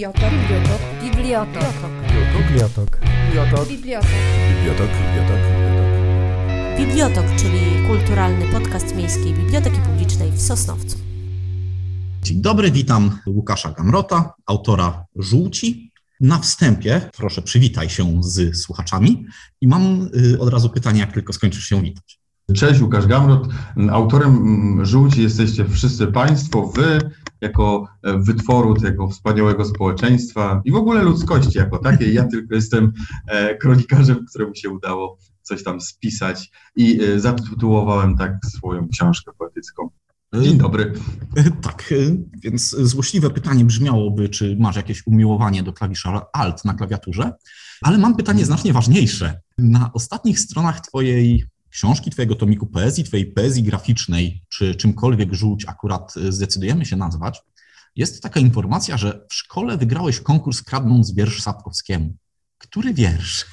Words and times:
Bibliotok. 0.00 0.30
Bibliotok. 0.30 0.80
Bibliotok. 1.02 1.64
Bibliotok. 2.40 3.00
Bibliotok. 3.28 3.68
Bibliotok. 3.68 4.10
Bibliotok, 4.48 4.90
bibliotok, 6.78 7.24
czyli 7.38 7.86
kulturalny 7.86 8.46
podcast 8.52 8.96
Miejskiej 8.96 9.34
Biblioteki 9.34 9.80
Publicznej 9.80 10.30
w 10.30 10.40
Sosnowcu. 10.42 10.98
Dzień 12.22 12.42
dobry, 12.42 12.70
witam 12.70 13.18
Łukasza 13.26 13.72
Gamrota, 13.72 14.34
autora 14.46 15.04
Żółci. 15.16 15.92
Na 16.20 16.38
wstępie 16.38 17.10
proszę 17.16 17.42
przywitaj 17.42 17.90
się 17.90 18.22
z 18.22 18.56
słuchaczami 18.56 19.26
i 19.60 19.68
mam 19.68 20.10
y, 20.32 20.40
od 20.40 20.48
razu 20.48 20.70
pytanie, 20.70 21.00
jak 21.00 21.12
tylko 21.12 21.32
skończysz 21.32 21.64
się 21.64 21.82
witać. 21.82 22.19
Cześć, 22.54 22.80
Łukasz 22.80 23.06
Gamrot. 23.06 23.48
Autorem 23.90 24.36
mm, 24.36 24.86
Żółci 24.86 25.22
jesteście 25.22 25.64
wszyscy 25.64 26.06
Państwo, 26.06 26.66
Wy, 26.66 27.10
jako 27.40 27.88
e, 28.02 28.18
wytworu 28.18 28.74
tego 28.74 29.08
wspaniałego 29.08 29.64
społeczeństwa 29.64 30.62
i 30.64 30.72
w 30.72 30.76
ogóle 30.76 31.02
ludzkości 31.02 31.58
jako 31.58 31.78
takiej. 31.78 32.14
Ja 32.14 32.24
tylko 32.24 32.54
jestem 32.54 32.92
e, 33.26 33.56
kronikarzem, 33.56 34.26
któremu 34.30 34.54
się 34.54 34.70
udało 34.70 35.18
coś 35.42 35.64
tam 35.64 35.80
spisać 35.80 36.50
i 36.76 37.02
e, 37.02 37.20
zatytułowałem 37.20 38.16
tak 38.16 38.32
swoją 38.46 38.88
książkę 38.88 39.32
poetycką. 39.38 39.90
Dzień 40.42 40.58
dobry. 40.58 40.92
Tak, 41.62 41.94
więc 42.42 42.70
złośliwe 42.70 43.30
pytanie 43.30 43.64
brzmiałoby, 43.64 44.28
czy 44.28 44.56
masz 44.60 44.76
jakieś 44.76 45.06
umiłowanie 45.06 45.62
do 45.62 45.72
klawisza 45.72 46.26
Alt 46.32 46.64
na 46.64 46.74
klawiaturze, 46.74 47.32
ale 47.82 47.98
mam 47.98 48.16
pytanie 48.16 48.44
znacznie 48.44 48.72
ważniejsze. 48.72 49.40
Na 49.58 49.90
ostatnich 49.92 50.40
stronach 50.40 50.80
Twojej 50.80 51.44
książki, 51.70 52.10
Twojego 52.10 52.34
tomiku 52.34 52.66
poezji, 52.66 53.04
Twojej 53.04 53.26
poezji 53.26 53.62
graficznej, 53.62 54.42
czy 54.48 54.74
czymkolwiek 54.74 55.34
żółć 55.34 55.64
akurat 55.68 56.16
y, 56.16 56.32
zdecydujemy 56.32 56.86
się 56.86 56.96
nazwać, 56.96 57.42
jest 57.96 58.22
taka 58.22 58.40
informacja, 58.40 58.96
że 58.96 59.26
w 59.30 59.34
szkole 59.34 59.76
wygrałeś 59.76 60.20
konkurs 60.20 60.62
kradnąc 60.62 61.14
wiersz 61.14 61.42
Sapkowskiemu. 61.42 62.16
Który 62.58 62.94
wiersz? 62.94 63.46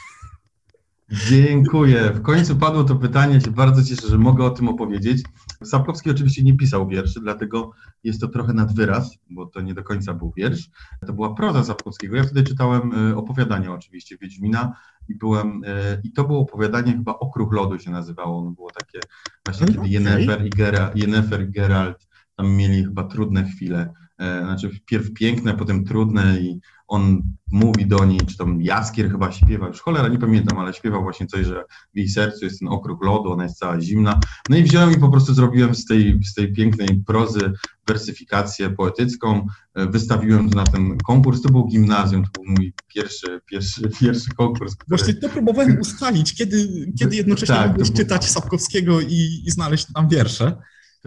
Dziękuję. 1.09 2.11
W 2.13 2.21
końcu 2.21 2.55
padło 2.55 2.83
to 2.83 2.95
pytanie. 2.95 3.41
Się 3.41 3.51
bardzo 3.51 3.83
cieszę, 3.83 4.07
że 4.07 4.17
mogę 4.17 4.43
o 4.43 4.49
tym 4.49 4.69
opowiedzieć. 4.69 5.23
Sapkowski 5.63 6.11
oczywiście 6.11 6.43
nie 6.43 6.57
pisał 6.57 6.87
wierszy, 6.87 7.19
dlatego 7.19 7.71
jest 8.03 8.21
to 8.21 8.27
trochę 8.27 8.53
nadwyraz, 8.53 9.17
bo 9.29 9.45
to 9.45 9.61
nie 9.61 9.73
do 9.73 9.83
końca 9.83 10.13
był 10.13 10.33
wiersz. 10.37 10.69
To 11.07 11.13
była 11.13 11.33
proza 11.35 11.63
Sapkowskiego. 11.63 12.15
Ja 12.15 12.23
wtedy 12.23 12.43
czytałem 12.43 13.11
e, 13.11 13.15
opowiadanie 13.15 13.71
oczywiście 13.71 14.17
Wiedźmina 14.17 14.77
i 15.09 15.15
byłem, 15.15 15.61
e, 15.65 16.01
i 16.03 16.11
to 16.11 16.23
było 16.23 16.39
opowiadanie 16.39 16.91
chyba 16.91 17.19
Okruch 17.19 17.53
Lodu 17.53 17.79
się 17.79 17.91
nazywało. 17.91 18.39
Ono 18.39 18.51
było 18.51 18.71
takie 18.71 18.99
właśnie, 19.45 19.67
kiedy 19.67 19.79
Okej. 19.79 19.91
Yennefer 19.91 20.45
i, 20.45 20.49
Gera, 20.49 20.91
i 20.95 21.51
Geralt 21.51 22.07
tam 22.35 22.51
mieli 22.55 22.83
chyba 22.83 23.03
trudne 23.03 23.43
chwile. 23.43 23.93
E, 24.17 24.41
Znaczy 24.43 24.69
wpierw 24.69 25.13
piękne, 25.13 25.53
potem 25.53 25.85
trudne 25.85 26.39
i 26.39 26.59
on 26.87 27.21
mówi 27.51 27.85
do 27.87 28.05
niej, 28.05 28.19
czy 28.19 28.37
tam 28.37 28.61
Jaskier 28.61 29.11
chyba 29.11 29.31
śpiewa, 29.31 29.67
już 29.67 29.81
cholera 29.81 30.07
nie 30.07 30.19
pamiętam, 30.19 30.57
ale 30.57 30.73
śpiewał 30.73 31.03
właśnie 31.03 31.27
coś, 31.27 31.45
że 31.45 31.63
w 31.93 31.97
jej 31.97 32.09
sercu 32.09 32.45
jest 32.45 32.59
ten 32.59 32.67
okrug 32.67 33.03
lodu, 33.03 33.31
ona 33.31 33.43
jest 33.43 33.57
cała 33.57 33.81
zimna. 33.81 34.19
No 34.49 34.57
i 34.57 34.63
wziąłem 34.63 34.91
i 34.91 34.97
po 34.97 35.09
prostu 35.09 35.33
zrobiłem 35.33 35.75
z 35.75 35.85
tej, 35.85 36.19
z 36.23 36.33
tej 36.33 36.53
pięknej 36.53 37.03
prozy 37.05 37.51
wersyfikację 37.87 38.69
poetycką, 38.69 39.47
e, 39.75 39.85
wystawiłem 39.85 40.49
na 40.49 40.63
ten 40.63 40.97
konkurs, 40.97 41.41
to 41.41 41.49
był 41.49 41.67
gimnazjum, 41.67 42.23
to 42.23 42.29
był 42.31 42.43
mój 42.51 42.73
pierwszy, 42.87 43.41
pierwszy, 43.45 43.89
pierwszy 44.01 44.29
konkurs, 44.35 44.75
który... 44.75 44.97
Właśnie 44.97 45.13
to 45.13 45.29
próbowałem 45.29 45.79
ustalić, 45.81 46.35
kiedy, 46.35 46.67
kiedy 46.99 47.15
jednocześnie 47.15 47.55
Tak, 47.55 47.63
to 47.65 47.69
mogłeś 47.69 47.89
było- 47.89 47.97
czytać 47.97 48.29
Sapkowskiego 48.29 49.01
i, 49.01 49.41
i 49.45 49.51
znaleźć 49.51 49.87
tam 49.93 50.09
wiersze. 50.09 50.57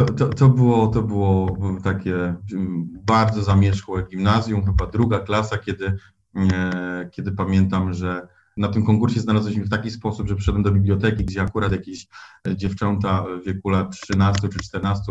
To, 0.01 0.07
to, 0.07 0.29
to, 0.29 0.49
było, 0.49 0.87
to 0.89 1.03
było 1.03 1.57
takie 1.85 2.15
mm, 2.53 2.89
bardzo 3.07 3.43
zamierzchłe 3.43 4.03
gimnazjum, 4.03 4.67
chyba 4.67 4.87
druga 4.87 5.19
klasa, 5.19 5.59
kiedy, 5.59 5.97
e, 6.37 7.09
kiedy 7.13 7.33
pamiętam, 7.33 7.93
że 7.93 8.29
na 8.57 8.69
tym 8.69 8.85
konkursie 8.85 9.21
znalazłem 9.21 9.55
się 9.55 9.65
w 9.65 9.71
taki 9.71 9.91
sposób, 9.91 10.29
że 10.29 10.37
przyszedłem 10.37 10.63
do 10.63 10.71
biblioteki, 10.71 11.25
gdzie 11.25 11.43
akurat 11.43 11.73
jakieś 11.73 12.09
e, 12.47 12.57
dziewczęta 12.57 13.25
w 13.43 13.45
wieku 13.47 13.69
lat 13.69 13.91
13 13.91 14.49
czy 14.49 14.59
14 14.59 15.03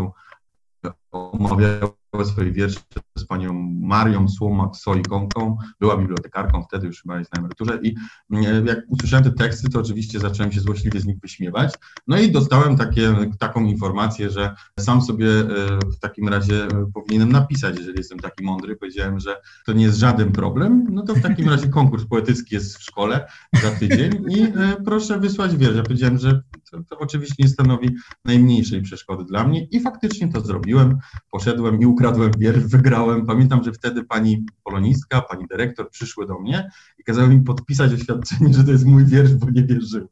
omawiały 1.11 1.98
swoje 2.25 2.51
wiersze 2.51 2.79
z 3.17 3.25
panią 3.25 3.53
Marią 3.81 4.27
Słomak 4.27 4.75
Solikonką, 4.75 5.57
była 5.79 5.97
bibliotekarką, 5.97 6.63
wtedy 6.63 6.87
już 6.87 7.01
chyba 7.01 7.19
jest 7.19 7.33
na 7.33 7.39
emeryturze 7.39 7.79
i 7.83 7.95
e, 8.33 8.63
jak 8.65 8.79
usłyszałem 8.87 9.23
te 9.23 9.31
teksty, 9.31 9.69
to 9.69 9.79
oczywiście 9.79 10.19
zacząłem 10.19 10.51
się 10.51 10.61
złośliwie 10.61 10.99
z 10.99 11.05
nich 11.05 11.19
wyśmiewać. 11.19 11.73
No 12.07 12.19
i 12.19 12.31
dostałem 12.31 12.77
takie, 12.77 13.15
taką 13.39 13.63
informację, 13.63 14.29
że 14.29 14.55
sam 14.79 15.01
sobie 15.01 15.27
e, 15.27 15.45
w 15.91 15.99
takim 15.99 16.29
razie 16.29 16.63
e, 16.63 16.91
powinienem 16.93 17.31
napisać, 17.31 17.77
jeżeli 17.77 17.97
jestem 17.97 18.19
taki 18.19 18.43
mądry. 18.43 18.75
Powiedziałem, 18.75 19.19
że 19.19 19.41
to 19.65 19.73
nie 19.73 19.83
jest 19.83 19.97
żaden 19.97 20.31
problem, 20.31 20.87
no 20.89 21.03
to 21.03 21.15
w 21.15 21.21
takim 21.21 21.49
razie 21.49 21.67
konkurs 21.67 22.05
poetycki 22.05 22.55
jest 22.55 22.77
w 22.77 22.83
szkole 22.83 23.27
za 23.61 23.71
tydzień 23.71 24.25
i 24.29 24.53
proszę 24.85 25.19
wysłać 25.19 25.55
wiersz. 25.55 25.75
Ja 25.75 25.83
powiedziałem, 25.83 26.17
że 26.17 26.41
to, 26.71 26.83
to 26.83 26.97
oczywiście 26.97 27.43
nie 27.43 27.49
stanowi 27.49 27.95
najmniejszej 28.25 28.81
przeszkody 28.81 29.23
dla 29.23 29.47
mnie 29.47 29.67
i 29.71 29.79
faktycznie 29.79 30.31
to 30.31 30.41
zrobiłem. 30.41 30.97
Poszedłem 31.31 31.81
i 31.81 31.85
ukradłem 31.85 32.31
wiersz, 32.37 32.63
wygrałem. 32.63 33.25
Pamiętam, 33.25 33.63
że 33.63 33.71
wtedy 33.71 34.03
pani 34.03 34.45
polonistka, 34.63 35.21
pani 35.21 35.45
dyrektor 35.47 35.89
przyszły 35.89 36.27
do 36.27 36.39
mnie 36.39 36.69
i 36.97 37.03
kazały 37.03 37.29
mi 37.29 37.41
podpisać 37.41 37.93
oświadczenie, 37.93 38.53
że 38.53 38.63
to 38.63 38.71
jest 38.71 38.85
mój 38.85 39.05
wiersz, 39.05 39.33
bo 39.33 39.49
nie 39.49 39.63
wierzyły. 39.63 40.07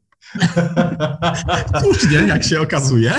Słusznie, 1.82 2.16
jak 2.16 2.44
się 2.44 2.60
okazuje. 2.60 3.12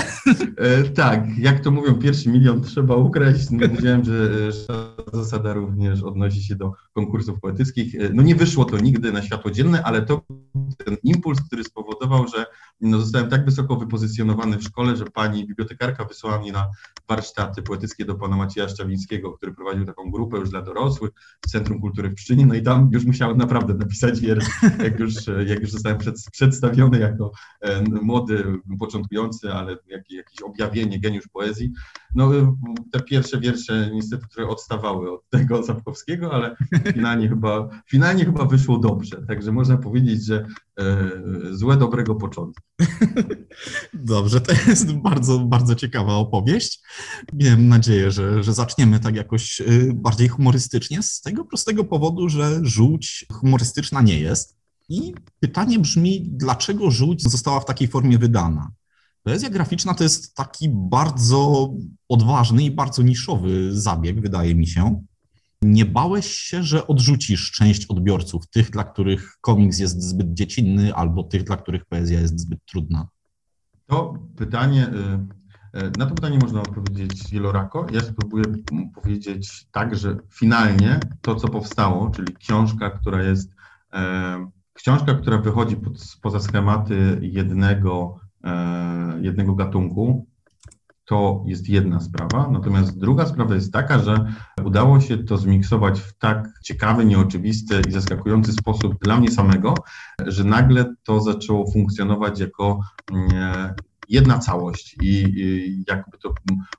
E, 0.58 0.84
tak, 0.84 1.38
jak 1.38 1.60
to 1.60 1.72
mówią, 1.72 1.96
pierwszy 1.96 2.30
milion 2.30 2.62
trzeba 2.62 2.96
ukraść. 2.96 3.48
No, 3.52 3.68
że 3.82 3.94
e, 3.94 4.52
że 4.52 4.94
zasada 5.14 5.54
również 5.54 6.04
odnosi 6.04 6.44
się 6.44 6.56
do 6.56 6.74
konkursów 6.94 7.40
poetyckich. 7.40 7.96
E, 7.96 8.10
No 8.14 8.24
nie 8.24 8.36
wyszło 8.36 8.66
to 8.66 8.78
nigdy 8.78 9.12
na 9.12 9.22
światło 9.22 9.52
dzienne, 9.52 9.84
ale 9.84 10.02
to 10.02 10.22
ten 10.86 10.98
impuls, 11.04 11.42
który 11.42 11.64
spowodował, 11.64 12.28
że 12.28 12.46
no, 12.82 13.00
zostałem 13.00 13.30
tak 13.30 13.46
wysoko 13.46 13.76
wypozycjonowany 13.76 14.58
w 14.58 14.64
szkole, 14.64 14.96
że 14.96 15.06
pani 15.06 15.48
bibliotekarka 15.48 16.06
wysłała 16.06 16.40
mnie 16.40 16.52
na 16.52 16.68
warsztaty 17.10 17.62
poetyckie 17.62 18.06
do 18.06 18.16
pana 18.16 18.38
Macieja 18.38 18.70
Szczawińskiego, 18.70 19.32
który 19.32 19.54
prowadził 19.54 19.86
taką 19.86 20.12
grupę 20.12 20.38
już 20.38 20.50
dla 20.50 20.62
dorosłych 20.62 21.12
w 21.46 21.50
Centrum 21.50 21.82
Kultury 21.82 22.10
w 22.10 22.14
Pszczynie. 22.16 22.46
No 22.46 22.54
i 22.54 22.62
tam 22.62 22.90
już 22.92 23.06
musiałem 23.06 23.38
naprawdę 23.38 23.74
napisać 23.74 24.20
wiersz, 24.20 24.46
jak 24.84 25.00
już, 25.00 25.14
jak 25.48 25.60
już 25.62 25.72
zostałem 25.72 25.98
przed, 25.98 26.16
przedstawiony 26.32 26.89
jako 26.98 27.32
e, 27.62 27.82
młody, 27.82 28.44
początkujący, 28.80 29.54
ale 29.54 29.78
jak, 29.88 30.12
jakieś 30.12 30.42
objawienie, 30.42 31.00
geniusz 31.00 31.28
poezji. 31.28 31.72
No 32.16 32.36
y, 32.36 32.48
te 32.92 33.00
pierwsze 33.00 33.40
wiersze 33.40 33.90
niestety 33.94 34.28
trochę 34.34 34.50
odstawały 34.50 35.12
od 35.12 35.30
tego 35.30 35.64
Sapkowskiego, 35.64 36.34
ale 36.34 36.56
finalnie 36.94 37.30
chyba, 37.34 37.70
finalnie 37.90 38.26
chyba 38.26 38.46
wyszło 38.46 38.78
dobrze. 38.78 39.26
Także 39.28 39.52
można 39.52 39.78
powiedzieć, 39.78 40.26
że 40.26 40.46
e, 40.80 41.10
złe 41.52 41.78
dobrego 41.78 42.16
początku. 42.16 42.64
Dobrze, 43.94 44.42
to 44.42 44.52
jest 44.68 44.94
bardzo, 44.94 45.40
bardzo 45.40 45.76
ciekawa 45.76 46.14
opowieść. 46.14 46.82
Miałem 47.34 47.68
nadzieję, 47.68 48.12
że, 48.12 48.44
że 48.44 48.54
zaczniemy 48.54 49.00
tak 49.00 49.16
jakoś 49.16 49.62
bardziej 49.94 50.28
humorystycznie, 50.28 51.04
z 51.04 51.22
tego 51.22 51.46
prostego 51.46 51.84
powodu, 51.84 52.30
że 52.30 52.60
żółć 52.62 53.26
humorystyczna 53.32 54.02
nie 54.02 54.20
jest. 54.20 54.59
I 54.90 55.14
pytanie 55.40 55.80
brzmi, 55.80 56.30
dlaczego 56.32 56.92
żółć 56.92 57.24
została 57.24 57.60
w 57.60 57.66
takiej 57.66 57.88
formie 57.88 58.18
wydana? 58.18 58.72
Poezja 59.24 59.50
graficzna 59.50 59.94
to 59.94 60.04
jest 60.04 60.36
taki 60.36 60.70
bardzo 60.74 61.74
odważny 62.10 62.64
i 62.64 62.72
bardzo 62.72 63.04
niszowy 63.04 63.82
zabieg, 63.82 64.22
wydaje 64.22 64.56
mi 64.56 64.68
się. 64.68 65.04
Nie 65.62 65.86
bałeś 65.86 66.28
się, 66.28 66.64
że 66.64 66.88
odrzucisz 66.88 67.52
część 67.52 67.86
odbiorców, 67.86 68.50
tych, 68.50 68.70
dla 68.70 68.84
których 68.84 69.38
komiks 69.42 69.80
jest 69.80 70.04
zbyt 70.04 70.34
dziecinny, 70.34 70.96
albo 70.96 71.24
tych, 71.24 71.44
dla 71.44 71.58
których 71.58 71.86
poezja 71.86 72.20
jest 72.20 72.40
zbyt 72.40 72.60
trudna? 72.66 73.08
To 73.86 74.14
pytanie, 74.36 74.88
y, 74.88 75.80
y, 75.80 75.92
na 75.98 76.06
to 76.06 76.16
pytanie 76.16 76.40
można 76.42 76.62
odpowiedzieć 76.62 77.32
wielorako. 77.32 77.88
Ja 77.92 78.02
spróbuję 78.02 78.46
powiedzieć 78.96 79.68
tak, 79.72 79.96
że 79.96 80.18
finalnie 80.30 81.00
to, 81.22 81.36
co 81.36 81.48
powstało, 81.48 82.10
czyli 82.10 82.34
książka, 82.36 82.90
która 82.90 83.24
jest, 83.24 83.50
książka, 84.80 85.14
która 85.14 85.38
wychodzi 85.38 85.76
pod, 85.76 85.94
poza 86.22 86.40
schematy 86.40 87.20
jednego, 87.22 88.20
e, 88.44 89.20
jednego 89.22 89.56
gatunku, 89.56 90.28
to 91.06 91.44
jest 91.46 91.70
jedna 91.70 92.00
sprawa. 92.00 92.50
Natomiast 92.52 93.00
druga 93.00 93.26
sprawa 93.26 93.56
jest 93.56 93.74
taka, 93.74 94.00
że 94.00 94.34
udało 94.66 95.00
się 95.00 95.18
to 95.18 95.38
zmiksować 95.38 96.00
w 96.00 96.18
tak 96.18 96.50
ciekawy, 96.64 97.06
nieoczywisty 97.06 97.82
i 97.88 97.92
zaskakujący 97.92 98.54
sposób 98.54 99.00
dla 99.02 99.20
mnie 99.20 99.32
samego, 99.32 99.74
że 100.26 100.44
nagle 100.44 100.96
to 101.04 101.22
zaczęło 101.22 101.72
funkcjonować 101.72 102.40
jako 102.40 102.80
mm, 103.12 103.74
jedna 104.10 104.40
całość 104.40 104.96
i, 105.02 105.84
jakby 105.88 106.18
to 106.18 106.34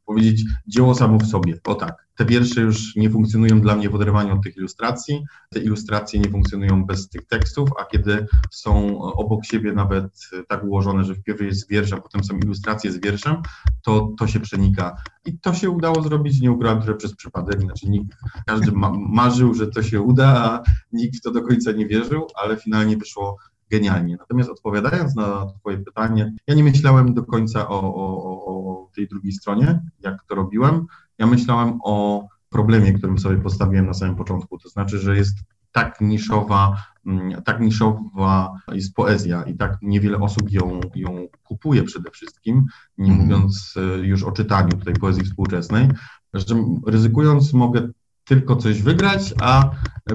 powiedzieć, 0.07 0.45
dzieło 0.67 0.95
samo 0.95 1.19
w 1.19 1.27
sobie. 1.27 1.61
O 1.65 1.75
tak, 1.75 2.07
te 2.17 2.25
wiersze 2.25 2.61
już 2.61 2.97
nie 2.97 3.11
funkcjonują 3.11 3.61
dla 3.61 3.77
mnie 3.77 3.91
w 3.91 3.95
oderwaniu 3.95 4.35
od 4.35 4.43
tych 4.43 4.57
ilustracji, 4.57 5.25
te 5.51 5.61
ilustracje 5.61 6.21
nie 6.21 6.31
funkcjonują 6.31 6.85
bez 6.85 7.09
tych 7.09 7.27
tekstów, 7.27 7.69
a 7.81 7.85
kiedy 7.85 8.27
są 8.51 9.03
obok 9.03 9.45
siebie 9.45 9.73
nawet 9.73 10.31
tak 10.49 10.65
ułożone, 10.65 11.05
że 11.05 11.15
wpierw 11.15 11.41
jest 11.41 11.69
wiersz, 11.69 11.93
a 11.93 12.01
potem 12.01 12.25
są 12.25 12.39
ilustracje 12.39 12.93
z 12.93 13.01
wierszem, 13.01 13.37
to 13.83 14.13
to 14.19 14.27
się 14.27 14.41
przenika. 14.41 14.97
I 15.25 15.39
to 15.39 15.55
się 15.55 15.71
udało 15.71 16.03
zrobić, 16.03 16.41
nie 16.41 16.53
ukrywam, 16.53 16.83
że 16.83 16.95
przez 16.95 17.17
przypadek, 17.17 17.61
znaczy 17.61 17.89
nikt, 17.89 18.19
każdy 18.47 18.73
ma, 18.73 18.93
marzył, 18.99 19.55
że 19.55 19.67
to 19.67 19.83
się 19.83 20.01
uda, 20.01 20.27
a 20.27 20.63
nikt 20.93 21.19
w 21.19 21.21
to 21.21 21.31
do 21.31 21.43
końca 21.43 21.73
nie 21.73 21.87
wierzył, 21.87 22.27
ale 22.35 22.57
finalnie 22.57 22.97
wyszło 22.97 23.37
genialnie. 23.71 24.17
Natomiast 24.17 24.51
odpowiadając 24.51 25.17
na 25.17 25.47
Twoje 25.61 25.79
pytanie, 25.79 26.33
ja 26.47 26.55
nie 26.55 26.65
myślałem 26.65 27.15
do 27.15 27.25
końca 27.25 27.69
o, 27.69 27.81
o, 27.81 28.45
o 28.47 28.91
tej 28.95 29.09
drugiej 29.09 29.33
stronie, 29.33 29.81
jak 30.01 30.25
to 30.29 30.35
robiłem. 30.35 30.87
Ja 31.19 31.27
myślałem 31.27 31.79
o 31.85 32.27
problemie, 32.49 32.93
którym 32.93 33.19
sobie 33.19 33.37
postawiłem 33.37 33.87
na 33.87 33.95
samym 33.95 34.17
początku. 34.17 34.59
To 34.59 34.69
znaczy, 34.69 34.99
że 34.99 35.17
jest 35.17 35.37
tak 35.73 36.01
niszowa, 36.01 36.85
mm, 37.07 37.43
tak 37.43 37.61
niszowa 37.61 38.61
jest 38.73 38.95
poezja 38.95 39.43
i 39.43 39.57
tak 39.57 39.79
niewiele 39.83 40.19
osób 40.19 40.53
ją, 40.53 40.81
ją 40.95 41.29
kupuje 41.45 41.83
przede 41.83 42.11
wszystkim, 42.11 42.65
nie 42.99 43.13
mhm. 43.13 43.29
mówiąc 43.29 43.75
e, 43.77 43.99
już 43.99 44.23
o 44.23 44.33
czytaniu 44.33 44.79
tej 44.85 44.95
poezji 44.95 45.25
współczesnej, 45.25 45.89
że 46.35 46.45
ryzykując 46.87 47.53
mogę 47.53 47.89
tylko 48.25 48.57
coś 48.57 48.83
wygrać, 48.83 49.35
a 49.41 49.71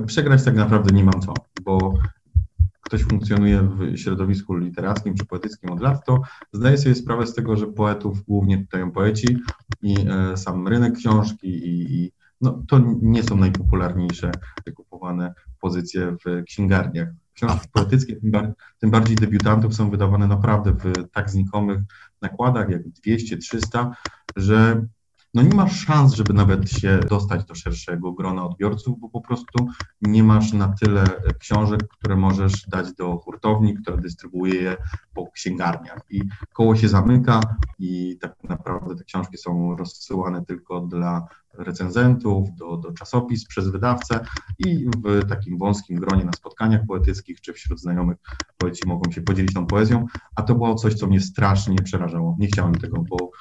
przegrać 0.08 0.44
tak 0.44 0.56
naprawdę 0.56 0.96
nie 0.96 1.04
mam 1.04 1.22
co, 1.22 1.34
bo 1.64 1.94
ktoś 2.86 3.04
funkcjonuje 3.04 3.62
w 3.62 3.98
środowisku 3.98 4.56
literackim 4.56 5.16
czy 5.16 5.26
poetyckim 5.26 5.72
od 5.72 5.80
lat, 5.80 6.06
to 6.06 6.22
zdaje 6.54 6.78
sobie 6.78 6.96
sprawę 6.96 7.28
z 7.28 7.34
tego, 7.34 7.58
że 7.58 7.68
poetów 7.68 8.24
głównie 8.24 8.58
czytają 8.58 8.92
poeci 8.92 9.38
i 9.82 9.96
e, 10.10 10.38
sam 10.38 10.68
rynek 10.68 10.94
książki 10.94 11.48
i, 11.48 11.96
i 11.96 12.12
no, 12.42 12.64
to 12.68 12.82
nie 13.02 13.24
są 13.24 13.38
najpopularniejsze 13.38 14.32
kupowane 14.76 15.34
pozycje 15.60 16.16
w 16.26 16.44
księgarniach. 16.44 17.10
Książki 17.34 17.68
poetyckie, 17.72 18.16
tym, 18.16 18.32
bar 18.32 18.54
tym 18.80 18.92
bardziej 18.92 19.16
debiutantów, 19.16 19.76
są 19.76 19.90
wydawane 19.90 20.28
naprawdę 20.28 20.72
w 20.72 21.10
tak 21.12 21.30
znikomych 21.30 21.80
nakładach 22.22 22.70
jak 22.70 22.90
200, 22.90 23.38
300, 23.38 23.92
że 24.36 24.86
no 25.36 25.42
nie 25.42 25.56
masz 25.56 25.86
szans, 25.86 26.14
żeby 26.14 26.34
nawet 26.34 26.72
się 26.72 27.00
dostać 27.10 27.46
do 27.46 27.56
szerszego 27.56 28.14
grona 28.14 28.46
odbiorców, 28.46 29.00
bo 29.00 29.10
po 29.10 29.22
prostu 29.22 29.68
nie 30.02 30.24
masz 30.24 30.54
na 30.54 30.68
tyle 30.68 31.04
książek, 31.40 31.88
które 31.88 32.16
możesz 32.16 32.68
dać 32.68 32.94
do 32.94 33.18
hurtowni, 33.18 33.76
która 33.76 33.98
dystrybuuje 33.98 34.56
je 34.62 34.78
po 35.14 35.32
księgarniach. 35.32 36.00
I 36.10 36.22
koło 36.54 36.76
się 36.76 36.90
zamyka 36.90 37.42
i 37.80 38.18
tak 38.22 38.36
naprawdę 38.44 38.96
te 38.96 39.04
książki 39.04 39.38
są 39.38 39.76
rozsyłane 39.76 40.46
tylko 40.46 40.80
dla 40.80 41.28
recenzentów, 41.58 42.56
do, 42.56 42.78
do 42.78 42.92
czasopis 42.92 43.48
przez 43.48 43.68
wydawcę 43.68 44.20
i 44.60 44.86
w 45.06 45.30
takim 45.30 45.58
wąskim 45.58 46.00
gronie 46.00 46.26
na 46.26 46.32
spotkaniach 46.32 46.82
poetyckich 46.88 47.42
czy 47.42 47.54
wśród 47.54 47.80
znajomych 47.80 48.18
poeci 48.58 48.88
mogą 48.88 49.12
się 49.12 49.22
podzielić 49.22 49.54
tą 49.54 49.66
poezją, 49.66 50.06
a 50.36 50.44
to 50.44 50.56
było 50.56 50.76
coś, 50.76 50.94
co 50.94 51.08
mnie 51.08 51.20
strasznie 51.20 51.76
przerażało. 51.76 52.36
Nie 52.40 52.48
chciałem 52.48 52.76
tego, 52.76 53.04
bo 53.10 53.32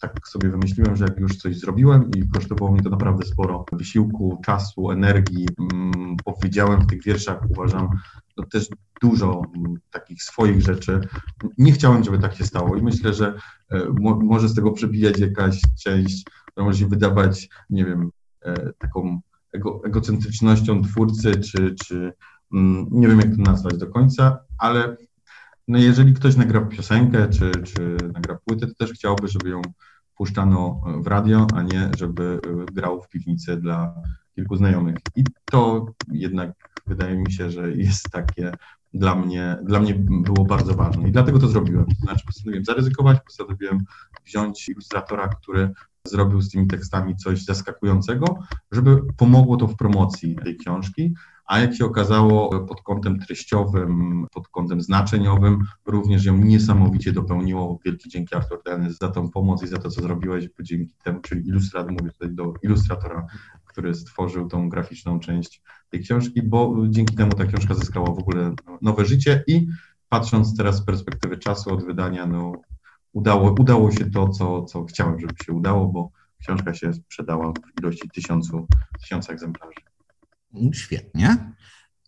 tak 0.00 0.28
sobie 0.28 0.48
wymyśliłem, 0.48 0.96
że 0.96 1.04
jak 1.04 1.18
już 1.18 1.36
coś 1.36 1.58
zrobiłem 1.58 2.10
i 2.16 2.28
kosztowało 2.28 2.72
mi 2.72 2.82
to 2.82 2.90
naprawdę 2.90 3.26
sporo 3.26 3.64
wysiłku, 3.72 4.40
czasu, 4.44 4.90
energii, 4.90 5.46
mm, 5.72 6.16
powiedziałem 6.24 6.80
w 6.80 6.86
tych 6.86 7.02
wierszach, 7.02 7.38
uważam, 7.50 7.88
no 8.36 8.44
też 8.46 8.68
dużo 9.00 9.42
mm, 9.56 9.74
takich 9.90 10.22
swoich 10.22 10.62
rzeczy. 10.62 11.00
Nie 11.58 11.72
chciałem, 11.72 12.04
żeby 12.04 12.18
tak 12.18 12.34
się 12.34 12.44
stało 12.44 12.76
i 12.76 12.82
myślę, 12.82 13.14
że 13.14 13.34
e, 13.70 13.82
może 14.22 14.48
z 14.48 14.54
tego 14.54 14.72
przebijać 14.72 15.18
jakaś 15.18 15.60
część 15.82 16.24
to 16.58 16.64
może 16.64 16.78
się 16.78 16.86
wydawać, 16.86 17.48
nie 17.70 17.84
wiem, 17.84 18.10
e, 18.44 18.72
taką 18.78 19.20
ego, 19.52 19.80
egocentrycznością 19.84 20.82
twórcy, 20.82 21.36
czy, 21.36 21.74
czy 21.84 22.12
mm, 22.52 22.86
nie 22.90 23.08
wiem, 23.08 23.20
jak 23.20 23.36
to 23.36 23.42
nazwać 23.42 23.76
do 23.76 23.86
końca, 23.86 24.38
ale 24.58 24.96
no 25.68 25.78
jeżeli 25.78 26.14
ktoś 26.14 26.36
nagra 26.36 26.60
piosenkę, 26.60 27.28
czy, 27.28 27.50
czy 27.50 27.96
nagra 28.12 28.38
płytę, 28.44 28.66
to 28.66 28.74
też 28.74 28.92
chciałby, 28.92 29.28
żeby 29.28 29.48
ją 29.48 29.62
puszczano 30.16 30.80
w 31.00 31.06
radio, 31.06 31.46
a 31.54 31.62
nie 31.62 31.90
żeby 31.96 32.40
e, 32.46 32.72
grał 32.72 33.02
w 33.02 33.08
piwnicy 33.08 33.56
dla 33.56 33.94
kilku 34.34 34.56
znajomych. 34.56 34.96
I 35.16 35.24
to 35.44 35.86
jednak 36.12 36.52
wydaje 36.86 37.16
mi 37.16 37.32
się, 37.32 37.50
że 37.50 37.72
jest 37.72 38.10
takie 38.10 38.52
dla 38.94 39.14
mnie, 39.14 39.56
dla 39.62 39.80
mnie 39.80 39.94
było 39.98 40.44
bardzo 40.44 40.74
ważne 40.74 41.08
i 41.08 41.12
dlatego 41.12 41.38
to 41.38 41.48
zrobiłem. 41.48 41.86
Znaczy 42.00 42.26
postanowiłem 42.26 42.64
zaryzykować, 42.64 43.18
postanowiłem 43.24 43.78
wziąć 44.26 44.68
ilustratora, 44.68 45.28
który 45.28 45.70
zrobił 46.06 46.40
z 46.40 46.50
tymi 46.50 46.66
tekstami 46.66 47.16
coś 47.16 47.44
zaskakującego, 47.44 48.38
żeby 48.72 49.00
pomogło 49.16 49.56
to 49.56 49.66
w 49.66 49.76
promocji 49.76 50.36
tej 50.44 50.56
książki, 50.56 51.14
a 51.48 51.60
jak 51.60 51.74
się 51.74 51.84
okazało 51.84 52.60
pod 52.66 52.82
kątem 52.82 53.18
treściowym, 53.18 54.26
pod 54.32 54.48
kątem 54.48 54.80
znaczeniowym, 54.80 55.58
również 55.86 56.24
ją 56.24 56.36
niesamowicie 56.36 57.12
dopełniło. 57.12 57.78
Wielki 57.84 58.10
dzięki 58.10 58.34
Artur 58.34 58.62
Dennis 58.64 58.98
za 58.98 59.08
tą 59.08 59.30
pomoc 59.30 59.62
i 59.62 59.66
za 59.66 59.78
to, 59.78 59.90
co 59.90 60.02
zrobiłeś, 60.02 60.48
bo 60.48 60.62
dzięki 60.62 60.94
temu, 61.04 61.20
czyli 61.20 61.48
ilustrat, 61.48 61.90
mówię 61.90 62.10
tutaj 62.10 62.30
do 62.30 62.54
ilustratora, 62.62 63.26
który 63.64 63.94
stworzył 63.94 64.48
tą 64.48 64.68
graficzną 64.68 65.20
część 65.20 65.62
tej 65.90 66.00
książki, 66.00 66.42
bo 66.42 66.74
dzięki 66.88 67.16
temu 67.16 67.32
ta 67.32 67.46
książka 67.46 67.74
zyskała 67.74 68.06
w 68.06 68.18
ogóle 68.18 68.54
nowe 68.82 69.04
życie 69.04 69.44
i 69.46 69.66
patrząc 70.08 70.56
teraz 70.56 70.76
z 70.76 70.84
perspektywy 70.84 71.38
czasu 71.38 71.74
od 71.74 71.84
wydania, 71.84 72.26
no 72.26 72.52
udało, 73.18 73.54
udało 73.58 73.92
się 73.92 74.10
to, 74.10 74.28
co, 74.28 74.62
co 74.62 74.84
chciałem, 74.84 75.20
żeby 75.20 75.34
się 75.46 75.52
udało, 75.52 75.86
bo 75.86 76.10
książka 76.40 76.74
się 76.74 76.92
sprzedała 76.92 77.52
w 77.52 77.80
ilości 77.80 78.10
tysiącu, 78.14 78.66
tysiąca 79.00 79.32
egzemplarzy. 79.32 79.80
Świetnie. 80.72 81.52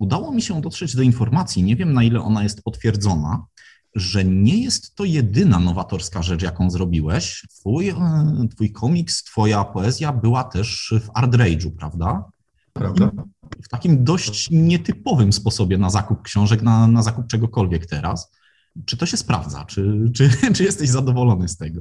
Udało 0.00 0.32
mi 0.32 0.42
się 0.42 0.60
dotrzeć 0.60 0.96
do 0.96 1.02
informacji, 1.02 1.62
nie 1.62 1.76
wiem 1.76 1.92
na 1.92 2.02
ile 2.02 2.20
ona 2.20 2.42
jest 2.42 2.62
potwierdzona, 2.62 3.46
że 3.94 4.24
nie 4.24 4.62
jest 4.62 4.94
to 4.94 5.04
jedyna 5.04 5.58
nowatorska 5.58 6.22
rzecz, 6.22 6.42
jaką 6.42 6.70
zrobiłeś. 6.70 7.46
Twój, 7.50 7.88
e, 7.88 7.96
twój 8.54 8.72
komiks, 8.72 9.24
twoja 9.24 9.64
poezja 9.64 10.12
była 10.12 10.44
też 10.44 10.94
w 11.00 11.10
Art 11.14 11.32
Rage'u, 11.32 11.70
prawda? 11.78 12.24
Prawda. 12.72 13.10
W 13.62 13.68
takim 13.68 14.04
dość 14.04 14.50
nietypowym 14.50 15.32
sposobie 15.32 15.78
na 15.78 15.90
zakup 15.90 16.22
książek, 16.22 16.62
na, 16.62 16.86
na 16.86 17.02
zakup 17.02 17.26
czegokolwiek 17.26 17.86
teraz. 17.86 18.32
Czy 18.87 18.96
to 18.96 19.06
się 19.06 19.17
sprawdza? 19.17 19.64
Czy, 19.64 20.11
czy, 20.14 20.31
czy 20.55 20.64
jesteś 20.64 20.88
zadowolony 20.88 21.49
z 21.49 21.56
tego? 21.56 21.81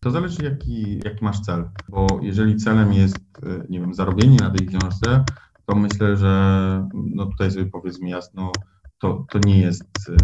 To 0.00 0.10
zależy, 0.10 0.44
jaki, 0.44 1.00
jaki 1.04 1.24
masz 1.24 1.40
cel, 1.40 1.70
bo 1.88 2.06
jeżeli 2.22 2.56
celem 2.56 2.92
jest, 2.92 3.18
e, 3.42 3.66
nie 3.68 3.80
wiem, 3.80 3.94
zarobienie 3.94 4.36
na 4.36 4.50
tej 4.50 4.66
książce, 4.66 5.24
to 5.66 5.74
myślę, 5.74 6.16
że 6.16 6.88
no 6.94 7.26
tutaj 7.26 7.50
sobie 7.50 7.66
powiedzmy 7.66 8.08
jasno, 8.08 8.52
to, 8.98 9.26
to 9.30 9.38
nie 9.38 9.60
jest 9.60 9.84
e, 10.08 10.14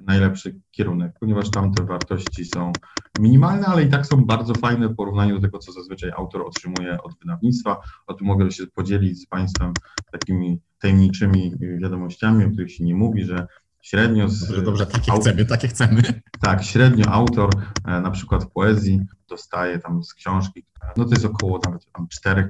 najlepszy 0.00 0.60
kierunek, 0.70 1.12
ponieważ 1.20 1.50
tam 1.50 1.74
te 1.74 1.84
wartości 1.84 2.44
są 2.44 2.72
minimalne, 3.20 3.66
ale 3.66 3.82
i 3.82 3.90
tak 3.90 4.06
są 4.06 4.24
bardzo 4.24 4.54
fajne 4.54 4.88
w 4.88 4.96
porównaniu 4.96 5.34
do 5.34 5.42
tego, 5.42 5.58
co 5.58 5.72
zazwyczaj 5.72 6.10
autor 6.16 6.42
otrzymuje 6.42 7.02
od 7.02 7.18
wydawnictwa. 7.18 7.80
O 8.06 8.14
tym 8.14 8.26
mogę 8.26 8.50
się 8.50 8.66
podzielić 8.66 9.22
z 9.22 9.26
Państwem 9.26 9.72
takimi 10.12 10.60
tajemniczymi 10.78 11.52
wiadomościami, 11.82 12.44
o 12.44 12.50
których 12.50 12.72
się 12.72 12.84
nie 12.84 12.94
mówi, 12.94 13.24
że 13.24 13.46
Średnio 13.86 14.28
z, 14.28 14.40
dobrze, 14.40 14.62
dobrze, 14.62 14.86
takie 14.86 15.12
chcemy, 15.12 15.44
takie 15.44 15.68
chcemy. 15.68 16.02
Tak, 16.40 16.64
średnio 16.64 17.06
autor 17.06 17.50
e, 17.84 18.00
na 18.00 18.10
przykład 18.10 18.44
w 18.44 18.50
poezji 18.50 19.00
dostaje 19.28 19.78
tam 19.78 20.04
z 20.04 20.14
książki, 20.14 20.64
no 20.96 21.04
to 21.04 21.10
jest 21.10 21.24
około 21.24 21.60
nawet 21.64 21.86
tam 21.92 22.06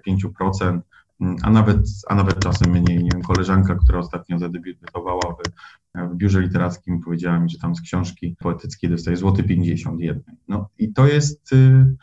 4-5%, 0.09 0.81
mm, 1.21 1.37
a 1.43 1.50
nawet, 1.50 1.76
a 2.09 2.14
nawet 2.14 2.38
czasem 2.38 2.71
mniej. 2.71 3.05
Nie 3.05 3.11
wiem, 3.12 3.23
koleżanka, 3.23 3.75
która 3.75 3.99
ostatnio 3.99 4.38
zadebiutowała 4.38 5.21
w, 5.21 6.11
w 6.12 6.16
biurze 6.16 6.40
literackim, 6.40 7.00
powiedziała 7.00 7.38
mi, 7.38 7.50
że 7.50 7.59
tam 7.59 7.76
z 7.76 7.81
książki 7.81 8.37
poetyckiej 8.38 8.90
dostaje 8.90 9.16
złoty 9.16 9.43
51. 9.43 10.23
No 10.49 10.69
i 10.78 10.93
to 10.93 11.07
jest 11.07 11.52
y, 11.52 11.97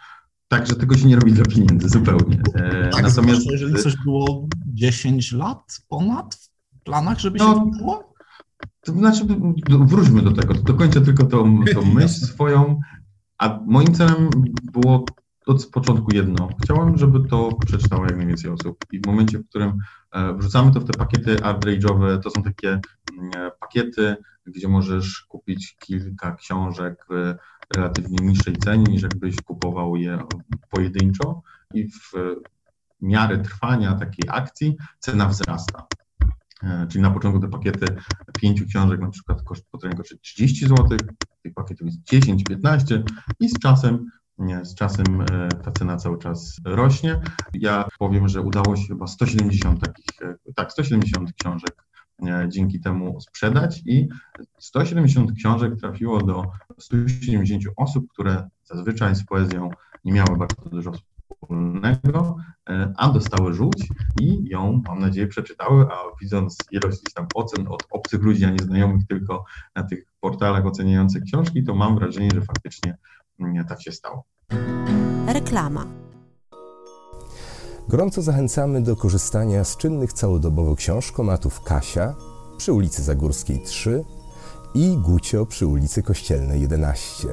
tak, 0.48 0.68
że 0.68 0.76
tego 0.76 0.98
się 0.98 1.08
nie 1.08 1.16
robi 1.16 1.34
dla 1.34 1.46
pieniędzy 1.46 1.90
zupełnie. 1.90 2.42
E, 2.56 2.90
tak, 2.90 3.04
Natomiast 3.04 3.52
jeżeli 3.52 3.76
coś 3.84 3.96
było 4.06 4.48
10 4.66 5.32
lat 5.32 5.82
ponad 5.88 6.36
w 6.36 6.84
planach, 6.84 7.20
żeby 7.20 7.40
no, 7.40 7.46
się 7.46 7.72
to 7.80 8.13
to 8.84 8.92
znaczy, 8.92 9.26
wróćmy 9.70 10.22
do 10.22 10.32
tego, 10.32 10.54
dokończę 10.54 11.02
tylko 11.02 11.24
tą, 11.24 11.64
tą 11.74 11.86
myśl 11.96 12.26
swoją, 12.26 12.80
a 13.38 13.60
moim 13.66 13.94
celem 13.94 14.30
było 14.74 15.06
od 15.46 15.66
początku 15.66 16.16
jedno. 16.16 16.50
Chciałem, 16.64 16.98
żeby 16.98 17.30
to 17.30 17.50
przeczytało 17.66 18.06
jak 18.06 18.18
najwięcej 18.18 18.52
osób 18.52 18.86
i 18.92 19.00
w 19.00 19.06
momencie, 19.06 19.40
w 19.40 19.50
którym 19.50 19.78
e, 20.12 20.34
wrzucamy 20.34 20.72
to 20.72 20.80
w 20.80 20.86
te 20.86 20.94
pakiety 20.94 21.44
art 21.44 21.66
to 22.24 22.30
są 22.30 22.44
takie 22.44 22.70
mm, 23.20 23.52
pakiety, 23.60 24.16
gdzie 24.46 24.68
możesz 24.68 25.22
kupić 25.22 25.76
kilka 25.80 26.36
książek 26.36 27.06
w 27.10 27.36
relatywnie 27.76 28.18
niższej 28.22 28.58
cenie, 28.58 28.84
niż 28.84 29.02
jakbyś 29.02 29.42
kupował 29.42 29.96
je 29.96 30.20
pojedynczo 30.70 31.42
i 31.74 31.88
w 31.88 32.12
miarę 33.02 33.38
trwania 33.38 33.96
takiej 33.96 34.30
akcji 34.30 34.78
cena 35.00 35.28
wzrasta. 35.28 35.88
E, 36.64 36.88
czyli 36.88 37.02
na 37.02 37.12
początku 37.12 37.42
te 37.42 37.48
pakiety 37.48 37.86
pięciu 38.42 38.66
książek 38.66 39.02
na 39.02 39.10
przykład 39.10 39.42
koszt, 39.42 39.66
kosztować 39.72 40.14
30 40.22 40.68
zł, 40.68 40.98
tych 41.42 41.54
pakietów 41.54 41.86
jest 41.86 42.04
10, 42.04 42.44
15 42.44 43.04
i 43.40 43.50
z 43.50 43.60
czasem 43.60 44.06
z 44.64 44.76
czasem 44.76 45.22
e, 45.22 45.50
ta 45.64 45.72
cena 45.72 45.98
cały 45.98 46.18
czas 46.18 46.58
rośnie. 46.66 47.22
Ja 47.54 47.88
powiem, 48.00 48.28
że 48.28 48.42
udało 48.42 48.76
się 48.76 48.88
chyba 48.88 49.08
170 49.08 49.80
takich, 49.80 50.06
e, 50.22 50.54
tak, 50.56 50.72
170 50.72 51.34
książek 51.34 51.84
dzięki 52.48 52.80
temu 52.80 53.22
sprzedać 53.22 53.82
i 53.86 54.10
170 54.60 55.32
książek 55.32 55.76
trafiło 55.80 56.24
do 56.24 56.44
170 56.80 57.64
osób, 57.78 58.06
które 58.10 58.50
zazwyczaj 58.64 59.16
z 59.16 59.26
poezją 59.26 59.70
nie 60.04 60.14
miały 60.14 60.38
bardzo 60.38 60.70
dużo 60.70 60.92
wspólnego, 61.34 62.36
e, 62.70 62.94
a 62.98 63.10
dostały 63.10 63.54
żółć 63.54 63.88
i 64.22 64.50
ją, 64.50 64.82
mam 64.88 65.00
nadzieję, 65.00 65.28
przeczytały, 65.28 65.86
a 65.92 65.96
widząc 66.22 66.58
ilość 66.72 67.02
tam 67.16 67.28
ocen 67.36 67.68
od 67.68 67.88
obcych 67.92 68.22
ludzi, 68.22 68.46
a 68.46 68.50
nie 68.50 68.60
znajomych 68.64 69.08
tylko 69.08 69.46
na 69.76 69.84
tych 69.84 70.06
portalach 70.20 70.66
oceniających 70.66 71.24
książki, 71.24 71.64
to 71.64 71.76
mam 71.76 71.96
wrażenie, 71.96 72.30
że 72.34 72.42
faktycznie 72.42 72.98
mm, 73.40 73.66
tak 73.66 73.82
się 73.82 73.92
stało. 73.92 74.24
Reklama. 75.28 75.86
Gorąco 77.88 78.22
zachęcamy 78.22 78.82
do 78.82 78.96
korzystania 78.96 79.64
z 79.64 79.78
czynnych 79.78 80.14
całodobowo 80.14 80.76
książkomatów 80.76 81.62
Kasia 81.62 82.16
przy 82.58 82.74
ulicy 82.74 83.04
Zagórskiej 83.04 83.60
3 83.64 84.04
i 84.76 84.98
Gucio 84.98 85.46
przy 85.46 85.68
ulicy 85.68 86.04
Kościelnej 86.04 86.62
11 86.62 87.28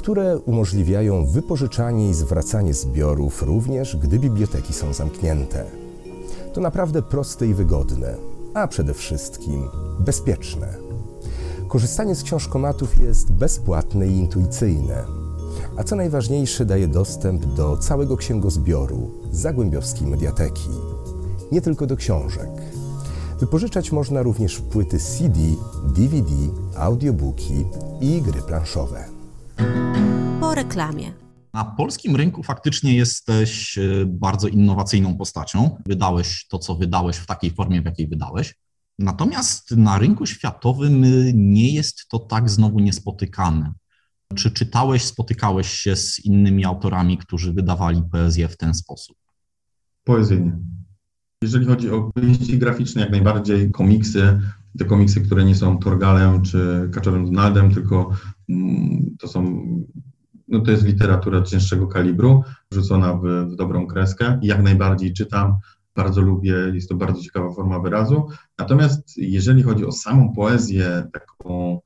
które 0.00 0.38
umożliwiają 0.38 1.26
wypożyczanie 1.26 2.10
i 2.10 2.14
zwracanie 2.14 2.74
zbiorów 2.74 3.42
również, 3.42 3.96
gdy 3.96 4.18
biblioteki 4.18 4.72
są 4.72 4.92
zamknięte. 4.92 5.64
To 6.52 6.60
naprawdę 6.60 7.02
proste 7.02 7.46
i 7.46 7.54
wygodne, 7.54 8.14
a 8.54 8.68
przede 8.68 8.94
wszystkim 8.94 9.68
bezpieczne. 9.98 10.74
Korzystanie 11.68 12.14
z 12.14 12.22
książkomatów 12.22 13.00
jest 13.00 13.32
bezpłatne 13.32 14.08
i 14.08 14.16
intuicyjne, 14.16 15.04
a 15.76 15.84
co 15.84 15.96
najważniejsze 15.96 16.64
daje 16.64 16.88
dostęp 16.88 17.46
do 17.46 17.76
całego 17.76 18.16
księgozbioru 18.16 19.10
Zagłębiowskiej 19.32 20.06
Mediateki, 20.06 20.70
nie 21.52 21.60
tylko 21.60 21.86
do 21.86 21.96
książek. 21.96 22.50
Wypożyczać 23.40 23.92
można 23.92 24.22
również 24.22 24.60
płyty 24.60 24.98
CD, 24.98 25.40
DVD, 25.94 26.32
audiobooki 26.76 27.64
i 28.00 28.22
gry 28.22 28.42
planszowe 28.42 29.19
reklamie. 30.70 31.12
Na 31.54 31.64
polskim 31.64 32.16
rynku 32.16 32.42
faktycznie 32.42 32.94
jesteś 32.94 33.78
e, 33.78 34.06
bardzo 34.06 34.48
innowacyjną 34.48 35.16
postacią. 35.16 35.76
Wydałeś 35.86 36.46
to, 36.48 36.58
co 36.58 36.74
wydałeś 36.74 37.16
w 37.16 37.26
takiej 37.26 37.50
formie, 37.50 37.82
w 37.82 37.84
jakiej 37.84 38.08
wydałeś. 38.08 38.54
Natomiast 38.98 39.70
na 39.70 39.98
rynku 39.98 40.26
światowym 40.26 41.04
e, 41.04 41.08
nie 41.34 41.74
jest 41.74 42.08
to 42.08 42.18
tak 42.18 42.50
znowu 42.50 42.80
niespotykane. 42.80 43.72
Czy 44.34 44.50
czytałeś, 44.50 45.02
spotykałeś 45.02 45.68
się 45.68 45.96
z 45.96 46.24
innymi 46.24 46.64
autorami, 46.64 47.18
którzy 47.18 47.52
wydawali 47.52 48.02
poezję 48.12 48.48
w 48.48 48.56
ten 48.56 48.74
sposób? 48.74 49.16
Poezyjnie. 50.04 50.58
Jeżeli 51.42 51.66
chodzi 51.66 51.90
o 51.90 52.10
powieści 52.14 52.58
graficzne, 52.58 53.02
jak 53.02 53.10
najbardziej 53.10 53.70
komiksy, 53.70 54.40
te 54.78 54.84
komiksy, 54.84 55.20
które 55.20 55.44
nie 55.44 55.54
są 55.54 55.78
Torgalem 55.78 56.42
czy 56.42 56.90
Kaczorem 56.92 57.24
Donaldem, 57.24 57.74
tylko 57.74 58.10
mm, 58.48 59.16
to 59.18 59.28
są 59.28 59.64
no 60.50 60.60
to 60.60 60.70
jest 60.70 60.84
literatura 60.84 61.42
cięższego 61.42 61.86
kalibru, 61.86 62.44
wrzucona 62.70 63.14
w, 63.14 63.22
w 63.52 63.56
dobrą 63.56 63.86
kreskę. 63.86 64.38
Jak 64.42 64.62
najbardziej 64.62 65.12
czytam, 65.12 65.56
bardzo 65.96 66.20
lubię, 66.20 66.54
jest 66.74 66.88
to 66.88 66.94
bardzo 66.94 67.22
ciekawa 67.22 67.52
forma 67.52 67.80
wyrazu. 67.80 68.28
Natomiast 68.58 69.16
jeżeli 69.16 69.62
chodzi 69.62 69.86
o 69.86 69.92
samą 69.92 70.32
poezję, 70.32 71.08
taką, 71.12 71.80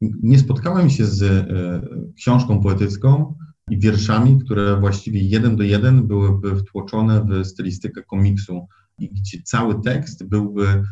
nie 0.00 0.38
spotkałem 0.38 0.90
się 0.90 1.06
z 1.06 1.22
y, 1.22 2.12
książką 2.16 2.60
poetycką 2.60 3.34
i 3.70 3.78
wierszami, 3.78 4.38
które 4.44 4.80
właściwie 4.80 5.20
jeden 5.20 5.56
do 5.56 5.62
jeden 5.62 6.06
byłyby 6.06 6.56
wtłoczone 6.56 7.24
w 7.24 7.44
stylistykę 7.44 8.02
komiksu 8.02 8.66
i 8.98 9.08
gdzie 9.08 9.42
cały 9.42 9.82
tekst 9.82 10.28
byłby 10.28 10.82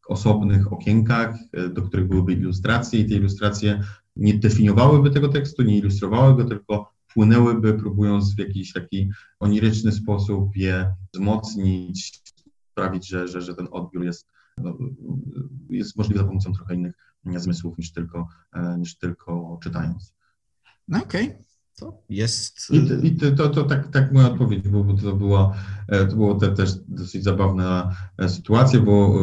w 0.00 0.10
osobnych 0.10 0.72
okienkach, 0.72 1.36
e, 1.52 1.68
do 1.68 1.82
których 1.82 2.08
byłyby 2.08 2.32
ilustracje 2.32 3.00
i 3.00 3.08
te 3.08 3.14
ilustracje 3.14 3.80
nie 4.16 4.34
definiowałyby 4.34 5.10
tego 5.10 5.28
tekstu, 5.28 5.62
nie 5.62 5.78
ilustrowały 5.78 6.36
go, 6.36 6.44
tylko 6.44 6.94
płynęłyby, 7.14 7.74
próbując 7.74 8.34
w 8.34 8.38
jakiś 8.38 8.72
taki 8.72 9.10
oniryczny 9.40 9.92
sposób 9.92 10.56
je 10.56 10.94
wzmocnić, 11.14 12.22
sprawić, 12.72 13.08
że, 13.08 13.28
że, 13.28 13.42
że 13.42 13.54
ten 13.54 13.68
odbiór 13.70 14.04
jest, 14.04 14.28
no, 14.58 14.78
jest 15.70 15.96
możliwy 15.96 16.20
za 16.20 16.26
pomocą 16.26 16.52
trochę 16.52 16.74
innych 16.74 16.94
zmysłów 17.36 17.78
niż 17.78 17.92
tylko, 17.92 18.28
e, 18.52 18.78
niż 18.78 18.98
tylko 18.98 19.58
czytając. 19.62 20.14
No 20.88 20.98
okej. 20.98 21.26
Okay. 21.26 21.44
To 21.78 22.02
jest. 22.08 22.70
I, 22.70 23.06
i 23.06 23.16
to, 23.16 23.48
to, 23.48 23.64
tak, 23.64 23.88
tak 23.88 24.12
moja 24.12 24.26
odpowiedź, 24.26 24.68
bo, 24.68 24.84
bo 24.84 24.94
to 24.94 25.16
była, 25.16 25.56
e, 25.88 26.06
to 26.06 26.16
było 26.16 26.34
te, 26.34 26.54
też 26.54 26.74
dosyć 26.88 27.24
zabawna 27.24 27.96
e, 28.18 28.28
sytuacja, 28.28 28.80
bo 28.80 29.14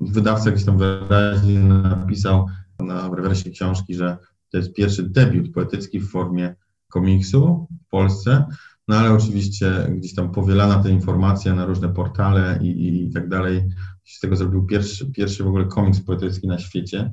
wydawca 0.00 0.50
gdzieś 0.50 0.64
tam 0.64 0.78
wyraźnie 0.78 1.58
napisał 1.58 2.46
na 2.80 3.10
rewersie 3.14 3.50
książki, 3.50 3.94
że 3.94 4.18
to 4.50 4.56
jest 4.58 4.74
pierwszy 4.74 5.02
debiut 5.02 5.52
poetycki 5.52 6.00
w 6.00 6.10
formie 6.10 6.54
komiksu 6.88 7.66
w 7.86 7.90
Polsce, 7.90 8.44
no 8.88 8.96
ale 8.96 9.12
oczywiście 9.12 9.92
gdzieś 9.96 10.14
tam 10.14 10.32
powielana 10.32 10.82
ta 10.82 10.88
informacja 10.88 11.54
na 11.54 11.66
różne 11.66 11.88
portale 11.88 12.58
i, 12.62 12.66
i, 12.66 13.04
i 13.04 13.12
tak 13.12 13.28
dalej. 13.28 13.68
Z 14.04 14.20
tego 14.20 14.36
zrobił 14.36 14.66
pierwszy, 14.66 15.10
pierwszy 15.12 15.44
w 15.44 15.46
ogóle 15.46 15.64
komiks 15.64 16.00
poetycki 16.00 16.48
na 16.48 16.58
świecie. 16.58 17.12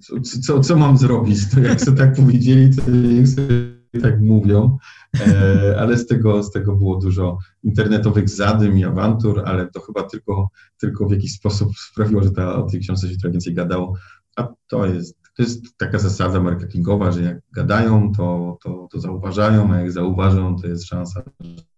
Co, 0.00 0.20
co, 0.40 0.60
co 0.60 0.76
mam 0.76 0.98
zrobić? 0.98 1.50
To 1.50 1.60
jak 1.60 1.80
sobie 1.80 1.98
tak 1.98 2.16
powiedzieli, 2.16 2.76
to 2.76 2.90
niech 2.90 3.28
sobie 3.28 3.74
tak 4.02 4.20
mówią, 4.20 4.78
e, 5.20 5.76
ale 5.78 5.98
z 5.98 6.06
tego, 6.06 6.42
z 6.42 6.50
tego 6.50 6.76
było 6.76 6.96
dużo 6.96 7.38
internetowych 7.62 8.28
zadym 8.28 8.78
i 8.78 8.84
awantur, 8.84 9.42
ale 9.44 9.70
to 9.70 9.80
chyba 9.80 10.02
tylko, 10.02 10.48
tylko 10.80 11.08
w 11.08 11.10
jakiś 11.12 11.32
sposób 11.32 11.68
sprawiło, 11.78 12.22
że 12.22 12.30
ta, 12.30 12.54
o 12.54 12.62
tej 12.62 12.80
książce 12.80 13.08
się 13.08 13.16
trochę 13.16 13.32
więcej 13.32 13.54
gadało, 13.54 13.94
a 14.36 14.48
to 14.66 14.86
jest 14.86 15.23
to 15.34 15.42
jest 15.42 15.76
taka 15.76 15.98
zasada 15.98 16.40
marketingowa, 16.40 17.12
że 17.12 17.22
jak 17.22 17.38
gadają, 17.52 18.12
to, 18.12 18.58
to, 18.62 18.88
to 18.92 19.00
zauważają, 19.00 19.72
a 19.72 19.80
jak 19.80 19.92
zauważą, 19.92 20.56
to 20.56 20.66
jest 20.66 20.84
szansa, 20.86 21.22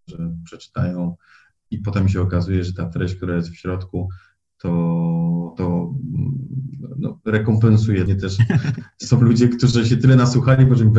że 0.07 0.35
przeczytają 0.45 1.17
i 1.71 1.79
potem 1.79 2.09
się 2.09 2.23
okazuje, 2.23 2.65
że 2.65 2.73
ta 2.73 2.87
treść, 2.87 3.15
która 3.15 3.37
jest 3.37 3.49
w 3.49 3.57
środku, 3.57 4.09
to, 4.59 5.55
to 5.57 5.95
no, 6.99 7.21
rekompensuje. 7.25 8.05
Nie 8.05 8.17
też 8.17 8.37
są 8.99 9.21
ludzie, 9.21 9.49
którzy 9.49 9.87
się 9.87 9.97
tyle 9.97 10.17
nasłuchali, 10.17 10.67
bo 10.67 10.75
że 10.75 10.93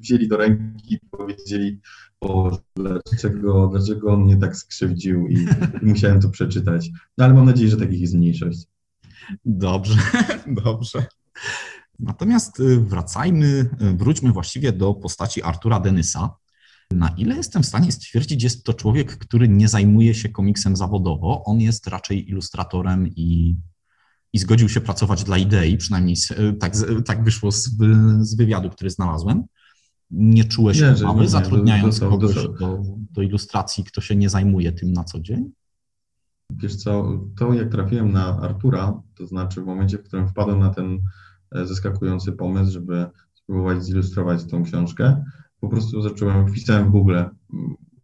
wzięli 0.00 0.28
do 0.28 0.36
ręki 0.36 0.94
i 0.94 1.00
powiedzieli, 1.10 1.80
o 2.20 2.58
dlaczego, 2.76 3.68
dlaczego 3.72 4.12
on 4.12 4.20
mnie 4.20 4.36
tak 4.36 4.56
skrzywdził 4.56 5.26
i, 5.28 5.34
i 5.82 5.86
musiałem 5.86 6.20
to 6.20 6.28
przeczytać. 6.28 6.90
No 7.18 7.24
ale 7.24 7.34
mam 7.34 7.46
nadzieję, 7.46 7.70
że 7.70 7.76
takich 7.76 8.00
jest 8.00 8.14
mniejszość. 8.14 8.66
Dobrze, 9.44 9.98
dobrze. 10.64 11.06
Natomiast 11.98 12.60
y, 12.60 12.80
wracajmy, 12.80 13.70
y, 13.82 13.96
wróćmy 13.96 14.32
właściwie 14.32 14.72
do 14.72 14.94
postaci 14.94 15.42
Artura 15.42 15.80
Denysa. 15.80 16.30
Na 16.90 17.08
ile 17.08 17.36
jestem 17.36 17.62
w 17.62 17.66
stanie 17.66 17.92
stwierdzić, 17.92 18.42
jest 18.42 18.64
to 18.64 18.74
człowiek, 18.74 19.18
który 19.18 19.48
nie 19.48 19.68
zajmuje 19.68 20.14
się 20.14 20.28
komiksem 20.28 20.76
zawodowo. 20.76 21.44
On 21.44 21.60
jest 21.60 21.86
raczej 21.86 22.30
ilustratorem 22.30 23.08
i, 23.08 23.56
i 24.32 24.38
zgodził 24.38 24.68
się 24.68 24.80
pracować 24.80 25.24
dla 25.24 25.38
idei, 25.38 25.76
przynajmniej 25.76 26.16
y, 26.30 26.52
tak, 26.52 26.72
tak 27.06 27.24
wyszło 27.24 27.52
z, 27.52 27.70
z 28.20 28.36
wywiadu, 28.36 28.70
który 28.70 28.90
znalazłem. 28.90 29.44
Nie 30.10 30.44
czułeś 30.44 30.80
nie, 30.80 31.06
obawy, 31.06 31.28
zatrudniając 31.28 32.00
to, 32.00 32.10
kogoś 32.10 32.34
do, 32.34 32.82
do 33.10 33.22
ilustracji, 33.22 33.84
kto 33.84 34.00
się 34.00 34.16
nie 34.16 34.28
zajmuje 34.28 34.72
tym 34.72 34.92
na 34.92 35.04
co 35.04 35.20
dzień? 35.20 35.50
Wiesz 36.50 36.76
co, 36.76 37.20
to 37.38 37.54
jak 37.54 37.68
trafiłem 37.68 38.12
na 38.12 38.40
Artura, 38.40 39.02
to 39.14 39.26
znaczy 39.26 39.60
w 39.60 39.64
momencie, 39.66 39.98
w 39.98 40.02
którym 40.02 40.28
wpadłem 40.28 40.58
na 40.58 40.70
ten 40.70 40.98
zaskakujący 41.52 42.32
pomysł, 42.32 42.72
żeby 42.72 43.06
spróbować 43.34 43.84
zilustrować 43.84 44.44
tą 44.44 44.64
książkę. 44.64 45.24
Po 45.60 45.68
prostu 45.68 46.02
zacząłem, 46.02 46.48
wpisałem 46.48 46.86
w 46.86 46.90
Google 46.90 47.16
mm, 47.16 47.30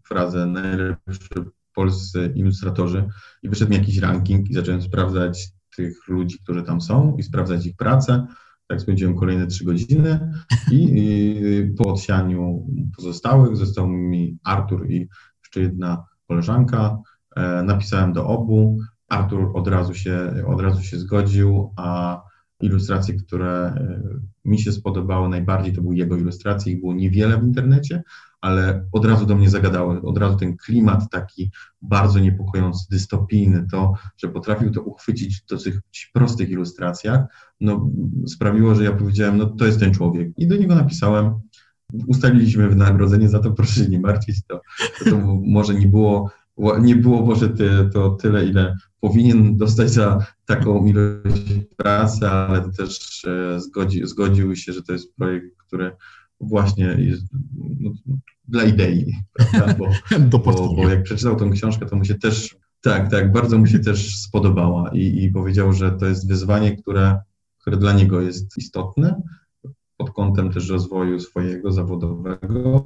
frazę 0.02 0.46
najlepszy 0.46 1.28
polscy 1.74 2.32
ilustratorzy 2.34 3.08
i 3.42 3.48
wyszedł 3.48 3.70
mi 3.70 3.76
jakiś 3.76 3.98
ranking 3.98 4.50
i 4.50 4.54
zacząłem 4.54 4.82
sprawdzać 4.82 5.48
tych 5.76 6.08
ludzi, 6.08 6.38
którzy 6.42 6.62
tam 6.62 6.80
są 6.80 7.16
i 7.16 7.22
sprawdzać 7.22 7.66
ich 7.66 7.76
pracę. 7.76 8.26
Tak 8.66 8.80
spędziłem 8.80 9.16
kolejne 9.16 9.46
trzy 9.46 9.64
godziny 9.64 10.32
i, 10.70 10.90
i 10.94 11.74
po 11.78 11.92
odsianiu 11.92 12.66
pozostałych 12.96 13.56
został 13.56 13.88
mi 13.88 14.38
Artur 14.44 14.90
i 14.90 15.08
jeszcze 15.42 15.60
jedna 15.60 16.04
koleżanka. 16.28 16.98
E, 17.36 17.62
napisałem 17.62 18.12
do 18.12 18.26
obu. 18.26 18.78
Artur 19.08 19.50
od 19.54 19.68
razu 19.68 19.94
się, 19.94 20.44
od 20.46 20.60
razu 20.60 20.82
się 20.82 20.98
zgodził, 20.98 21.72
a 21.76 22.20
ilustracje, 22.60 23.14
które 23.14 23.48
e, 23.48 24.02
mi 24.44 24.58
się 24.58 24.72
spodobały 24.72 25.28
najbardziej, 25.28 25.72
to 25.72 25.82
były 25.82 25.96
jego 25.96 26.16
ilustracje, 26.16 26.72
ich 26.72 26.80
było 26.80 26.94
niewiele 26.94 27.40
w 27.40 27.44
internecie, 27.44 28.02
ale 28.40 28.84
od 28.92 29.04
razu 29.04 29.26
do 29.26 29.36
mnie 29.36 29.50
zagadały, 29.50 30.02
od 30.02 30.18
razu 30.18 30.36
ten 30.36 30.56
klimat 30.56 31.10
taki 31.10 31.50
bardzo 31.82 32.18
niepokojący, 32.18 32.86
dystopijny, 32.90 33.66
to, 33.70 33.92
że 34.16 34.28
potrafił 34.28 34.70
to 34.70 34.82
uchwycić 34.82 35.40
w 35.40 35.46
dosyć 35.46 36.10
prostych 36.12 36.50
ilustracjach, 36.50 37.20
no, 37.60 37.90
sprawiło, 38.26 38.74
że 38.74 38.84
ja 38.84 38.92
powiedziałem, 38.92 39.36
no 39.36 39.46
to 39.46 39.66
jest 39.66 39.80
ten 39.80 39.94
człowiek. 39.94 40.28
I 40.36 40.46
do 40.46 40.56
niego 40.56 40.74
napisałem, 40.74 41.34
ustaliliśmy 42.06 42.68
wynagrodzenie 42.68 43.28
za 43.28 43.38
to, 43.38 43.50
proszę 43.50 43.84
się 43.84 43.90
nie 43.90 44.00
martwić, 44.00 44.46
to, 44.46 44.60
to, 44.98 45.10
to 45.10 45.18
może 45.46 45.74
nie 45.74 45.86
było, 45.86 46.30
nie 46.80 46.96
było 46.96 47.26
może 47.26 47.48
ty, 47.48 47.90
to 47.92 48.10
tyle, 48.10 48.46
ile 48.46 48.76
powinien 49.00 49.56
dostać 49.56 49.90
za 49.90 50.26
taką 50.46 50.86
ilość 50.86 51.52
pracy, 51.76 52.28
ale 52.28 52.72
też 52.72 53.24
e, 53.24 53.60
zgodzi, 53.60 54.06
zgodził 54.06 54.56
się, 54.56 54.72
że 54.72 54.82
to 54.82 54.92
jest 54.92 55.14
projekt, 55.16 55.56
który 55.66 55.92
właśnie 56.40 56.96
jest 56.98 57.26
no, 57.80 57.90
dla 58.48 58.64
idei? 58.64 59.14
Bo, 60.30 60.38
bo, 60.38 60.74
bo 60.74 60.88
jak 60.88 61.02
przeczytał 61.02 61.36
tą 61.36 61.50
książkę, 61.50 61.86
to 61.86 61.96
mu 61.96 62.04
się 62.04 62.14
też, 62.14 62.56
tak, 62.80 63.10
tak, 63.10 63.32
bardzo 63.32 63.58
mu 63.58 63.66
się 63.66 63.78
też 63.78 64.16
spodobała 64.16 64.90
i, 64.92 65.24
i 65.24 65.30
powiedział, 65.30 65.72
że 65.72 65.92
to 65.92 66.06
jest 66.06 66.28
wyzwanie, 66.28 66.76
które, 66.76 67.18
które 67.58 67.76
dla 67.76 67.92
niego 67.92 68.20
jest 68.20 68.58
istotne 68.58 69.22
pod 69.96 70.10
kątem 70.10 70.52
też 70.52 70.68
rozwoju 70.68 71.20
swojego 71.20 71.72
zawodowego, 71.72 72.82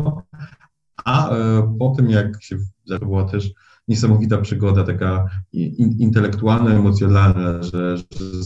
a 1.05 1.31
e, 1.31 1.77
po 1.79 1.95
tym 1.97 2.11
jak 2.11 2.43
się, 2.43 2.57
była 3.01 3.25
też 3.25 3.51
niesamowita 3.89 4.39
przygoda, 4.39 4.85
taka 4.85 5.27
in, 5.53 5.97
intelektualna, 5.99 6.71
emocjonalna, 6.71 7.63
że, 7.63 7.97
że 7.97 8.05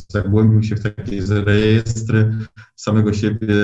zagłębił 0.08 0.62
się 0.62 0.76
w 0.76 0.82
takie 0.82 1.20
rejestry 1.44 2.38
samego 2.76 3.12
siebie, 3.12 3.56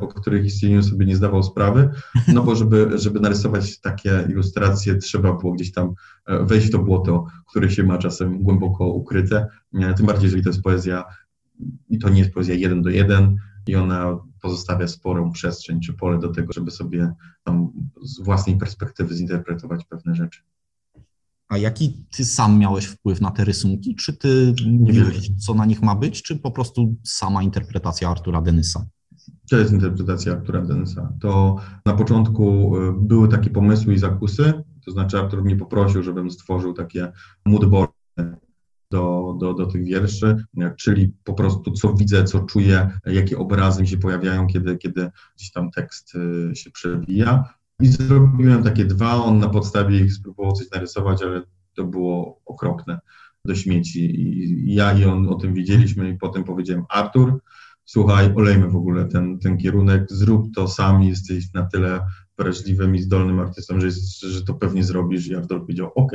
o 0.00 0.06
których 0.06 0.44
istnieniu 0.44 0.82
sobie 0.82 1.06
nie 1.06 1.16
zdawał 1.16 1.42
sprawy, 1.42 1.90
no 2.34 2.42
bo 2.42 2.56
żeby, 2.56 2.90
żeby 2.94 3.20
narysować 3.20 3.80
takie 3.80 4.26
ilustracje, 4.28 4.96
trzeba 4.96 5.32
było 5.32 5.52
gdzieś 5.52 5.72
tam 5.72 5.94
e, 6.26 6.44
wejść 6.44 6.66
w 6.66 6.70
to 6.70 6.78
błoto, 6.78 7.26
które 7.50 7.70
się 7.70 7.82
ma 7.82 7.98
czasem 7.98 8.42
głęboko 8.42 8.86
ukryte, 8.86 9.46
e, 9.74 9.94
tym 9.94 10.06
bardziej, 10.06 10.24
jeżeli 10.24 10.42
to 10.42 10.48
jest 10.48 10.62
poezja 10.62 11.04
i 11.88 11.98
to 11.98 12.08
nie 12.08 12.18
jest 12.18 12.34
poezja 12.34 12.54
jeden 12.54 12.82
do 12.82 12.90
jeden 12.90 13.36
i 13.66 13.76
ona 13.76 14.18
pozostawia 14.42 14.88
sporą 14.88 15.32
przestrzeń 15.32 15.80
czy 15.80 15.94
pole 15.94 16.18
do 16.18 16.28
tego, 16.28 16.52
żeby 16.52 16.70
sobie 16.70 17.12
z 18.02 18.24
własnej 18.24 18.56
perspektywy 18.56 19.14
zinterpretować 19.14 19.84
pewne 19.84 20.14
rzeczy. 20.14 20.40
A 21.48 21.58
jaki 21.58 22.06
ty 22.16 22.24
sam 22.24 22.58
miałeś 22.58 22.84
wpływ 22.84 23.20
na 23.20 23.30
te 23.30 23.44
rysunki? 23.44 23.94
Czy 23.94 24.16
ty 24.16 24.54
mówiłeś, 24.66 25.30
co 25.38 25.54
na 25.54 25.66
nich 25.66 25.82
ma 25.82 25.94
być, 25.94 26.22
czy 26.22 26.36
po 26.36 26.50
prostu 26.50 26.96
sama 27.04 27.42
interpretacja 27.42 28.10
Artura 28.10 28.42
Denysa? 28.42 28.86
To 29.50 29.56
jest 29.56 29.72
interpretacja 29.72 30.32
Artura 30.32 30.62
Denysa. 30.62 31.12
To 31.20 31.56
na 31.84 31.94
początku 31.94 32.76
y, 32.76 32.92
były 32.92 33.28
takie 33.28 33.50
pomysły 33.50 33.94
i 33.94 33.98
zakusy, 33.98 34.52
to 34.84 34.90
znaczy 34.90 35.18
Artur 35.18 35.44
mnie 35.44 35.56
poprosił, 35.56 36.02
żebym 36.02 36.30
stworzył 36.30 36.74
takie 36.74 37.12
moodboardy 37.46 37.95
do, 38.90 39.36
do, 39.40 39.54
do 39.54 39.66
tych 39.66 39.84
wierszy, 39.84 40.36
czyli 40.78 41.12
po 41.24 41.34
prostu 41.34 41.72
co 41.72 41.94
widzę, 41.94 42.24
co 42.24 42.40
czuję, 42.40 42.90
jakie 43.06 43.38
obrazy 43.38 43.82
mi 43.82 43.88
się 43.88 43.98
pojawiają, 43.98 44.46
kiedy, 44.46 44.76
kiedy 44.76 45.10
gdzieś 45.36 45.50
tam 45.50 45.70
tekst 45.70 46.14
y, 46.14 46.56
się 46.56 46.70
przewija. 46.70 47.54
I 47.80 47.86
zrobiłem 47.86 48.62
takie 48.62 48.84
dwa, 48.84 49.14
on 49.14 49.38
na 49.38 49.48
podstawie 49.48 50.00
ich 50.00 50.12
spróbował 50.12 50.52
coś 50.52 50.70
narysować, 50.70 51.22
ale 51.22 51.42
to 51.74 51.84
było 51.84 52.40
okropne 52.46 52.98
do 53.44 53.54
śmieci. 53.54 54.20
I 54.20 54.74
ja 54.74 54.92
i 54.92 55.04
on 55.04 55.28
o 55.28 55.34
tym 55.34 55.54
wiedzieliśmy 55.54 56.10
i 56.10 56.18
potem 56.18 56.44
powiedziałem, 56.44 56.84
Artur, 56.88 57.40
słuchaj, 57.84 58.32
olejmy 58.34 58.68
w 58.68 58.76
ogóle 58.76 59.04
ten, 59.04 59.38
ten 59.38 59.56
kierunek, 59.58 60.06
zrób 60.08 60.54
to 60.54 60.68
sam, 60.68 61.02
jesteś 61.02 61.52
na 61.52 61.66
tyle 61.66 62.00
wrażliwym 62.38 62.94
i 62.94 63.02
zdolnym 63.02 63.40
artystą, 63.40 63.80
że, 63.80 63.90
że 64.30 64.44
to 64.44 64.54
pewnie 64.54 64.84
zrobisz. 64.84 65.26
I 65.26 65.34
Artur 65.34 65.60
powiedział, 65.60 65.90
ok, 65.94 66.12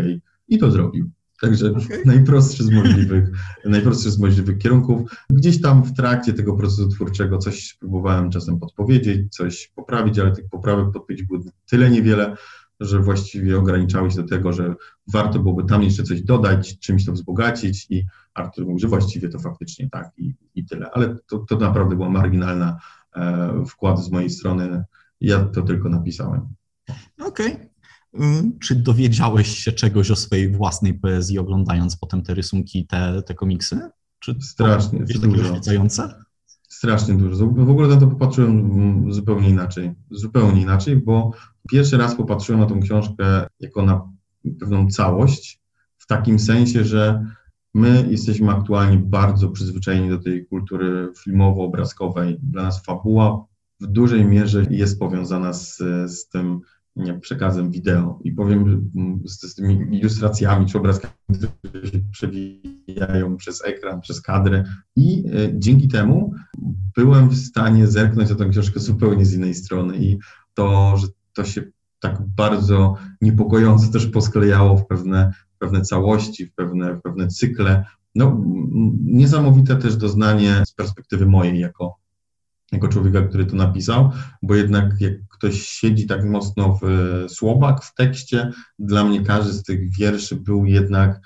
i 0.48 0.58
to 0.58 0.72
zrobił. 0.72 1.12
Także 1.42 1.72
okay. 1.72 2.02
najprostszy, 2.16 2.64
z 2.64 2.72
możliwych, 2.72 3.30
najprostszy 3.66 4.12
z 4.12 4.20
możliwych 4.20 4.58
kierunków. 4.58 5.12
Gdzieś 5.30 5.62
tam 5.62 5.84
w 5.84 5.94
trakcie 5.94 6.34
tego 6.34 6.54
procesu 6.54 6.88
twórczego 6.88 7.38
coś 7.38 7.74
próbowałem 7.80 8.32
czasem 8.32 8.60
podpowiedzieć, 8.60 9.36
coś 9.36 9.72
poprawić, 9.76 10.20
ale 10.20 10.32
tych 10.32 10.50
poprawek 10.50 10.86
podpowiedzi 10.94 11.26
było 11.26 11.40
tyle 11.70 11.92
niewiele, 11.92 12.36
że 12.80 13.00
właściwie 13.00 13.58
ograniczały 13.58 14.12
się 14.12 14.22
do 14.22 14.28
tego, 14.28 14.54
że 14.54 14.76
warto 15.14 15.40
byłoby 15.40 15.64
tam 15.64 15.84
jeszcze 15.84 16.04
coś 16.04 16.22
dodać, 16.22 16.80
czymś 16.80 17.06
to 17.06 17.12
wzbogacić 17.12 17.88
i 17.90 18.06
Artur 18.34 18.66
mówi, 18.66 18.80
że 18.80 18.88
właściwie 18.88 19.30
to 19.30 19.40
faktycznie 19.40 19.90
tak 19.90 20.12
i, 20.18 20.36
i 20.56 20.66
tyle. 20.66 20.90
Ale 20.94 21.16
to, 21.28 21.40
to 21.40 21.58
naprawdę 21.58 21.96
była 21.96 22.10
marginalna 22.10 22.80
e, 23.16 23.64
wkład 23.68 24.00
z 24.00 24.12
mojej 24.12 24.30
strony. 24.30 24.84
Ja 25.22 25.46
to 25.46 25.62
tylko 25.62 25.90
napisałem. 25.90 26.48
Okej. 27.20 27.54
Okay. 27.54 27.72
Y, 28.16 28.52
czy 28.60 28.76
dowiedziałeś 28.76 29.58
się 29.58 29.72
czegoś 29.72 30.12
o 30.12 30.16
swojej 30.16 30.50
własnej 30.50 30.94
poezji, 30.94 31.40
oglądając 31.40 31.98
potem 31.98 32.24
te 32.24 32.34
rysunki, 32.34 32.88
te, 32.88 33.22
te 33.26 33.34
komiksy? 33.34 33.80
Czy 34.20 34.36
Strasznie, 34.42 35.06
to 35.08 35.20
dużo. 35.20 35.60
Strasznie 36.70 37.14
dużo. 37.14 37.48
W 37.48 37.70
ogóle 37.70 37.88
na 37.88 37.98
to 37.98 38.08
popatrzyłem 38.08 39.14
zupełnie 39.14 39.50
inaczej. 39.50 39.94
Zupełnie 40.12 40.62
inaczej, 40.62 40.96
bo 40.96 41.32
pierwszy 41.70 41.98
raz 41.98 42.16
popatrzyłem 42.16 42.62
na 42.62 42.68
tą 42.68 42.80
książkę 42.80 43.48
jako 43.60 43.86
na 43.86 44.10
pewną 44.60 44.88
całość, 44.88 45.62
w 45.98 46.08
takim 46.08 46.40
sensie, 46.40 46.86
że 46.86 47.26
my 47.74 48.08
jesteśmy 48.10 48.52
aktualnie 48.52 48.98
bardzo 48.98 49.50
przyzwyczajeni 49.50 50.10
do 50.10 50.20
tej 50.20 50.46
kultury 50.46 51.10
filmowo-obrazkowej. 51.18 52.38
Dla 52.44 52.64
nas 52.64 52.86
fabuła 52.86 53.46
w 53.80 53.88
dużej 53.88 54.26
mierze 54.26 54.66
jest 54.70 55.00
powiązana 55.00 55.54
z, 55.54 55.78
z 56.08 56.30
tym 56.30 56.62
nie, 56.96 57.20
przekazem 57.20 57.72
wideo 57.72 58.20
i 58.24 58.32
powiem 58.32 58.92
z, 59.26 59.42
z 59.42 59.56
tymi 59.56 59.98
ilustracjami 60.00 60.66
czy 60.66 60.78
obrazkami, 60.78 61.14
które 61.66 61.88
się 61.88 62.00
przewijają 62.12 63.38
przez 63.38 63.66
ekran, 63.66 64.02
przez 64.02 64.22
kadry 64.22 64.64
i 64.96 65.24
e, 65.28 65.60
dzięki 65.60 65.88
temu 65.88 66.34
byłem 66.96 67.30
w 67.30 67.38
stanie 67.38 67.88
zerknąć 67.88 68.30
na 68.30 68.36
tę 68.36 68.50
książkę 68.50 68.80
zupełnie 68.80 69.26
z 69.26 69.34
innej 69.34 69.54
strony 69.54 69.98
i 69.98 70.20
to, 70.54 70.98
że 70.98 71.08
to 71.34 71.44
się 71.44 71.64
tak 72.00 72.22
bardzo 72.36 72.96
niepokojąco 73.22 73.92
też 73.92 74.08
posklejało 74.08 74.78
w 74.78 74.88
pewne, 74.88 75.34
pewne 75.60 75.82
całości, 75.82 76.46
w 76.46 76.56
pewne, 76.56 76.96
w 76.96 77.02
pewne 77.02 77.28
cykle. 77.28 77.86
No, 78.16 78.42
niesamowite 79.06 79.76
też 79.76 79.96
doznanie 79.96 80.64
z 80.66 80.74
perspektywy 80.74 81.26
mojej 81.26 81.60
jako, 81.60 82.01
jako 82.72 82.88
człowieka, 82.88 83.22
który 83.22 83.46
to 83.46 83.56
napisał, 83.56 84.12
bo 84.42 84.56
jednak 84.56 85.02
jak 85.02 85.14
ktoś 85.30 85.62
siedzi 85.62 86.08
tak 86.08 86.26
mocno 86.26 86.80
w 86.82 86.84
e, 86.84 87.30
słowach, 87.30 87.84
w 87.84 87.94
tekście, 87.94 88.52
dla 88.80 89.04
mnie 89.04 89.22
każdy 89.22 89.54
z 89.54 89.64
tych 89.64 89.96
wierszy 89.98 90.36
był 90.36 90.66
jednak 90.66 91.22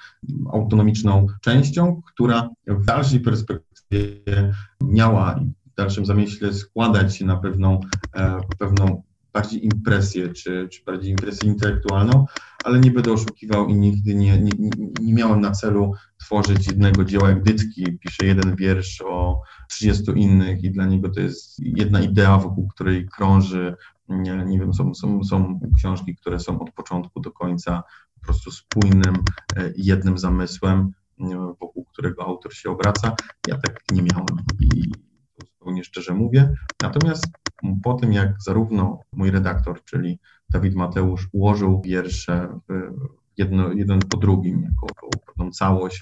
autonomiczną 0.52 1.28
częścią, 1.42 2.02
która 2.06 2.50
w 2.68 2.86
dalszej 2.86 3.20
perspektywie 3.20 4.54
miała 4.82 5.40
w 5.66 5.76
dalszym 5.76 6.06
zamyśle 6.06 6.54
składać 6.54 7.18
się 7.18 7.26
na 7.26 7.38
pewną, 7.38 7.80
e, 8.16 8.40
pewną 8.60 9.04
bardziej 9.36 9.66
impresję, 9.66 10.34
czy, 10.34 10.68
czy 10.72 10.84
bardziej 10.84 11.12
impresję 11.12 11.50
intelektualną, 11.50 12.26
ale 12.64 12.80
nie 12.80 12.92
będę 12.92 13.14
oszukiwał 13.14 13.68
i 13.68 13.74
nigdy 13.74 14.16
nie, 14.16 14.42
nie, 14.42 14.52
nie 15.02 15.14
miałem 15.14 15.42
na 15.42 15.52
celu 15.52 15.94
tworzyć 16.18 16.68
jednego 16.68 17.06
dzieła 17.06 17.30
jak 17.30 17.44
Dytki. 17.44 17.98
Pisze 18.00 18.26
jeden 18.26 18.56
wiersz 18.56 19.02
o 19.02 19.42
30 19.70 20.04
innych 20.16 20.64
i 20.64 20.72
dla 20.72 20.86
niego 20.86 21.10
to 21.10 21.20
jest 21.20 21.60
jedna 21.60 22.02
idea, 22.02 22.38
wokół 22.38 22.68
której 22.68 23.08
krąży. 23.10 23.76
Nie, 24.10 24.46
nie 24.46 24.60
wiem, 24.60 24.74
są, 24.74 24.94
są, 24.96 25.24
są 25.24 25.60
książki, 25.78 26.16
które 26.16 26.40
są 26.40 26.60
od 26.60 26.72
początku 26.72 27.20
do 27.22 27.32
końca 27.32 27.84
po 28.14 28.26
prostu 28.26 28.52
spójnym, 28.52 29.16
e, 29.58 29.72
jednym 29.78 30.18
zamysłem, 30.18 30.92
wokół 31.60 31.86
którego 31.86 32.26
autor 32.26 32.54
się 32.54 32.70
obraca. 32.70 33.16
Ja 33.48 33.58
tak 33.58 33.82
nie 33.92 34.02
miałem 34.02 34.46
i 34.60 34.92
zupełnie 35.40 35.84
szczerze 35.84 36.14
mówię. 36.14 36.54
Natomiast 36.84 37.26
po 37.84 37.94
tym, 37.94 38.14
jak 38.14 38.42
zarówno 38.42 39.00
mój 39.14 39.32
redaktor, 39.32 39.84
czyli 39.84 40.20
Dawid 40.50 40.76
Mateusz, 40.76 41.30
ułożył 41.32 41.82
wiersze 41.86 42.60
jedno, 43.38 43.72
jeden 43.72 44.00
po 44.00 44.18
drugim, 44.18 44.62
jako, 44.62 45.10
pewną 45.26 45.52
całość, 45.52 46.02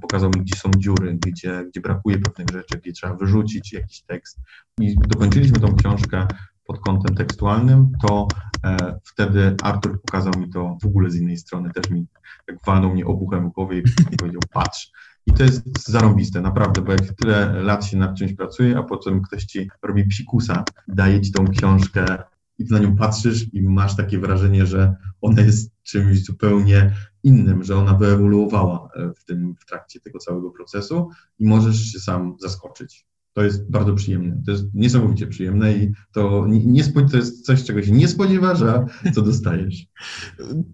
pokazał 0.00 0.30
mi, 0.30 0.40
gdzie 0.40 0.56
są 0.56 0.70
dziury, 0.76 1.18
gdzie, 1.26 1.64
gdzie 1.68 1.80
brakuje 1.80 2.18
pewnych 2.18 2.48
rzeczy, 2.48 2.78
gdzie 2.78 2.92
trzeba 2.92 3.14
wyrzucić 3.14 3.72
jakiś 3.72 4.02
tekst. 4.02 4.38
I 4.80 4.94
dokończyliśmy 5.08 5.60
tą 5.60 5.76
książkę 5.76 6.26
pod 6.64 6.80
kątem 6.80 7.16
tekstualnym, 7.16 7.92
to 8.06 8.28
e, 8.64 8.98
wtedy 9.04 9.56
Artur 9.62 10.00
pokazał 10.02 10.32
mi 10.38 10.50
to 10.50 10.76
w 10.82 10.86
ogóle 10.86 11.10
z 11.10 11.16
innej 11.16 11.36
strony, 11.36 11.70
też 11.70 11.90
mi 11.90 12.06
tak 12.46 12.56
walnął 12.66 12.92
mnie 12.92 13.06
obuchem 13.06 13.50
w 13.50 13.52
głowie 13.52 13.82
i 14.12 14.16
powiedział, 14.16 14.40
patrz, 14.52 14.92
i 15.26 15.32
to 15.32 15.42
jest 15.42 15.88
zarąbiste, 15.88 16.40
naprawdę, 16.40 16.82
bo 16.82 16.92
jak 16.92 17.12
tyle 17.12 17.62
lat 17.62 17.84
się 17.84 17.96
nad 17.96 18.16
czymś 18.16 18.32
pracuje, 18.32 18.78
a 18.78 18.82
potem 18.82 19.22
ktoś 19.22 19.44
ci 19.44 19.70
robi 19.82 20.04
psikusa, 20.04 20.64
daje 20.88 21.20
ci 21.20 21.32
tą 21.32 21.48
książkę 21.48 22.18
i 22.58 22.66
ty 22.66 22.74
na 22.74 22.78
nią 22.78 22.96
patrzysz 22.96 23.54
i 23.54 23.62
masz 23.62 23.96
takie 23.96 24.18
wrażenie, 24.18 24.66
że 24.66 24.96
ona 25.20 25.42
jest 25.42 25.72
czymś 25.82 26.24
zupełnie 26.24 26.94
innym, 27.22 27.64
że 27.64 27.76
ona 27.76 27.94
wyewoluowała 27.94 28.88
e, 28.94 29.12
w 29.16 29.24
tym 29.24 29.54
w 29.60 29.64
trakcie 29.64 30.00
tego 30.00 30.18
całego 30.18 30.50
procesu 30.50 31.10
i 31.38 31.46
możesz 31.46 31.92
się 31.92 32.00
sam 32.00 32.36
zaskoczyć. 32.40 33.06
To 33.34 33.42
jest 33.42 33.70
bardzo 33.70 33.94
przyjemne. 33.94 34.42
To 34.46 34.50
jest 34.50 34.64
niesamowicie 34.74 35.26
przyjemne 35.26 35.72
i 35.72 35.92
to, 36.12 36.46
nie, 36.48 36.84
to 36.84 37.16
jest 37.16 37.46
coś, 37.46 37.64
czego 37.64 37.82
się 37.82 37.92
nie 37.92 38.08
spodziewasz, 38.08 38.62
a 38.62 38.86
co 39.12 39.22
dostajesz. 39.22 39.76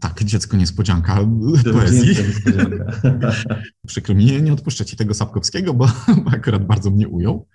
Tak, 0.01 0.25
dziecko 0.25 0.57
niespodzianka 0.57 1.19
to 1.65 1.73
poezji. 1.73 2.09
Niespodzianka. 2.27 2.93
Przykro 3.87 4.15
mi, 4.15 4.43
nie 4.43 4.53
odpuszczę 4.53 4.85
ci 4.85 4.97
tego 4.97 5.15
Sapkowskiego, 5.15 5.75
bo, 5.75 5.87
bo 6.25 6.31
akurat 6.31 6.67
bardzo 6.67 6.91
mnie 6.91 7.09
ujął. 7.09 7.47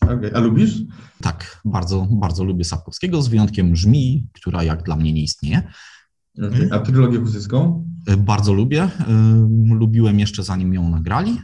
Okay. 0.00 0.34
A 0.34 0.40
lubisz? 0.40 0.82
Tak, 1.20 1.60
bardzo, 1.64 2.08
bardzo 2.10 2.44
lubię 2.44 2.64
Sapkowskiego, 2.64 3.22
z 3.22 3.28
wyjątkiem 3.28 3.76
Żmii, 3.76 4.26
która 4.32 4.62
jak 4.62 4.82
dla 4.82 4.96
mnie 4.96 5.12
nie 5.12 5.22
istnieje. 5.22 5.62
Okay. 6.38 6.68
A 6.70 6.78
trylogię 6.78 7.18
husyską? 7.18 7.86
E, 8.06 8.16
bardzo 8.16 8.52
lubię. 8.52 8.82
E, 8.82 8.90
lubiłem 9.74 10.20
jeszcze 10.20 10.42
zanim 10.42 10.74
ją 10.74 10.90
nagrali. 10.90 11.38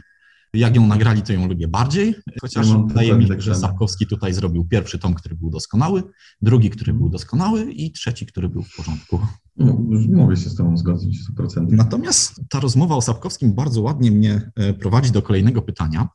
Jak 0.53 0.75
ją 0.75 0.87
nagrali, 0.87 1.21
to 1.21 1.33
ją 1.33 1.47
lubię 1.47 1.67
bardziej, 1.67 2.15
chociaż 2.41 2.69
ja 2.69 2.77
wydaje 2.77 3.15
mi 3.15 3.27
się, 3.27 3.41
że 3.41 3.55
Sapkowski 3.55 4.07
tutaj 4.07 4.33
zrobił 4.33 4.65
pierwszy 4.65 4.99
tom, 4.99 5.13
który 5.13 5.35
był 5.35 5.49
doskonały, 5.49 6.03
drugi, 6.41 6.69
który 6.69 6.93
był 6.93 7.09
doskonały 7.09 7.71
i 7.71 7.91
trzeci, 7.91 8.25
który 8.25 8.49
był 8.49 8.63
w 8.63 8.75
porządku. 8.75 9.19
No, 9.57 9.77
mogę 10.09 10.37
się 10.37 10.49
z 10.49 10.55
Tobą 10.55 10.77
zgodzić 10.77 11.19
100%. 11.37 11.67
Natomiast 11.69 12.41
ta 12.49 12.59
rozmowa 12.59 12.95
o 12.95 13.01
Sapkowskim 13.01 13.53
bardzo 13.53 13.81
ładnie 13.81 14.11
mnie 14.11 14.51
e, 14.55 14.73
prowadzi 14.73 15.11
do 15.11 15.21
kolejnego 15.21 15.61
pytania. 15.61 16.07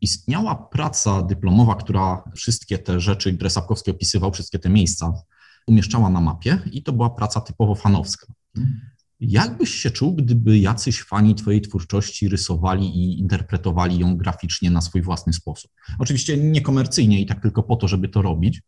Istniała 0.00 0.54
praca 0.54 1.22
dyplomowa, 1.22 1.74
która 1.74 2.22
wszystkie 2.36 2.78
te 2.78 3.00
rzeczy, 3.00 3.34
które 3.34 3.50
Sapkowski 3.50 3.90
opisywał, 3.90 4.32
wszystkie 4.32 4.58
te 4.58 4.68
miejsca 4.68 5.12
umieszczała 5.66 6.10
na 6.10 6.20
mapie 6.20 6.58
i 6.72 6.82
to 6.82 6.92
była 6.92 7.10
praca 7.10 7.40
typowo 7.40 7.74
fanowska. 7.74 8.26
Jak 9.20 9.58
byś 9.58 9.74
się 9.74 9.90
czuł, 9.90 10.14
gdyby 10.14 10.58
jacyś 10.58 11.02
fani 11.02 11.34
Twojej 11.34 11.60
twórczości 11.60 12.28
rysowali 12.28 12.86
i 12.86 13.18
interpretowali 13.18 13.98
ją 13.98 14.16
graficznie 14.16 14.70
na 14.70 14.80
swój 14.80 15.02
własny 15.02 15.32
sposób? 15.32 15.70
Oczywiście 15.98 16.36
niekomercyjnie 16.36 17.20
i 17.20 17.26
tak 17.26 17.42
tylko 17.42 17.62
po 17.62 17.76
to, 17.76 17.88
żeby 17.88 18.08
to 18.08 18.22
robić. 18.22 18.62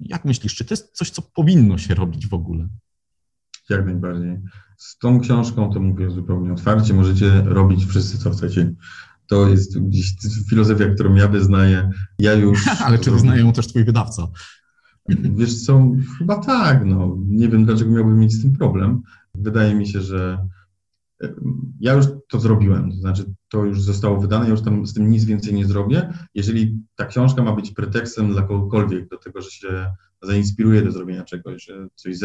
Jak 0.00 0.24
myślisz, 0.24 0.54
czy 0.54 0.64
to 0.64 0.72
jest 0.72 0.96
coś, 0.96 1.10
co 1.10 1.22
powinno 1.22 1.78
się 1.78 1.94
robić 1.94 2.26
w 2.26 2.34
ogóle? 2.34 2.68
Jak 3.70 3.86
najbardziej. 3.86 4.40
Z 4.78 4.98
tą 4.98 5.20
książką 5.20 5.72
to 5.72 5.80
mówię 5.80 6.10
zupełnie 6.10 6.52
otwarcie. 6.52 6.94
Możecie 6.94 7.42
robić 7.42 7.84
wszyscy, 7.84 8.18
co 8.18 8.30
chcecie. 8.30 8.74
To 9.26 9.48
jest 9.48 9.78
gdzieś 9.80 10.14
filozofia, 10.50 10.94
którą 10.94 11.14
ja 11.14 11.28
wyznaję. 11.28 11.90
Ja 12.18 12.32
już. 12.32 12.68
Ale 12.86 12.98
czy 12.98 13.10
wyznaje 13.10 13.40
ją 13.42 13.52
też 13.52 13.66
Twój 13.66 13.84
wydawca? 13.84 14.28
Wiesz 15.08 15.62
co, 15.64 15.92
chyba 16.18 16.36
tak. 16.36 16.84
No. 16.84 17.18
Nie 17.28 17.48
wiem, 17.48 17.64
dlaczego 17.64 17.90
miałbym 17.90 18.18
mieć 18.18 18.32
z 18.32 18.42
tym 18.42 18.52
problem. 18.52 19.02
Wydaje 19.34 19.74
mi 19.74 19.88
się, 19.88 20.00
że 20.00 20.48
e, 21.22 21.34
ja 21.80 21.92
już 21.92 22.06
to 22.28 22.40
zrobiłem, 22.40 22.90
to 22.90 22.96
znaczy 22.96 23.24
to 23.48 23.64
już 23.64 23.82
zostało 23.82 24.20
wydane, 24.20 24.44
ja 24.44 24.50
już 24.50 24.62
tam 24.62 24.86
z 24.86 24.94
tym 24.94 25.10
nic 25.10 25.24
więcej 25.24 25.54
nie 25.54 25.66
zrobię. 25.66 26.12
Jeżeli 26.34 26.78
ta 26.96 27.06
książka 27.06 27.42
ma 27.42 27.56
być 27.56 27.70
pretekstem 27.70 28.32
dla 28.32 28.42
kogokolwiek 28.42 29.08
do 29.08 29.16
tego, 29.16 29.42
że 29.42 29.50
się 29.50 29.92
zainspiruje 30.22 30.82
do 30.82 30.92
zrobienia 30.92 31.24
czegoś, 31.24 31.64
że 31.64 31.88
coś 31.94 32.16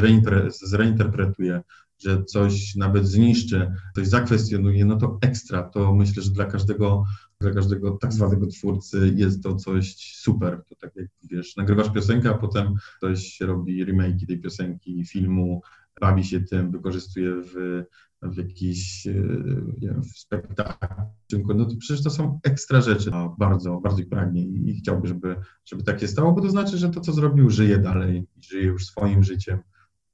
zreinterpretuje, 0.62 1.62
że 2.00 2.24
coś 2.24 2.76
nawet 2.76 3.08
zniszczy, 3.08 3.72
coś 3.96 4.08
zakwestionuje, 4.08 4.86
no 4.86 4.96
to 4.96 5.18
ekstra. 5.22 5.64
To 5.64 5.96
myślę, 5.96 6.24
że 6.24 6.32
dla 6.32 6.46
każdego, 6.46 7.04
dla 7.42 7.52
każdego 7.52 7.92
tak 7.92 8.14
zwanego 8.14 8.48
twórcy 8.48 9.14
jest 9.16 9.44
to 9.44 9.56
coś 9.56 9.96
super. 10.16 10.64
To 10.70 10.76
tak 10.76 10.96
jak 10.96 11.08
wiesz, 11.32 11.56
nagrywasz 11.56 11.92
piosenkę, 11.94 12.30
a 12.30 12.34
potem 12.34 12.74
ktoś 12.98 13.42
robi 13.42 13.86
remake 13.86 14.28
tej 14.28 14.42
piosenki, 14.42 15.06
filmu, 15.06 15.62
bawi 16.02 16.24
się 16.24 16.42
tym, 16.42 16.72
wykorzystuje 16.72 17.36
w, 17.36 17.84
w 18.22 18.38
jakiś 18.38 19.08
e, 19.08 20.02
spektakl, 20.16 21.56
no 21.56 21.66
to 21.66 21.76
przecież 21.80 22.04
to 22.04 22.10
są 22.10 22.40
ekstra 22.44 22.82
rzeczy. 22.82 23.12
A 23.14 23.30
bardzo, 23.38 23.80
bardzo 23.80 24.02
ich 24.02 24.10
pragnie 24.10 24.44
i 24.44 24.76
chciałby, 24.76 25.08
żeby, 25.08 25.36
żeby 25.66 25.84
tak 25.84 26.00
się 26.00 26.08
stało, 26.08 26.32
bo 26.32 26.42
to 26.42 26.50
znaczy, 26.50 26.78
że 26.78 26.90
to, 26.90 27.02
co 27.02 27.14
zrobił, 27.14 27.50
żyje 27.50 27.78
dalej, 27.78 28.28
żyje 28.42 28.64
już 28.64 28.86
swoim 28.86 29.24
życiem. 29.24 29.60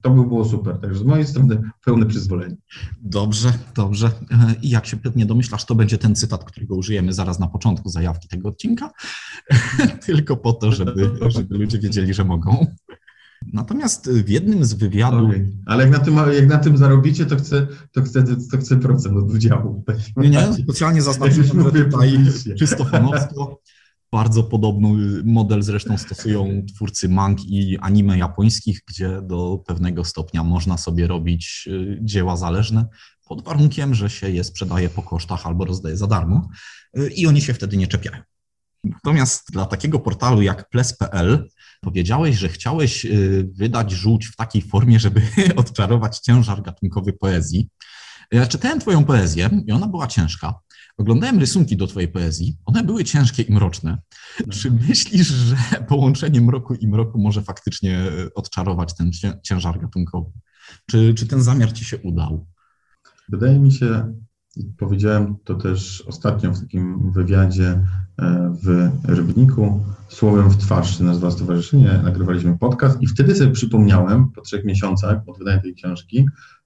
To 0.05 0.11
by 0.11 0.23
było 0.23 0.45
super. 0.45 0.77
Także 0.77 0.99
z 0.99 1.03
mojej 1.03 1.27
strony 1.27 1.61
pełne 1.85 2.05
przyzwolenie. 2.05 2.55
Dobrze, 3.01 3.53
dobrze. 3.75 4.11
E, 4.31 4.55
I 4.61 4.69
jak 4.69 4.85
się 4.85 4.97
pewnie 4.97 5.25
domyślasz, 5.25 5.65
to 5.65 5.75
będzie 5.75 5.97
ten 5.97 6.15
cytat, 6.15 6.43
którego 6.43 6.75
użyjemy 6.75 7.13
zaraz 7.13 7.39
na 7.39 7.47
początku 7.47 7.89
zajawki 7.89 8.27
tego 8.27 8.49
odcinka. 8.49 8.91
Tylko 10.05 10.37
po 10.37 10.53
to, 10.53 10.71
żeby, 10.71 11.11
żeby 11.27 11.57
ludzie 11.57 11.79
wiedzieli, 11.79 12.13
że 12.13 12.23
mogą. 12.23 12.67
Natomiast 13.53 14.11
w 14.11 14.29
jednym 14.29 14.65
z 14.65 14.73
wywiadów. 14.73 15.29
Okay. 15.29 15.51
Ale 15.65 15.83
jak 15.83 15.93
na, 15.93 15.99
tym, 15.99 16.15
jak 16.33 16.47
na 16.47 16.57
tym 16.57 16.77
zarobicie, 16.77 17.25
to 17.25 17.35
chcę, 17.35 17.67
to 17.91 18.01
chcę, 18.01 18.23
to 18.51 18.57
chcę 18.57 18.77
procent 18.77 19.17
od 19.17 19.31
udziału. 19.31 19.83
Nie, 20.17 20.29
nie, 20.29 20.53
specjalnie 20.53 21.01
zaznaczyłem, 21.01 21.63
że 21.73 21.83
tutaj 21.83 22.19
czysto 22.59 22.85
fanowsko. 22.85 23.61
Bardzo 24.15 24.43
podobny 24.43 25.23
model 25.23 25.63
zresztą 25.63 25.97
stosują 25.97 26.65
twórcy 26.75 27.09
mang 27.09 27.45
i 27.45 27.77
anime 27.77 28.17
japońskich, 28.17 28.81
gdzie 28.87 29.21
do 29.21 29.63
pewnego 29.67 30.03
stopnia 30.03 30.43
można 30.43 30.77
sobie 30.77 31.07
robić 31.07 31.67
y, 31.67 31.99
dzieła 32.01 32.37
zależne, 32.37 32.85
pod 33.25 33.43
warunkiem, 33.43 33.95
że 33.95 34.09
się 34.09 34.29
je 34.29 34.43
sprzedaje 34.43 34.89
po 34.89 35.03
kosztach 35.03 35.47
albo 35.47 35.65
rozdaje 35.65 35.97
za 35.97 36.07
darmo 36.07 36.49
y, 36.97 37.09
i 37.09 37.27
oni 37.27 37.41
się 37.41 37.53
wtedy 37.53 37.77
nie 37.77 37.87
czepiają. 37.87 38.21
Natomiast 38.83 39.51
dla 39.51 39.65
takiego 39.65 39.99
portalu 39.99 40.41
jak 40.41 40.69
ples.pl 40.69 41.49
powiedziałeś, 41.81 42.35
że 42.35 42.49
chciałeś 42.49 43.05
y, 43.05 43.49
wydać 43.55 43.91
żółć 43.91 44.27
w 44.27 44.35
takiej 44.35 44.61
formie, 44.61 44.99
żeby 44.99 45.21
odczarować 45.55 46.19
ciężar 46.19 46.61
gatunkowy 46.61 47.13
poezji. 47.13 47.69
Ja 48.31 48.47
czytałem 48.47 48.79
Twoją 48.79 49.05
poezję 49.05 49.49
i 49.67 49.71
ona 49.71 49.87
była 49.87 50.07
ciężka. 50.07 50.53
Oglądałem 50.97 51.39
rysunki 51.39 51.77
do 51.77 51.87
Twojej 51.87 52.09
poezji, 52.09 52.57
one 52.65 52.83
były 52.83 53.03
ciężkie 53.03 53.43
i 53.43 53.53
mroczne. 53.53 53.97
Czy 54.49 54.71
myślisz, 54.71 55.27
że 55.27 55.55
połączenie 55.87 56.41
mroku 56.41 56.73
i 56.73 56.87
mroku 56.87 57.21
może 57.21 57.41
faktycznie 57.41 58.05
odczarować 58.35 58.95
ten 58.95 59.11
ciężar 59.43 59.79
gatunkowy? 59.79 60.31
Czy, 60.89 61.13
czy 61.13 61.27
ten 61.27 61.43
zamiar 61.43 61.73
Ci 61.73 61.85
się 61.85 61.97
udał? 61.97 62.47
Wydaje 63.29 63.59
mi 63.59 63.71
się, 63.71 64.13
powiedziałem 64.77 65.35
to 65.43 65.55
też 65.55 66.03
ostatnio 66.07 66.51
w 66.51 66.59
takim 66.59 67.11
wywiadzie 67.11 67.87
e, 68.19 68.53
w 68.63 68.89
Rybniku, 69.03 69.83
Słowem 70.07 70.49
w 70.49 70.57
twarz 70.57 70.97
się 70.97 71.03
nazywa 71.03 71.31
stowarzyszenie, 71.31 71.99
nagrywaliśmy 72.03 72.57
podcast 72.57 73.01
i 73.01 73.07
wtedy 73.07 73.35
sobie 73.35 73.51
przypomniałem 73.51 74.31
po 74.31 74.41
trzech 74.41 74.65
miesiącach 74.65 75.21
od 75.27 75.37
wydania 75.37 75.61
tej 75.61 75.75
książki, 75.75 76.25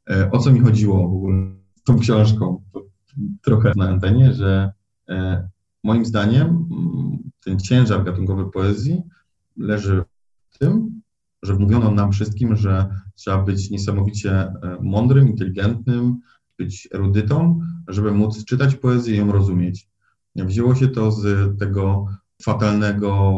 e, 0.09 0.31
o 0.31 0.39
co 0.39 0.51
mi 0.51 0.59
chodziło 0.59 1.09
w 1.09 1.13
ogóle 1.13 1.51
z 1.75 1.83
tą 1.83 1.99
książką, 1.99 2.63
trochę 3.41 3.71
na 3.75 3.89
antenie, 3.89 4.33
że 4.33 4.71
e, 5.09 5.49
moim 5.83 6.05
zdaniem 6.05 6.47
mm, 6.47 7.17
ten 7.43 7.59
ciężar 7.59 8.03
gatunkowy 8.03 8.51
poezji 8.51 9.03
leży 9.57 10.03
w 10.49 10.57
tym, 10.57 11.01
że 11.43 11.55
wmówiono 11.55 11.91
nam 11.91 12.11
wszystkim, 12.11 12.55
że 12.55 12.89
trzeba 13.15 13.43
być 13.43 13.69
niesamowicie 13.69 14.53
mądrym, 14.81 15.27
inteligentnym, 15.27 16.19
być 16.57 16.87
erudytą, 16.93 17.59
żeby 17.87 18.11
móc 18.11 18.45
czytać 18.45 18.75
poezję 18.75 19.15
i 19.15 19.17
ją 19.17 19.31
rozumieć. 19.31 19.89
Wzięło 20.35 20.75
się 20.75 20.87
to 20.87 21.11
z 21.11 21.57
tego 21.59 22.05
fatalnego, 22.43 23.33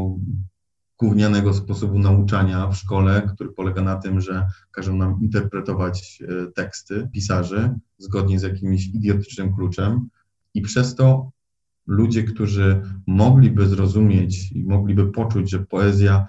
gównianego 1.02 1.54
sposobu 1.54 2.00
nauczania 2.00 2.68
w 2.68 2.76
szkole, 2.76 3.30
który 3.34 3.50
polega 3.50 3.82
na 3.82 3.96
tym, 3.96 4.22
że 4.22 4.48
każą 4.72 4.96
nam 4.96 5.22
interpretować 5.22 6.24
e, 6.24 6.52
teksty 6.52 7.10
pisarzy 7.14 7.76
zgodnie 7.98 8.40
z 8.40 8.44
jakimś 8.44 8.88
idiotycznym 8.88 9.56
kluczem 9.56 10.10
i 10.54 10.62
przez 10.62 10.96
to 10.96 11.32
ludzie, 11.88 12.24
którzy 12.24 12.82
mogliby 13.08 13.68
zrozumieć 13.68 14.52
i 14.52 14.64
mogliby 14.66 15.12
poczuć, 15.12 15.50
że 15.50 15.60
poezja 15.60 16.28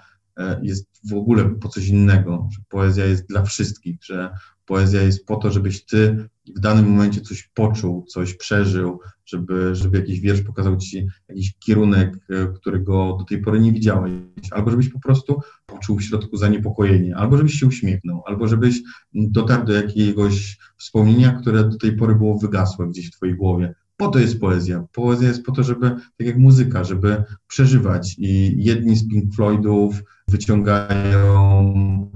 jest 0.61 0.87
w 1.09 1.13
ogóle 1.13 1.49
po 1.49 1.69
coś 1.69 1.87
innego, 1.87 2.47
że 2.51 2.61
poezja 2.69 3.05
jest 3.05 3.27
dla 3.27 3.43
wszystkich, 3.43 4.03
że 4.03 4.33
poezja 4.65 5.01
jest 5.01 5.25
po 5.25 5.35
to, 5.35 5.51
żebyś 5.51 5.85
ty 5.85 6.29
w 6.55 6.59
danym 6.59 6.89
momencie 6.89 7.21
coś 7.21 7.49
poczuł, 7.53 8.03
coś 8.03 8.33
przeżył, 8.33 8.99
żeby, 9.25 9.75
żeby 9.75 9.97
jakiś 9.97 10.19
wiersz 10.19 10.41
pokazał 10.41 10.77
ci 10.77 11.07
jakiś 11.29 11.53
kierunek, 11.59 12.17
e, 12.29 12.47
którego 12.47 13.15
do 13.19 13.25
tej 13.25 13.41
pory 13.41 13.59
nie 13.59 13.71
widziałeś, 13.71 14.13
albo 14.51 14.71
żebyś 14.71 14.89
po 14.89 14.99
prostu 14.99 15.41
poczuł 15.65 15.99
w 15.99 16.03
środku 16.03 16.37
zaniepokojenie, 16.37 17.15
albo 17.15 17.37
żebyś 17.37 17.53
się 17.53 17.67
uśmiechnął, 17.67 18.23
albo 18.25 18.47
żebyś 18.47 18.81
dotarł 19.13 19.65
do 19.65 19.73
jakiegoś 19.73 20.57
wspomnienia, 20.77 21.31
które 21.31 21.63
do 21.63 21.77
tej 21.77 21.95
pory 21.95 22.15
było 22.15 22.37
wygasłe 22.37 22.87
gdzieś 22.87 23.07
w 23.07 23.11
twojej 23.11 23.35
głowie. 23.35 23.73
Po 23.97 24.07
to 24.07 24.19
jest 24.19 24.39
poezja. 24.39 24.85
Poezja 24.93 25.27
jest 25.27 25.43
po 25.43 25.51
to, 25.51 25.63
żeby, 25.63 25.89
tak 25.89 26.27
jak 26.27 26.37
muzyka, 26.37 26.83
żeby 26.83 27.23
przeżywać. 27.47 28.15
I 28.17 28.63
jedni 28.63 28.95
z 28.95 29.09
Pink 29.09 29.35
Floydów 29.35 30.03
wyciągają 30.33 32.11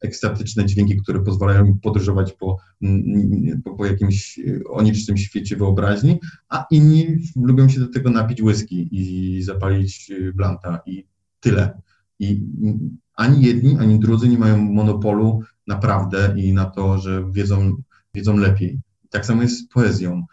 ekstatyczne 0.00 0.66
dźwięki, 0.66 0.96
które 0.96 1.20
pozwalają 1.22 1.64
im 1.64 1.78
podróżować 1.78 2.32
po, 2.32 2.56
mm, 2.82 3.62
po, 3.64 3.74
po 3.74 3.86
jakimś 3.86 4.40
onicznym 4.70 5.16
świecie 5.16 5.56
wyobraźni, 5.56 6.20
a 6.48 6.66
inni 6.70 7.06
lubią 7.36 7.68
się 7.68 7.80
do 7.80 7.88
tego 7.88 8.10
napić 8.10 8.42
whisky 8.42 8.88
i 8.92 9.42
zapalić 9.42 10.10
y, 10.10 10.32
blanta 10.32 10.80
i 10.86 11.06
tyle. 11.40 11.80
I 12.18 12.42
ani 13.14 13.42
jedni, 13.42 13.76
ani 13.78 13.98
drudzy 13.98 14.28
nie 14.28 14.38
mają 14.38 14.56
monopolu 14.58 15.40
na 15.66 15.76
prawdę 15.76 16.34
i 16.36 16.52
na 16.52 16.64
to, 16.64 16.98
że 16.98 17.24
wiedzą, 17.32 17.76
wiedzą 18.14 18.36
lepiej. 18.36 18.80
Tak 19.10 19.26
samo 19.26 19.42
jest 19.42 19.58
z 19.58 19.68
poezją. 19.68 20.26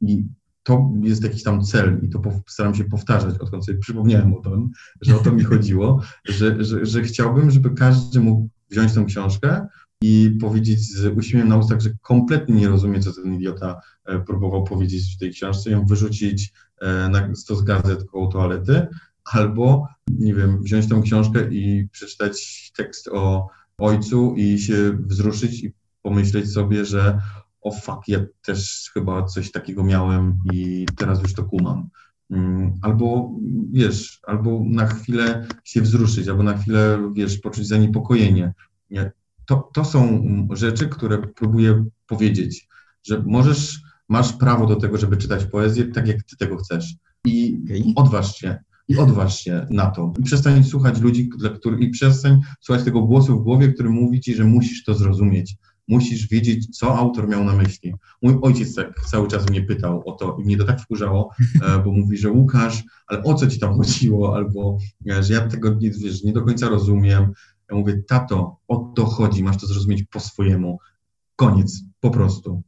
I 0.00 0.24
to 0.70 0.90
jest 1.02 1.24
jakiś 1.24 1.42
tam 1.42 1.64
cel 1.64 2.00
i 2.02 2.08
to 2.08 2.22
staram 2.46 2.74
się 2.74 2.84
powtarzać, 2.84 3.38
odkąd 3.38 3.64
sobie 3.64 3.78
przypomniałem 3.78 4.34
o 4.34 4.40
tym, 4.40 4.70
że 5.00 5.16
o 5.16 5.18
to 5.18 5.32
mi 5.32 5.44
chodziło, 5.44 6.02
że, 6.24 6.64
że, 6.64 6.86
że 6.86 7.02
chciałbym, 7.02 7.50
żeby 7.50 7.70
każdy 7.70 8.20
mógł 8.20 8.48
wziąć 8.70 8.94
tę 8.94 9.04
książkę 9.04 9.66
i 10.02 10.38
powiedzieć 10.40 10.80
z 10.80 11.06
uśmiechem 11.18 11.48
na 11.48 11.56
ustach, 11.56 11.80
że 11.80 11.90
kompletnie 12.02 12.54
nie 12.54 12.68
rozumie, 12.68 13.00
co 13.00 13.12
ten 13.12 13.34
idiota 13.34 13.80
e, 14.04 14.20
próbował 14.20 14.64
powiedzieć 14.64 15.14
w 15.14 15.18
tej 15.18 15.30
książce, 15.30 15.70
ją 15.70 15.84
wyrzucić 15.86 16.52
e, 16.80 17.08
na 17.08 17.34
stos 17.34 17.62
gazet 17.62 18.04
koło 18.04 18.26
toalety, 18.26 18.86
albo, 19.24 19.88
nie 20.08 20.34
wiem, 20.34 20.62
wziąć 20.62 20.88
tę 20.88 21.00
książkę 21.04 21.48
i 21.50 21.88
przeczytać 21.92 22.72
tekst 22.76 23.08
o 23.08 23.48
ojcu 23.78 24.34
i 24.36 24.58
się 24.58 24.98
wzruszyć 25.06 25.64
i 25.64 25.72
pomyśleć 26.02 26.52
sobie, 26.52 26.84
że 26.84 27.18
o 27.60 27.72
fuck, 27.72 28.08
ja 28.08 28.18
też 28.42 28.90
chyba 28.94 29.24
coś 29.24 29.50
takiego 29.52 29.84
miałem 29.84 30.38
i 30.52 30.86
teraz 30.96 31.22
już 31.22 31.34
to 31.34 31.44
kumam. 31.44 31.88
Mm, 32.30 32.72
albo, 32.82 33.30
wiesz, 33.72 34.20
albo 34.26 34.62
na 34.66 34.86
chwilę 34.86 35.46
się 35.64 35.82
wzruszyć, 35.82 36.28
albo 36.28 36.42
na 36.42 36.58
chwilę, 36.58 37.10
wiesz, 37.14 37.38
poczuć 37.38 37.68
zaniepokojenie. 37.68 38.54
To, 39.46 39.70
to 39.74 39.84
są 39.84 40.22
rzeczy, 40.52 40.88
które 40.88 41.18
próbuję 41.18 41.84
powiedzieć, 42.06 42.68
że 43.02 43.22
możesz, 43.26 43.82
masz 44.08 44.32
prawo 44.32 44.66
do 44.66 44.76
tego, 44.76 44.98
żeby 44.98 45.16
czytać 45.16 45.44
poezję 45.44 45.84
tak, 45.84 46.08
jak 46.08 46.22
ty 46.22 46.36
tego 46.36 46.56
chcesz. 46.56 46.94
I 47.24 47.60
okay. 47.64 47.92
odważ 47.96 48.36
się, 48.36 48.58
i 48.88 48.96
odważ 48.96 49.40
się 49.40 49.66
na 49.70 49.86
to. 49.86 50.12
I 50.18 50.22
przestań 50.22 50.64
słuchać 50.64 51.00
ludzi, 51.00 51.30
dla 51.38 51.50
których, 51.50 51.80
i 51.80 51.90
przestań 51.90 52.40
słuchać 52.60 52.84
tego 52.84 53.02
głosu 53.02 53.40
w 53.40 53.42
głowie, 53.42 53.68
który 53.68 53.90
mówi 53.90 54.20
ci, 54.20 54.34
że 54.34 54.44
musisz 54.44 54.84
to 54.84 54.94
zrozumieć 54.94 55.56
musisz 55.90 56.28
wiedzieć, 56.28 56.78
co 56.78 56.98
autor 56.98 57.28
miał 57.28 57.44
na 57.44 57.56
myśli. 57.56 57.94
Mój 58.22 58.38
ojciec 58.42 58.74
tak 58.74 59.00
cały 59.10 59.28
czas 59.28 59.50
mnie 59.50 59.62
pytał 59.62 60.02
o 60.08 60.12
to 60.12 60.36
i 60.40 60.44
mnie 60.44 60.56
to 60.56 60.64
tak 60.64 60.80
wkurzało, 60.80 61.30
e, 61.62 61.78
bo 61.78 61.92
mówi, 61.92 62.18
że 62.18 62.30
Łukasz, 62.30 62.84
ale 63.06 63.22
o 63.22 63.34
co 63.34 63.46
ci 63.46 63.58
tam 63.58 63.76
chodziło, 63.76 64.36
albo 64.36 64.78
e, 65.10 65.22
że 65.22 65.34
ja 65.34 65.48
tego 65.48 65.74
nie, 65.74 65.90
wiesz, 65.90 66.22
nie 66.22 66.32
do 66.32 66.42
końca 66.42 66.68
rozumiem. 66.68 67.32
Ja 67.70 67.76
mówię, 67.76 68.02
tato, 68.08 68.56
o 68.68 68.92
to 68.96 69.06
chodzi, 69.06 69.42
masz 69.42 69.56
to 69.56 69.66
zrozumieć 69.66 70.02
po 70.02 70.20
swojemu. 70.20 70.78
Koniec, 71.36 71.82
po 72.00 72.10
prostu. 72.10 72.62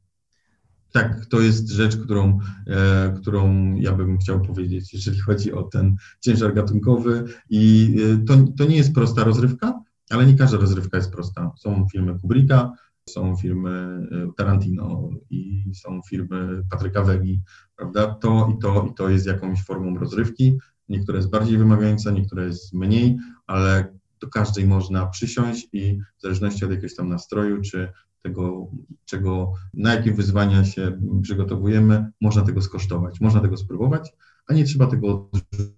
Tak, 0.93 1.27
to 1.27 1.41
jest 1.41 1.71
rzecz, 1.71 1.97
którą, 1.97 2.39
e, 2.67 3.15
którą 3.21 3.75
ja 3.75 3.93
bym 3.93 4.19
chciał 4.19 4.41
powiedzieć, 4.41 4.95
jeżeli 4.95 5.21
chodzi 5.21 5.53
o 5.53 5.63
ten 5.63 5.97
ciężar 6.21 6.55
gatunkowy. 6.55 7.25
I 7.51 7.95
e, 8.23 8.25
to, 8.27 8.35
to 8.59 8.65
nie 8.65 8.77
jest 8.77 8.95
prosta 8.95 9.25
rozrywka, 9.25 9.83
ale 10.11 10.27
nie 10.27 10.35
każda 10.35 10.59
rozrywka 10.59 10.97
jest 10.97 11.13
prosta. 11.13 11.51
Są 11.59 11.87
filmy 11.93 12.19
Kubricka, 12.19 12.73
są 13.09 13.37
filmy 13.37 13.71
e, 13.71 14.33
Tarantino 14.37 15.11
i 15.31 15.65
są 15.75 16.01
filmy 16.09 16.62
Patryka 16.71 17.03
Wegi, 17.03 17.41
prawda? 17.77 18.15
To 18.15 18.53
i 18.57 18.62
to 18.62 18.87
i 18.91 18.95
to 18.95 19.09
jest 19.09 19.27
jakąś 19.27 19.65
formą 19.65 19.99
rozrywki. 19.99 20.59
Niektóre 20.88 21.19
jest 21.19 21.31
bardziej 21.31 21.59
wymagające, 21.59 22.12
niektóre 22.12 22.45
jest 22.45 22.73
mniej, 22.73 23.19
ale 23.47 23.95
do 24.21 24.29
każdej 24.29 24.67
można 24.67 25.07
przysiąść 25.07 25.69
i 25.73 25.99
w 26.19 26.23
zależności 26.23 26.65
od 26.65 26.71
jakiegoś 26.71 26.97
tam 26.97 27.09
nastroju, 27.09 27.61
czy 27.61 27.93
tego, 28.23 28.71
czego, 29.05 29.53
na 29.75 29.95
jakie 29.95 30.12
wyzwania 30.12 30.65
się 30.65 31.01
przygotowujemy, 31.23 32.11
można 32.21 32.43
tego 32.43 32.62
skosztować, 32.62 33.21
można 33.21 33.41
tego 33.41 33.57
spróbować, 33.57 34.12
a 34.47 34.55
nie 34.55 34.65
trzeba 34.65 34.87
tego 34.87 35.29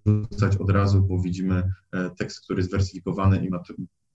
odrzucać 0.05 0.57
od 0.57 0.69
razu, 0.69 1.01
bo 1.01 1.19
widzimy 1.19 1.71
e, 1.91 2.09
tekst, 2.09 2.41
który 2.41 2.59
jest 2.59 2.71
wersyfikowany 2.71 3.45
i 3.45 3.49
ma 3.49 3.59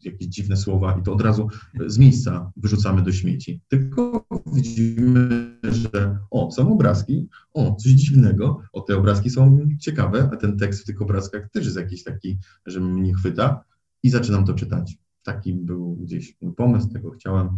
jakieś 0.04 0.28
dziwne 0.28 0.56
słowa 0.56 0.98
i 1.00 1.02
to 1.02 1.12
od 1.12 1.20
razu 1.20 1.48
z 1.86 1.98
miejsca 1.98 2.52
wyrzucamy 2.56 3.02
do 3.02 3.12
śmieci. 3.12 3.60
Tylko 3.68 4.26
widzimy, 4.54 5.56
że 5.62 6.18
o, 6.30 6.50
są 6.50 6.72
obrazki, 6.72 7.28
o, 7.54 7.74
coś 7.74 7.92
dziwnego, 7.92 8.62
o, 8.72 8.80
te 8.80 8.96
obrazki 8.96 9.30
są 9.30 9.68
ciekawe, 9.80 10.28
a 10.32 10.36
ten 10.36 10.56
tekst 10.56 10.82
w 10.82 10.86
tych 10.86 11.02
obrazkach 11.02 11.50
też 11.50 11.64
jest 11.64 11.76
jakiś 11.76 12.04
taki, 12.04 12.38
że 12.66 12.80
mnie 12.80 13.14
chwyta 13.14 13.64
i 14.02 14.10
zaczynam 14.10 14.44
to 14.44 14.54
czytać. 14.54 14.98
Taki 15.22 15.54
był 15.54 15.96
gdzieś 15.96 16.36
pomysł, 16.56 16.88
tego 16.88 17.10
chciałem, 17.10 17.48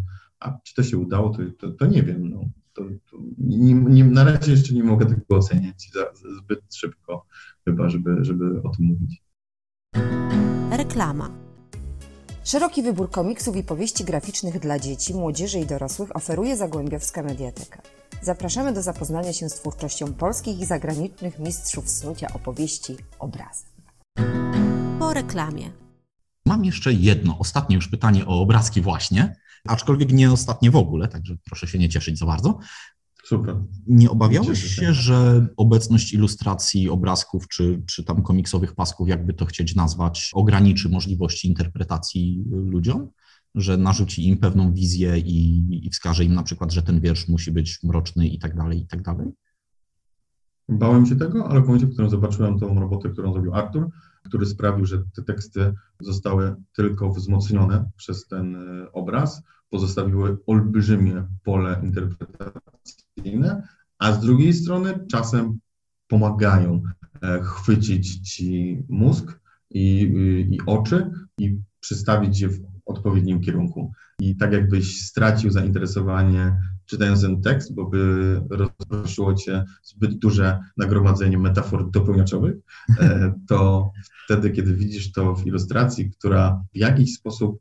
a 0.41 0.59
czy 0.65 0.75
to 0.75 0.83
się 0.83 0.99
udało, 0.99 1.31
to, 1.31 1.43
to, 1.59 1.71
to 1.71 1.87
nie 1.87 2.03
wiem. 2.03 2.31
No. 2.31 2.45
To, 2.73 2.83
to 3.11 3.19
nie, 3.39 3.75
nie, 3.75 4.05
na 4.05 4.25
razie 4.25 4.53
jeszcze 4.53 4.75
nie 4.75 4.85
mogę 4.85 5.07
tego 5.07 5.37
oceniać 5.37 5.91
za, 5.95 6.31
zbyt 6.39 6.75
szybko, 6.75 7.27
chyba, 7.65 7.89
żeby, 7.89 8.25
żeby 8.25 8.63
o 8.63 8.69
tym 8.69 8.87
mówić. 8.87 9.23
Reklama. 10.71 11.52
Szeroki 12.45 12.83
wybór 12.83 13.11
komiksów 13.11 13.57
i 13.57 13.63
powieści 13.63 14.05
graficznych 14.05 14.59
dla 14.59 14.79
dzieci, 14.79 15.15
młodzieży 15.15 15.59
i 15.59 15.67
dorosłych 15.67 16.17
oferuje 16.17 16.57
Zagłębiowska 16.57 17.23
Mediateka. 17.23 17.83
Zapraszamy 18.23 18.73
do 18.73 18.83
zapoznania 18.83 19.33
się 19.33 19.49
z 19.49 19.55
twórczością 19.55 20.15
polskich 20.15 20.61
i 20.61 20.67
zagranicznych 20.67 21.39
mistrzów 21.39 21.89
snucia 21.89 22.27
opowieści 22.35 22.97
obrazem. 23.19 23.69
Po 24.99 25.15
reklamie. 25.15 25.71
Mam 26.47 26.65
jeszcze 26.65 26.93
jedno, 26.93 27.39
ostatnie 27.39 27.77
już 27.77 27.89
pytanie 27.89 28.27
o 28.27 28.41
obrazki 28.41 28.81
właśnie, 28.81 29.37
aczkolwiek 29.69 30.13
nie 30.13 30.33
ostatnie 30.33 30.71
w 30.71 30.77
ogóle, 30.77 31.09
także 31.09 31.37
proszę 31.47 31.67
się 31.67 31.79
nie 31.79 31.89
cieszyć 31.89 32.19
za 32.19 32.27
bardzo. 32.27 32.59
Super. 33.25 33.57
Nie 33.87 34.11
obawiałeś 34.11 34.65
się, 34.65 34.93
że 34.93 35.47
obecność 35.57 36.13
ilustracji, 36.13 36.89
obrazków 36.89 37.49
czy, 37.49 37.83
czy 37.87 38.05
tam 38.05 38.23
komiksowych 38.23 38.75
pasków, 38.75 39.09
jakby 39.09 39.35
to 39.35 39.45
chcieć 39.45 39.75
nazwać, 39.75 40.31
ograniczy 40.35 40.89
możliwości 40.89 41.49
interpretacji 41.49 42.45
ludziom? 42.51 43.09
Że 43.55 43.77
narzuci 43.77 44.29
im 44.29 44.39
pewną 44.39 44.73
wizję 44.73 45.19
i, 45.19 45.87
i 45.87 45.91
wskaże 45.91 46.25
im 46.25 46.35
na 46.35 46.43
przykład, 46.43 46.73
że 46.73 46.83
ten 46.83 47.01
wiersz 47.01 47.29
musi 47.29 47.53
być 47.53 47.83
mroczny 47.83 48.29
i 48.29 48.39
tak 48.39 48.57
dalej, 48.57 48.81
i 48.81 48.87
tak 48.87 49.03
dalej? 49.03 49.33
Bałem 50.69 51.07
się 51.07 51.17
tego, 51.17 51.49
ale 51.49 51.61
w 51.61 51.67
momencie, 51.67 51.87
w 51.87 51.93
którym 51.93 52.11
zobaczyłem 52.11 52.59
tą 52.59 52.81
robotę, 52.81 53.11
którą 53.11 53.33
zrobił 53.33 53.55
Artur, 53.55 53.89
który 54.25 54.47
sprawił, 54.47 54.87
że 54.87 55.03
te 55.17 55.23
teksty 55.23 55.75
zostały 56.01 56.55
tylko 56.77 57.11
wzmocnione 57.11 57.91
przez 57.97 58.27
ten 58.27 58.57
e, 58.57 58.93
obraz, 58.93 59.43
pozostawiły 59.71 60.39
olbrzymie 60.47 61.27
pole 61.45 61.81
a 63.99 64.13
z 64.13 64.21
drugiej 64.21 64.55
strony 64.55 65.07
czasem 65.11 65.59
pomagają 66.09 66.83
e, 67.23 67.41
chwycić 67.43 68.31
ci 68.31 68.79
mózg 68.89 69.41
i, 69.71 70.03
i 70.51 70.59
oczy 70.67 71.11
i 71.39 71.59
przystawić 71.81 72.41
je 72.41 72.49
w 72.49 72.61
odpowiednim 72.87 73.41
kierunku. 73.41 73.93
I 74.21 74.37
tak 74.37 74.53
jakbyś 74.53 75.01
stracił 75.01 75.51
zainteresowanie 75.51 76.57
czytając 76.87 77.23
ten 77.23 77.43
tekst, 77.43 77.75
bo 77.75 77.87
by 77.87 78.41
rozproszyło 78.51 79.35
cię 79.35 79.65
zbyt 79.83 80.19
duże 80.19 80.61
nagromadzenie 80.77 81.39
metafor 81.39 81.91
dopełniaczowych, 81.91 82.57
e, 83.01 83.35
to 83.49 83.91
wtedy, 84.25 84.51
kiedy 84.51 84.75
widzisz 84.75 85.13
to 85.13 85.35
w 85.35 85.47
ilustracji, 85.47 86.11
która 86.11 86.65
w 86.75 86.77
jakiś 86.77 87.15
sposób 87.15 87.61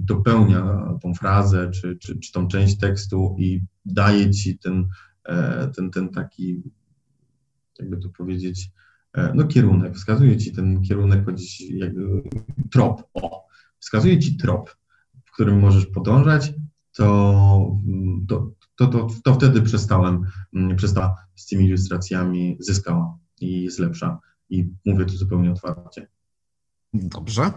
dopełnia 0.00 0.94
tą 1.02 1.14
frazę 1.14 1.70
czy, 1.70 1.96
czy, 1.96 2.18
czy 2.18 2.32
tą 2.32 2.48
część 2.48 2.78
tekstu 2.78 3.36
i 3.38 3.60
daje 3.84 4.30
ci 4.30 4.58
ten, 4.58 4.88
e, 5.24 5.68
ten, 5.76 5.90
ten 5.90 6.08
taki, 6.08 6.62
jakby 7.78 7.96
to 7.96 8.08
powiedzieć, 8.08 8.70
e, 9.12 9.32
no 9.34 9.44
kierunek, 9.44 9.94
wskazuje 9.94 10.36
ci 10.36 10.52
ten 10.52 10.82
kierunek, 10.82 11.24
jakby 11.70 12.22
trop, 12.70 13.08
o, 13.14 13.46
wskazuje 13.78 14.18
ci 14.18 14.36
trop, 14.36 14.76
w 15.24 15.32
którym 15.32 15.60
możesz 15.60 15.86
podążać, 15.86 16.52
to, 16.92 17.78
to, 18.28 18.52
to, 18.76 18.86
to, 18.86 19.08
to 19.24 19.34
wtedy 19.34 19.62
przestałem, 19.62 20.22
przestała 20.76 21.16
z 21.34 21.46
tymi 21.46 21.64
ilustracjami, 21.64 22.56
zyskała 22.60 23.18
i 23.40 23.62
jest 23.62 23.78
lepsza. 23.78 24.18
I 24.50 24.70
mówię 24.86 25.04
to 25.04 25.12
zupełnie 25.12 25.50
otwarcie. 25.50 26.06
Dobrze, 26.94 27.52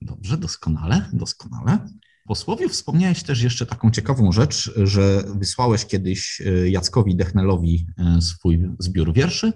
dobrze, 0.00 0.36
doskonale, 0.36 1.08
doskonale. 1.12 1.78
Po 2.26 2.34
słowie 2.34 2.68
wspomniałeś 2.68 3.22
też 3.22 3.42
jeszcze 3.42 3.66
taką 3.66 3.90
ciekawą 3.90 4.32
rzecz, 4.32 4.72
że 4.76 5.24
wysłałeś 5.34 5.86
kiedyś 5.86 6.40
e, 6.40 6.68
Jackowi 6.68 7.16
Dechnelowi 7.16 7.86
e, 7.98 8.22
swój 8.22 8.68
zbiór 8.78 9.12
wierszy, 9.12 9.52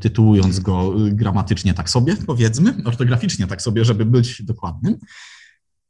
tytułując 0.00 0.60
go 0.60 0.94
e, 1.06 1.10
gramatycznie 1.10 1.74
tak 1.74 1.90
sobie, 1.90 2.16
powiedzmy, 2.26 2.74
ortograficznie 2.84 3.46
tak 3.46 3.62
sobie, 3.62 3.84
żeby 3.84 4.04
być 4.04 4.42
dokładnym. 4.42 4.96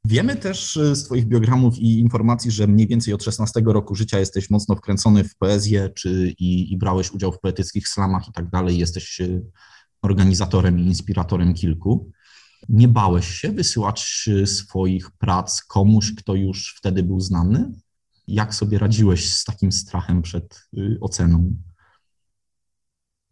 Wiemy 0.04 0.37
też 0.37 0.78
z 0.92 1.04
Twoich 1.04 1.24
biogramów 1.24 1.78
i 1.78 1.98
informacji, 1.98 2.50
że 2.50 2.66
mniej 2.66 2.87
więcej 2.87 3.14
od 3.14 3.24
16 3.24 3.62
roku 3.66 3.94
życia 3.94 4.18
jesteś 4.18 4.50
mocno 4.50 4.76
wkręcony 4.76 5.24
w 5.24 5.37
poezję, 5.37 5.90
czy 5.94 6.34
i, 6.38 6.72
i 6.72 6.78
brałeś 6.78 7.12
udział 7.12 7.32
w 7.32 7.40
poetyckich 7.40 7.88
slamach 7.88 8.28
i 8.28 8.32
tak 8.32 8.50
dalej. 8.50 8.78
Jesteś 8.78 9.20
organizatorem 10.02 10.78
i 10.78 10.87
inspiratorem 10.87 11.54
kilku. 11.54 12.12
Nie 12.68 12.88
bałeś 12.88 13.29
się 13.29 13.53
wysyłać 13.53 14.29
swoich 14.44 15.11
prac 15.11 15.62
komuś, 15.62 16.14
kto 16.14 16.35
już 16.35 16.74
wtedy 16.79 17.03
był 17.03 17.20
znany? 17.20 17.72
Jak 18.29 18.55
sobie 18.55 18.79
radziłeś 18.79 19.33
z 19.33 19.44
takim 19.44 19.72
strachem 19.72 20.22
przed 20.22 20.68
y, 20.79 20.98
oceną? 21.00 21.57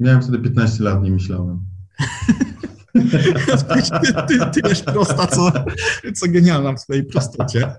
Miałem 0.01 0.23
wtedy 0.23 0.39
15 0.39 0.85
lat, 0.85 1.03
nie 1.03 1.11
myślałem. 1.11 1.67
ty, 4.29 4.63
ty, 4.63 4.63
prosta, 4.85 5.27
co, 5.27 5.53
co 6.15 6.29
genialna 6.29 6.73
w 6.73 6.81
swojej 6.81 7.05
prostocie. 7.05 7.75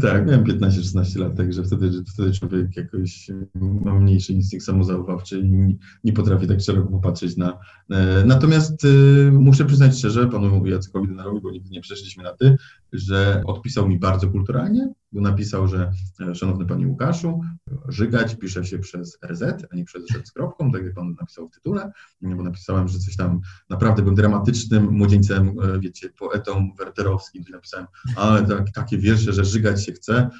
Tak, 0.00 0.26
miałem 0.26 0.44
15-16 0.44 1.18
lat, 1.18 1.36
także 1.36 1.64
wtedy, 1.64 1.90
wtedy 2.14 2.32
człowiek 2.32 2.76
jakoś 2.76 3.30
ma 3.54 3.94
mniejszy 3.94 4.32
instynkt 4.32 4.66
samozachowawczy 4.66 5.38
i 5.38 5.50
nie, 5.50 5.74
nie 6.04 6.12
potrafi 6.12 6.46
tak 6.46 6.60
szeroko 6.60 6.88
popatrzeć 6.88 7.36
na... 7.36 7.58
E, 7.90 8.24
natomiast 8.26 8.84
e, 8.84 8.88
muszę 9.32 9.64
przyznać 9.64 9.98
szczerze 9.98 10.26
panu 10.26 10.66
Jackowi 10.66 11.08
Denarowi, 11.08 11.40
bo 11.40 11.50
nigdy 11.50 11.70
nie 11.70 11.80
przeszliśmy 11.80 12.24
na 12.24 12.32
ty, 12.32 12.56
że 12.92 13.42
odpisał 13.46 13.88
mi 13.88 13.98
bardzo 13.98 14.28
kulturalnie, 14.28 14.92
bo 15.12 15.20
napisał, 15.20 15.68
że 15.68 15.92
e, 16.20 16.34
szanowny 16.34 16.66
panie 16.66 16.86
Łukaszu, 16.86 17.40
żygać 17.88 18.34
pisze 18.34 18.64
się 18.64 18.78
przez 18.78 19.18
RZ, 19.30 19.42
a 19.70 19.76
nie 19.76 19.84
przez 19.84 20.08
rzecz 20.08 20.26
z 20.26 20.32
kropką, 20.32 20.72
tak 20.72 20.84
jak 20.84 20.94
pan 20.94 21.14
napisał 21.20 21.48
w 21.48 21.50
tytule, 21.50 21.92
bo 22.22 22.42
napisałem, 22.42 22.88
że 22.88 22.98
coś 22.98 23.16
tam 23.16 23.40
naprawdę 23.70 24.02
byłem 24.02 24.16
dramatycznym 24.16 24.90
młodzieńcem, 24.90 25.56
wiecie, 25.80 26.10
poetą 26.18 26.70
werterowskim, 26.78 27.42
gdzie 27.42 27.52
napisałem, 27.52 27.86
ale 28.16 28.46
tak, 28.46 28.70
takie 28.70 28.98
wiersze, 28.98 29.32
że 29.32 29.44
żygać 29.44 29.84
się 29.84 29.92
chce, 29.92 30.30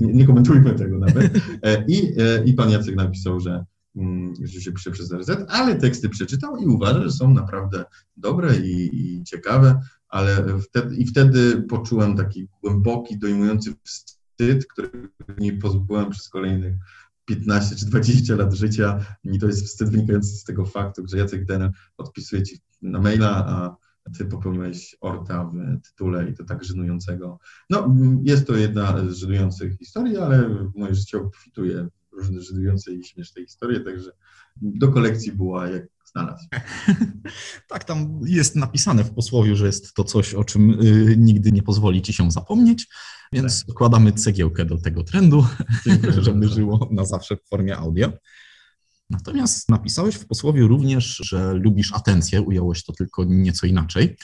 nie, 0.00 0.12
nie 0.12 0.26
komentujmy 0.26 0.74
tego 0.74 0.98
nawet. 0.98 1.32
I, 1.88 2.12
I 2.44 2.54
pan 2.54 2.70
Jacek 2.70 2.96
napisał, 2.96 3.40
że 3.40 3.64
mm, 3.96 4.34
że 4.44 4.60
się 4.60 4.72
pisze 4.72 4.90
przez 4.90 5.12
RZ, 5.12 5.30
ale 5.48 5.74
teksty 5.74 6.08
przeczytał 6.08 6.56
i 6.56 6.66
uważa, 6.66 7.02
że 7.02 7.10
są 7.10 7.34
naprawdę 7.34 7.84
dobre 8.16 8.56
i, 8.56 8.90
i 8.92 9.24
ciekawe 9.24 9.80
ale 10.10 10.58
wtedy, 10.58 10.96
i 10.96 11.06
wtedy 11.06 11.62
poczułem 11.62 12.16
taki 12.16 12.48
głęboki, 12.62 13.18
dojmujący 13.18 13.74
wstyd, 13.84 14.66
który 14.66 14.90
nie 15.38 15.52
pozbyłem 15.52 16.10
przez 16.10 16.28
kolejnych 16.28 16.74
15 17.24 17.76
czy 17.76 17.86
20 17.86 18.36
lat 18.36 18.54
życia 18.54 19.04
i 19.24 19.38
to 19.38 19.46
jest 19.46 19.64
wstyd 19.64 19.90
wynikający 19.90 20.36
z 20.36 20.44
tego 20.44 20.64
faktu, 20.64 21.02
że 21.08 21.18
Jacek 21.18 21.44
Denel 21.44 21.70
odpisuje 21.96 22.42
ci 22.42 22.58
na 22.82 23.00
maila, 23.00 23.46
a 23.46 23.76
ty 24.18 24.24
popełniłeś 24.24 24.96
orta 25.00 25.44
w 25.44 25.88
tytule 25.88 26.30
i 26.30 26.34
to 26.34 26.44
tak 26.44 26.64
żenującego. 26.64 27.38
No, 27.70 27.94
jest 28.22 28.46
to 28.46 28.56
jedna 28.56 29.04
z 29.08 29.14
żenujących 29.14 29.78
historii, 29.78 30.16
ale 30.16 30.70
moje 30.76 30.94
życie 30.94 31.18
obfituje 31.18 31.88
różne 32.12 32.40
żenujące 32.40 32.92
i 32.92 33.04
śmieszne 33.04 33.42
historie, 33.44 33.80
także 33.80 34.10
do 34.56 34.88
kolekcji 34.88 35.32
była 35.32 35.68
jak 35.68 35.86
znalazł. 36.10 36.48
tak, 37.68 37.84
tam 37.84 38.20
jest 38.24 38.56
napisane 38.56 39.04
w 39.04 39.14
posłowiu, 39.14 39.56
że 39.56 39.66
jest 39.66 39.94
to 39.94 40.04
coś, 40.04 40.34
o 40.34 40.44
czym 40.44 40.70
y, 40.70 41.14
nigdy 41.18 41.52
nie 41.52 41.62
pozwoli 41.62 42.02
ci 42.02 42.12
się 42.12 42.30
zapomnieć, 42.30 42.86
więc 43.32 43.66
tak. 43.66 44.20
cegiełkę 44.20 44.64
do 44.64 44.78
tego 44.78 45.04
trendu, 45.04 45.46
żeby 46.18 46.48
żyło 46.48 46.88
na 46.90 47.04
zawsze 47.04 47.36
w 47.36 47.48
formie 47.48 47.76
audio. 47.76 48.12
Natomiast 49.10 49.68
napisałeś 49.68 50.14
w 50.14 50.26
posłowiu 50.26 50.68
również, 50.68 51.16
że 51.24 51.54
lubisz 51.54 51.92
atencję, 51.92 52.42
ująłeś 52.42 52.84
to 52.84 52.92
tylko 52.92 53.24
nieco 53.24 53.66
inaczej. 53.66 54.16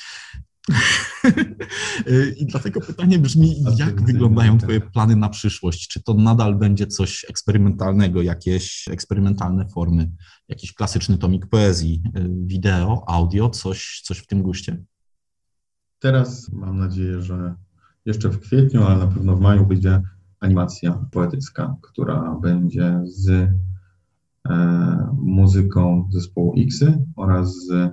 I 2.41 2.47
dlatego 2.47 2.81
pytanie 2.81 3.19
brzmi, 3.19 3.65
jak 3.77 4.03
wyglądają 4.03 4.59
Twoje 4.59 4.81
plany 4.81 5.17
na 5.17 5.29
przyszłość? 5.29 5.89
Czy 5.89 6.03
to 6.03 6.15
nadal 6.15 6.55
będzie 6.55 6.87
coś 6.87 7.27
eksperymentalnego, 7.29 8.23
jakieś 8.23 8.89
eksperymentalne 8.91 9.69
formy, 9.69 10.13
jakiś 10.49 10.75
klasyczny 10.75 11.19
tomik 11.19 11.47
poezji, 11.47 12.03
y, 12.17 12.29
wideo, 12.47 13.05
audio, 13.07 13.51
coś, 13.51 14.01
coś 14.05 14.19
w 14.19 14.27
tym 14.27 14.43
guście? 14.43 14.85
Teraz 15.99 16.53
mam 16.53 16.79
nadzieję, 16.79 17.23
że 17.23 17.55
jeszcze 18.05 18.29
w 18.29 18.41
kwietniu, 18.41 18.83
ale 18.83 18.99
na 18.99 19.07
pewno 19.07 19.37
w 19.37 19.41
maju 19.41 19.67
będzie 19.67 20.03
animacja 20.41 21.07
poetycka, 21.11 21.77
która 21.83 22.39
będzie 22.43 23.01
z 23.05 23.29
e, 23.29 23.49
muzyką 25.19 26.09
zespołu 26.13 26.55
Xy 26.59 27.05
oraz 27.17 27.55
z 27.55 27.91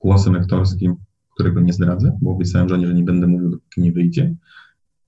głosem 0.00 0.32
lektorskim 0.32 0.96
którego 1.36 1.60
nie 1.60 1.72
zdradzę, 1.72 2.18
bo 2.22 2.30
obiecałem 2.30 2.68
żonie, 2.68 2.86
że 2.86 2.94
nie 2.94 3.02
będę 3.02 3.26
mówił, 3.26 3.50
dopóki 3.50 3.80
nie 3.80 3.92
wyjdzie. 3.92 4.34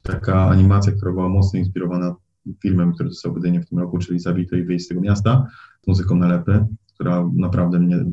Taka 0.03 0.49
animacja, 0.49 0.93
która 0.93 1.13
była 1.13 1.29
mocno 1.29 1.59
inspirowana 1.59 2.15
filmem, 2.63 2.93
który 2.93 3.11
został 3.11 3.35
wydany 3.35 3.61
w 3.61 3.69
tym 3.69 3.79
roku, 3.79 3.99
czyli 3.99 4.21
Zabito 4.21 4.57
i 4.57 4.65
wyjść 4.65 4.85
z 4.85 4.89
tego 4.89 5.01
miasta, 5.01 5.47
muzyką 5.87 6.17
nalepy, 6.17 6.67
która 6.95 7.31
naprawdę 7.37 7.79
mnie 7.79 8.05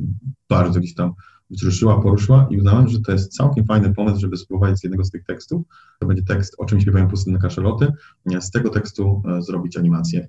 bardzo 0.49 0.79
gdzieś 0.79 0.93
tam 0.93 1.13
wzruszyła, 1.49 2.01
poruszyła 2.01 2.47
i 2.49 2.57
uznałem, 2.57 2.87
że 2.87 3.01
to 3.01 3.11
jest 3.11 3.33
całkiem 3.33 3.65
fajny 3.65 3.93
pomysł, 3.93 4.19
żeby 4.19 4.37
spróbować 4.37 4.79
z 4.79 4.83
jednego 4.83 5.03
z 5.03 5.11
tych 5.11 5.23
tekstów, 5.23 5.63
to 5.99 6.07
będzie 6.07 6.23
tekst 6.23 6.55
O 6.57 6.65
czym 6.65 6.81
śpiewają 6.81 7.07
pustynne 7.07 7.39
kaszeloty, 7.39 7.91
z 8.39 8.51
tego 8.51 8.69
tekstu 8.69 9.21
e, 9.27 9.41
zrobić 9.41 9.77
animację. 9.77 10.27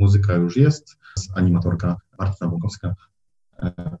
Muzyka 0.00 0.34
już 0.34 0.56
jest, 0.56 0.98
animatorka 1.34 1.96
Marta 2.18 2.48
Bąkowska 2.48 2.94
e, 3.58 3.96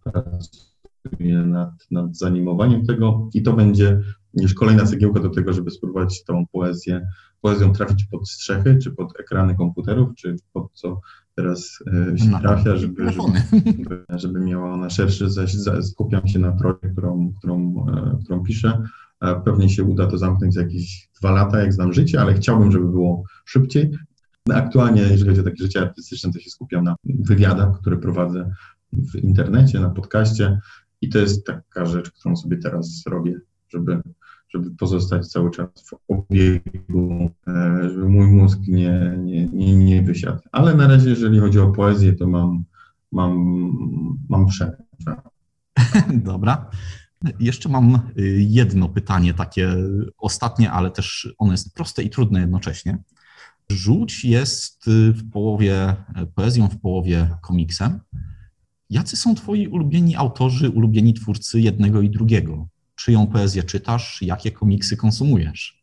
nad, 1.44 1.70
nad 1.90 2.16
zanimowaniem 2.16 2.86
tego 2.86 3.28
i 3.34 3.42
to 3.42 3.52
będzie 3.52 4.00
już 4.34 4.54
kolejna 4.54 4.84
cegiełka 4.84 5.20
do 5.20 5.30
tego, 5.30 5.52
żeby 5.52 5.70
spróbować 5.70 6.24
tą 6.24 6.46
poezję, 6.46 7.06
poezją 7.40 7.72
trafić 7.72 8.04
pod 8.04 8.30
strzechy, 8.30 8.78
czy 8.82 8.90
pod 8.90 9.20
ekrany 9.20 9.54
komputerów, 9.54 10.14
czy 10.16 10.36
pod 10.52 10.72
co 10.72 11.00
teraz 11.34 11.78
e, 12.12 12.18
się 12.18 12.30
trafia, 12.40 12.76
żeby, 12.76 13.12
żeby, 13.12 14.04
żeby 14.08 14.40
miała 14.40 14.72
ona 14.72 14.90
szerszy, 14.90 15.30
zaś 15.30 15.56
skupiam 15.82 16.28
się 16.28 16.38
na 16.38 16.52
projekcie, 16.52 16.88
którą, 16.88 17.32
którą, 17.38 17.86
e, 17.88 18.18
którą 18.24 18.42
piszę. 18.42 18.82
E, 19.20 19.40
pewnie 19.40 19.68
się 19.68 19.84
uda 19.84 20.06
to 20.06 20.18
zamknąć 20.18 20.54
za 20.54 20.62
jakieś 20.62 21.08
dwa 21.20 21.30
lata, 21.30 21.60
jak 21.60 21.72
znam 21.72 21.92
życie, 21.92 22.20
ale 22.20 22.34
chciałbym, 22.34 22.72
żeby 22.72 22.88
było 22.88 23.24
szybciej. 23.44 23.90
Aktualnie, 24.52 25.02
jeżeli 25.02 25.28
chodzi 25.28 25.40
o 25.40 25.44
takie 25.44 25.64
życie 25.64 25.80
artystyczne, 25.80 26.32
to 26.32 26.40
się 26.40 26.50
skupiam 26.50 26.84
na 26.84 26.96
wywiadach, 27.04 27.80
które 27.80 27.96
prowadzę 27.96 28.50
w 28.92 29.14
internecie, 29.14 29.80
na 29.80 29.90
podcaście, 29.90 30.58
i 31.02 31.08
to 31.08 31.18
jest 31.18 31.46
taka 31.46 31.86
rzecz, 31.86 32.10
którą 32.10 32.36
sobie 32.36 32.56
teraz 32.56 33.02
robię, 33.06 33.40
żeby, 33.68 34.02
żeby 34.48 34.70
pozostać 34.70 35.28
cały 35.28 35.50
czas 35.50 35.68
w 35.86 35.94
obiegu, 36.08 37.30
e, 37.48 37.80
żeby 37.90 38.08
mój 38.08 38.26
mózg 38.26 38.58
nie, 38.68 39.14
nie, 39.18 39.46
nie, 39.46 39.76
nie 39.76 40.02
wysiadł. 40.02 40.40
Ale 40.52 40.74
na 40.74 40.88
razie, 40.88 41.10
jeżeli 41.10 41.38
chodzi 41.38 41.58
o 41.58 41.72
poezję, 41.72 42.12
to 42.12 42.26
mam, 42.26 42.64
mam, 43.12 43.36
mam 44.28 44.46
przerwę. 44.46 45.22
Dobra. 46.14 46.70
Jeszcze 47.40 47.68
mam 47.68 47.94
y, 47.94 48.46
jedno 48.48 48.88
pytanie, 48.88 49.34
takie 49.34 49.74
ostatnie, 50.18 50.70
ale 50.70 50.90
też 50.90 51.34
ono 51.38 51.52
jest 51.52 51.74
proste 51.74 52.02
i 52.02 52.10
trudne 52.10 52.40
jednocześnie. 52.40 52.98
Żółć 53.70 54.24
jest 54.24 54.88
y, 54.88 55.12
w 55.12 55.30
połowie 55.30 55.96
poezją, 56.34 56.68
w 56.68 56.80
połowie 56.80 57.36
komiksem. 57.42 58.00
Jacy 58.92 59.16
są 59.16 59.34
twoi 59.34 59.68
ulubieni 59.68 60.16
autorzy, 60.16 60.70
ulubieni 60.70 61.14
twórcy 61.14 61.60
jednego 61.60 62.02
i 62.02 62.10
drugiego? 62.10 62.68
Czyją 62.94 63.26
poezję 63.26 63.62
czytasz? 63.62 64.22
Jakie 64.22 64.50
komiksy 64.50 64.96
konsumujesz? 64.96 65.82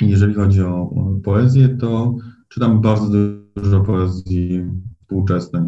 Jeżeli 0.00 0.34
chodzi 0.34 0.62
o 0.62 0.90
poezję, 1.24 1.68
to 1.68 2.16
czytam 2.48 2.80
bardzo 2.80 3.08
dużo 3.56 3.80
poezji 3.80 4.64
współczesnej. 5.00 5.62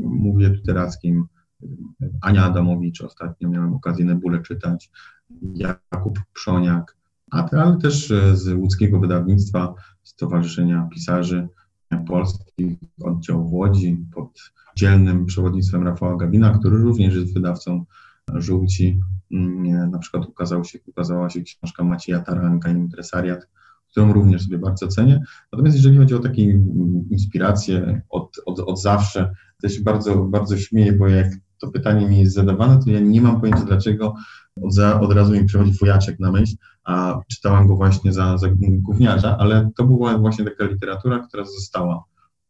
Mówię 0.00 0.48
literackim. 0.48 1.26
Ania 2.20 2.44
Adamowicz, 2.44 3.00
ostatnio 3.00 3.48
miałem 3.48 3.74
okazję 3.74 4.04
Nebulę 4.04 4.42
czytać, 4.42 4.90
Jakub 5.54 6.20
Przoniak, 6.32 6.96
ale 7.30 7.78
też 7.82 8.12
z 8.34 8.48
łódzkiego 8.48 9.00
wydawnictwa 9.00 9.74
Stowarzyszenia 10.02 10.88
Pisarzy 10.94 11.48
Polskich, 11.98 12.78
oddział 13.02 13.48
w 13.48 13.52
Łodzi 13.52 14.04
pod 14.14 14.52
dzielnym 14.76 15.26
przewodnictwem 15.26 15.82
Rafała 15.82 16.16
Gabina, 16.16 16.58
który 16.58 16.78
również 16.78 17.14
jest 17.14 17.34
wydawcą 17.34 17.84
żółci. 18.34 19.00
Mm, 19.32 19.90
na 19.90 19.98
przykład 19.98 20.26
ukazał 20.26 20.64
się, 20.64 20.78
ukazała 20.86 21.30
się 21.30 21.42
książka 21.42 21.84
Macieja 21.84 22.20
Taranka, 22.20 22.70
Impresariat, 22.70 23.48
którą 23.90 24.12
również 24.12 24.44
sobie 24.44 24.58
bardzo 24.58 24.88
cenię. 24.88 25.22
Natomiast 25.52 25.76
jeżeli 25.76 25.98
chodzi 25.98 26.14
o 26.14 26.18
takie 26.18 26.42
inspiracje 27.10 28.02
od, 28.08 28.40
od, 28.46 28.60
od 28.60 28.80
zawsze, 28.80 29.34
to 29.62 29.68
się 29.68 29.82
bardzo, 29.82 30.24
bardzo 30.24 30.56
śmieję, 30.56 30.92
bo 30.92 31.08
jak 31.08 31.26
to 31.58 31.70
pytanie 31.70 32.08
mi 32.08 32.18
jest 32.18 32.34
zadawane, 32.34 32.80
to 32.84 32.90
ja 32.90 33.00
nie 33.00 33.20
mam 33.20 33.40
pojęcia 33.40 33.64
dlaczego 33.64 34.14
od, 35.00 35.12
razu 35.12 35.32
mi 35.32 35.44
przychodzi 35.44 35.72
wojaczek 35.80 36.20
na 36.20 36.32
myśl, 36.32 36.56
a 36.84 37.20
czytałam 37.30 37.66
go 37.66 37.76
właśnie 37.76 38.12
za, 38.12 38.38
za 38.38 38.48
gówniarza, 38.60 39.38
ale 39.38 39.70
to 39.76 39.84
była 39.84 40.18
właśnie 40.18 40.44
taka 40.44 40.64
literatura, 40.64 41.18
która 41.18 41.44
została 41.44 42.04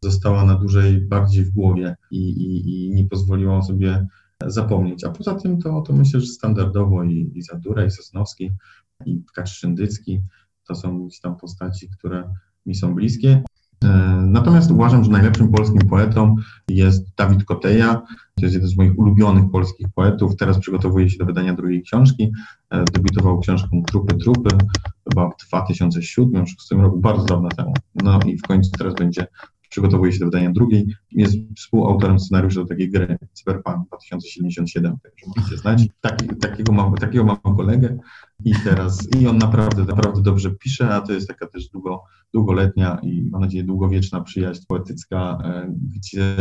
została 0.05 0.45
na 0.45 0.55
dłużej 0.55 1.01
bardziej 1.01 1.45
w 1.45 1.51
głowie 1.51 1.97
i, 2.11 2.19
i, 2.19 2.87
i 2.87 2.91
nie 2.95 3.05
pozwoliła 3.05 3.63
sobie 3.63 4.07
zapomnieć. 4.47 5.05
A 5.05 5.11
poza 5.11 5.35
tym 5.35 5.59
to, 5.59 5.81
to 5.81 5.93
myślę, 5.93 6.21
że 6.21 6.27
standardowo 6.27 7.05
i, 7.05 7.33
i 7.35 7.43
Zadura, 7.43 7.85
i 7.85 7.91
Sosnowski, 7.91 8.51
i 9.07 9.23
Kaczrzyndycki 9.35 10.21
to 10.69 10.75
są 10.75 11.09
tam 11.23 11.37
postaci, 11.37 11.89
które 11.91 12.35
mi 12.67 12.75
są 12.75 12.95
bliskie. 12.95 13.43
E, 13.85 13.89
natomiast 14.27 14.71
uważam, 14.71 15.05
że 15.05 15.11
najlepszym 15.11 15.53
polskim 15.53 15.89
poetą 15.89 16.37
jest 16.69 17.15
Dawid 17.17 17.45
Koteja. 17.45 18.03
To 18.35 18.43
jest 18.43 18.55
jeden 18.55 18.69
z 18.69 18.77
moich 18.77 18.99
ulubionych 18.99 19.51
polskich 19.51 19.87
poetów. 19.95 20.37
Teraz 20.37 20.59
przygotowuje 20.59 21.11
się 21.11 21.19
do 21.19 21.25
wydania 21.25 21.55
drugiej 21.55 21.83
książki. 21.83 22.33
E, 22.71 22.85
debiutował 22.85 23.41
książką 23.41 23.83
Trupy, 23.87 24.15
Trupy, 24.15 24.57
chyba 25.09 25.31
w 25.31 25.37
2007-2006 25.55 26.45
roku, 26.71 27.01
bardzo 27.01 27.25
dawno 27.25 27.49
temu. 27.49 27.75
No 27.95 28.19
i 28.27 28.39
w 28.39 28.43
końcu 28.43 28.71
teraz 28.71 28.95
będzie 28.95 29.27
przygotowuje 29.75 30.13
się 30.13 30.19
do 30.19 30.25
wydania 30.25 30.51
drugiej. 30.51 30.97
Jest 31.13 31.37
współautorem 31.57 32.21
scenariusza 32.21 32.61
do 32.61 32.67
takiej 32.67 32.91
gry 32.91 33.19
Cyberpunk 33.33 33.87
2077, 33.87 34.97
także 35.03 35.27
możecie 35.37 35.57
znać. 35.57 35.87
Taki, 36.01 36.29
takiego, 36.29 36.73
mam, 36.73 36.95
takiego 36.95 37.25
mam 37.25 37.57
kolegę 37.57 37.99
i 38.45 38.53
teraz, 38.65 39.09
i 39.21 39.27
on 39.27 39.39
naprawdę, 39.39 39.85
naprawdę 39.85 40.23
dobrze 40.23 40.51
pisze, 40.51 40.89
a 40.89 41.01
to 41.01 41.13
jest 41.13 41.29
taka 41.29 41.47
też 41.47 41.69
długo, 41.69 42.03
długoletnia 42.35 42.99
i 43.03 43.29
mam 43.31 43.41
nadzieję 43.41 43.65
długowieczna 43.65 44.21
przyjaźń 44.21 44.63
poetycka, 44.69 45.39
e, 45.45 45.75
gdzie 45.97 46.37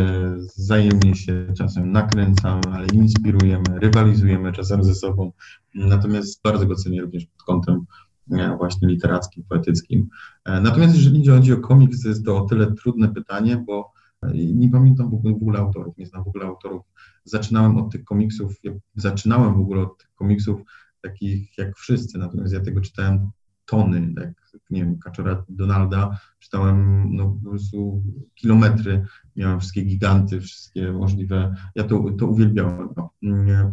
wzajemnie 0.58 1.16
się 1.16 1.48
czasem 1.58 1.92
nakręcamy, 1.92 2.62
ale 2.74 2.88
inspirujemy, 2.94 3.80
rywalizujemy 3.80 4.52
czasem 4.52 4.84
ze 4.84 4.96
sobą. 4.96 5.32
Natomiast 5.76 6.42
bardzo 6.44 6.66
go 6.66 6.76
cenię 6.76 7.02
również 7.02 7.26
pod 7.26 7.44
kątem 7.44 7.86
e, 8.32 8.58
właśnie 8.58 8.88
literackim, 8.88 9.44
poetyckim. 9.50 10.10
E, 10.46 10.62
natomiast 10.62 10.96
jeżeli 10.96 11.28
chodzi 11.28 11.54
o 11.54 11.58
komiks, 11.58 12.02
to 12.02 12.10
jest 12.10 12.26
to 12.26 12.38
o 12.38 12.46
tyle 12.46 12.72
trudne 12.72 13.14
pytanie, 13.14 13.64
bo 13.68 13.92
nie 14.34 14.70
pamiętam 14.70 15.10
w 15.10 15.26
ogóle, 15.26 15.60
autorów, 15.60 15.98
nie 15.98 16.06
znam 16.06 16.24
w 16.24 16.28
ogóle 16.28 16.46
autorów. 16.46 16.84
Zaczynałem 17.24 17.78
od 17.78 17.92
tych 17.92 18.04
komiksów, 18.04 18.62
zaczynałem 18.96 19.54
w 19.54 19.60
ogóle 19.60 19.82
od 19.82 19.98
tych 19.98 20.14
komiksów 20.16 20.62
takich 21.02 21.58
jak 21.58 21.78
wszyscy, 21.78 22.18
natomiast 22.18 22.54
ja 22.54 22.60
tego 22.60 22.82
czytałem 22.82 23.30
tony, 23.66 24.14
jak 24.18 24.62
nie 24.70 24.84
wiem, 24.84 25.00
Kaczora 25.00 25.46
Donalda, 25.50 26.20
czytałem 26.40 27.08
no, 27.16 27.38
po 27.44 27.50
prostu 27.50 28.04
kilometry, 28.36 29.06
miałem 29.36 29.60
wszystkie 29.60 29.82
giganty, 29.82 30.42
wszystkie 30.42 30.92
możliwe, 30.92 31.56
ja 31.76 31.84
to, 31.84 32.06
to 32.20 32.28
uwielbiałem. 32.28 32.90
No. 32.98 33.10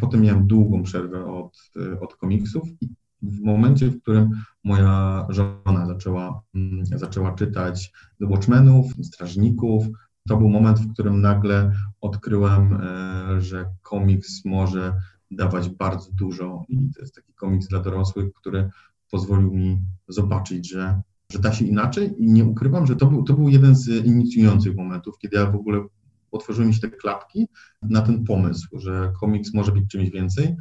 Potem 0.00 0.20
miałem 0.22 0.46
długą 0.46 0.82
przerwę 0.82 1.26
od, 1.26 1.70
od 2.00 2.16
komiksów 2.16 2.68
i 2.80 2.88
w 3.22 3.40
momencie, 3.40 3.88
w 3.88 4.02
którym 4.02 4.30
moja 4.64 5.26
żona 5.28 5.86
zaczęła, 5.86 6.42
zaczęła 6.82 7.34
czytać 7.34 7.92
Watchmenów, 8.20 8.92
Strażników, 9.02 9.86
to 10.28 10.36
był 10.36 10.48
moment, 10.48 10.78
w 10.78 10.92
którym 10.92 11.20
nagle 11.20 11.72
odkryłem, 12.00 12.80
e, 12.80 13.40
że 13.40 13.66
komiks 13.82 14.44
może 14.44 14.94
dawać 15.30 15.68
bardzo 15.68 16.12
dużo 16.12 16.64
i 16.68 16.90
to 16.94 17.00
jest 17.00 17.14
taki 17.14 17.34
komiks 17.34 17.68
dla 17.68 17.80
dorosłych, 17.80 18.32
który 18.34 18.70
pozwolił 19.10 19.54
mi 19.54 19.82
zobaczyć, 20.08 20.70
że, 20.70 21.02
że 21.32 21.38
da 21.38 21.52
się 21.52 21.64
inaczej 21.64 22.14
i 22.18 22.32
nie 22.32 22.44
ukrywam, 22.44 22.86
że 22.86 22.96
to 22.96 23.06
był, 23.06 23.22
to 23.22 23.34
był 23.34 23.48
jeden 23.48 23.76
z 23.76 23.88
inicjujących 23.88 24.76
momentów, 24.76 25.18
kiedy 25.18 25.36
ja 25.36 25.46
w 25.46 25.56
ogóle 25.56 25.86
otworzyły 26.32 26.66
mi 26.66 26.74
się 26.74 26.80
te 26.80 26.90
klapki 26.90 27.48
na 27.82 28.02
ten 28.02 28.24
pomysł, 28.24 28.78
że 28.78 29.12
komiks 29.20 29.54
może 29.54 29.72
być 29.72 29.90
czymś 29.90 30.10
więcej, 30.10 30.56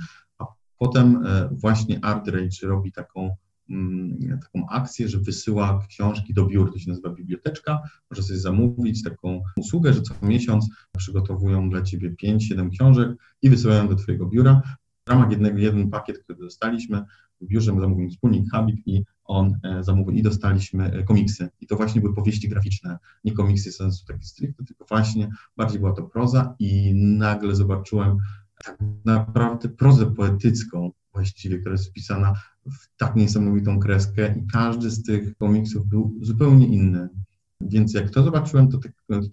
potem 0.80 1.25
e, 1.25 1.49
właśnie 1.51 1.99
Art 2.05 2.27
Rage 2.27 2.67
robi 2.67 2.91
taką 2.91 3.30
Mm, 3.69 4.39
taką 4.41 4.69
akcję, 4.69 5.07
że 5.07 5.19
wysyła 5.19 5.86
książki 5.89 6.34
do 6.34 6.45
biur, 6.45 6.73
to 6.73 6.80
się 6.80 6.89
nazywa 6.89 7.09
biblioteczka, 7.09 7.80
możesz 8.11 8.25
sobie 8.25 8.39
zamówić 8.39 9.03
taką 9.03 9.41
usługę, 9.57 9.93
że 9.93 10.01
co 10.01 10.13
miesiąc 10.21 10.69
przygotowują 10.97 11.69
dla 11.69 11.82
Ciebie 11.82 12.15
5-7 12.23 12.69
książek 12.69 13.09
i 13.41 13.49
wysyłają 13.49 13.88
do 13.88 13.95
Twojego 13.95 14.25
biura. 14.25 14.61
W 15.05 15.09
ramach 15.09 15.32
jednego, 15.32 15.57
jeden 15.57 15.89
pakiet, 15.89 16.19
który 16.19 16.39
dostaliśmy, 16.39 17.05
w 17.41 17.47
biurze 17.47 17.65
zamówiliśmy 17.80 18.09
wspólnik 18.09 18.51
Habib 18.51 18.77
i 18.86 19.03
on 19.23 19.59
e, 19.63 19.84
zamówił 19.84 20.15
i 20.15 20.21
dostaliśmy 20.21 20.91
e, 20.91 21.03
komiksy. 21.03 21.49
I 21.61 21.67
to 21.67 21.75
właśnie 21.75 22.01
były 22.01 22.13
powieści 22.13 22.49
graficzne, 22.49 22.97
nie 23.23 23.32
komiksy 23.32 23.71
sensu 23.71 24.05
taki 24.05 24.25
stricte, 24.25 24.63
tylko 24.63 24.86
właśnie 24.86 25.30
bardziej 25.57 25.80
była 25.80 25.93
to 25.93 26.03
proza 26.03 26.55
i 26.59 26.93
nagle 26.95 27.55
zobaczyłem 27.55 28.17
tak 28.66 28.78
naprawdę 29.05 29.70
prozę 29.70 30.05
poetycką 30.16 30.91
właściwie, 31.14 31.60
która 31.60 31.72
jest 31.72 31.89
wpisana 31.89 32.34
w 32.66 32.97
tak 32.97 33.16
niesamowitą 33.16 33.80
kreskę 33.80 34.36
i 34.38 34.47
każdy 34.47 34.89
z 34.89 35.03
tych 35.03 35.38
komiksów 35.38 35.88
był 35.88 36.18
zupełnie 36.22 36.68
inny. 36.68 37.10
Więc 37.62 37.93
jak 37.93 38.10
to 38.10 38.24
zobaczyłem, 38.24 38.70
to, 38.72 38.80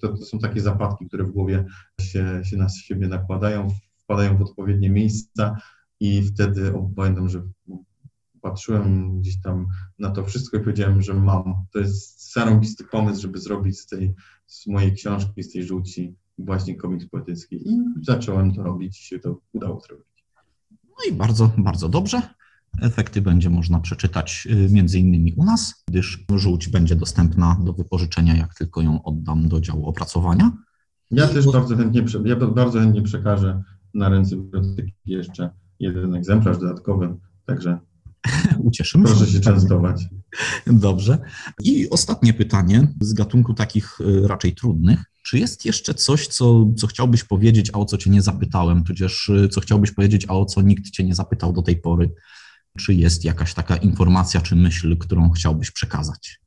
to, 0.00 0.08
to 0.08 0.24
są 0.24 0.38
takie 0.38 0.60
zapadki, 0.60 1.06
które 1.08 1.24
w 1.24 1.30
głowie 1.30 1.64
się, 2.00 2.40
się 2.44 2.56
na 2.56 2.68
siebie 2.68 3.08
nakładają, 3.08 3.68
wpadają 4.04 4.36
w 4.36 4.42
odpowiednie 4.42 4.90
miejsca 4.90 5.56
i 6.00 6.22
wtedy 6.22 6.72
pamiętam, 6.96 7.28
że 7.28 7.42
patrzyłem 8.40 9.20
gdzieś 9.20 9.40
tam 9.40 9.66
na 9.98 10.10
to 10.10 10.24
wszystko 10.24 10.56
i 10.56 10.60
powiedziałem, 10.60 11.02
że 11.02 11.14
mam. 11.14 11.54
To 11.72 11.78
jest 11.78 12.32
zarąbisty 12.32 12.84
pomysł, 12.84 13.22
żeby 13.22 13.38
zrobić 13.38 13.80
z 13.80 13.86
tej, 13.86 14.14
z 14.46 14.66
mojej 14.66 14.94
książki, 14.94 15.42
z 15.42 15.52
tej 15.52 15.64
żółci 15.64 16.14
właśnie 16.38 16.76
komiks 16.76 17.06
poetycki 17.06 17.68
i 17.68 17.78
zacząłem 18.02 18.54
to 18.54 18.62
robić 18.62 19.00
i 19.00 19.04
się 19.04 19.18
to 19.18 19.40
udało 19.52 19.80
zrobić. 19.80 20.06
No 20.70 21.12
i 21.12 21.12
bardzo, 21.12 21.50
bardzo 21.58 21.88
dobrze. 21.88 22.22
Efekty 22.82 23.22
będzie 23.22 23.50
można 23.50 23.80
przeczytać 23.80 24.48
y, 24.50 24.68
między 24.72 24.98
innymi 24.98 25.34
u 25.36 25.44
nas, 25.44 25.84
gdyż 25.88 26.24
żółć 26.34 26.68
będzie 26.68 26.96
dostępna 26.96 27.60
do 27.64 27.72
wypożyczenia, 27.72 28.36
jak 28.36 28.54
tylko 28.54 28.82
ją 28.82 29.02
oddam 29.02 29.48
do 29.48 29.60
działu 29.60 29.86
opracowania. 29.88 30.52
Ja 31.10 31.28
też 31.28 31.46
bardzo 31.52 31.76
chętnie, 31.76 32.04
ja 32.24 32.36
bardzo 32.36 32.80
chętnie 32.80 33.02
przekażę 33.02 33.62
na 33.94 34.08
ręce 34.08 34.36
biblioteki 34.36 34.92
jeszcze 35.06 35.50
jeden 35.80 36.14
egzemplarz 36.14 36.58
dodatkowy, 36.58 37.16
także 37.46 37.78
ucieszymy 38.58 39.08
się. 39.08 39.14
Proszę 39.14 39.32
się 39.32 39.40
częstować. 39.40 40.04
Dobrze. 40.66 41.18
I 41.62 41.90
ostatnie 41.90 42.34
pytanie 42.34 42.88
z 43.00 43.12
gatunku 43.12 43.54
takich 43.54 44.00
y, 44.00 44.28
raczej 44.28 44.54
trudnych. 44.54 45.04
Czy 45.26 45.38
jest 45.38 45.64
jeszcze 45.64 45.94
coś, 45.94 46.26
co, 46.26 46.66
co 46.76 46.86
chciałbyś 46.86 47.24
powiedzieć, 47.24 47.70
a 47.74 47.78
o 47.78 47.84
co 47.84 47.96
cię 47.96 48.10
nie 48.10 48.22
zapytałem, 48.22 48.84
tudzież 48.84 49.28
y, 49.28 49.48
co 49.48 49.60
chciałbyś 49.60 49.90
powiedzieć, 49.90 50.26
a 50.28 50.32
o 50.32 50.44
co 50.44 50.62
nikt 50.62 50.90
cię 50.90 51.04
nie 51.04 51.14
zapytał 51.14 51.52
do 51.52 51.62
tej 51.62 51.76
pory? 51.76 52.12
Czy 52.78 52.94
jest 52.94 53.24
jakaś 53.24 53.54
taka 53.54 53.76
informacja 53.76 54.40
czy 54.40 54.56
myśl, 54.56 54.96
którą 54.96 55.30
chciałbyś 55.30 55.70
przekazać? 55.70 56.40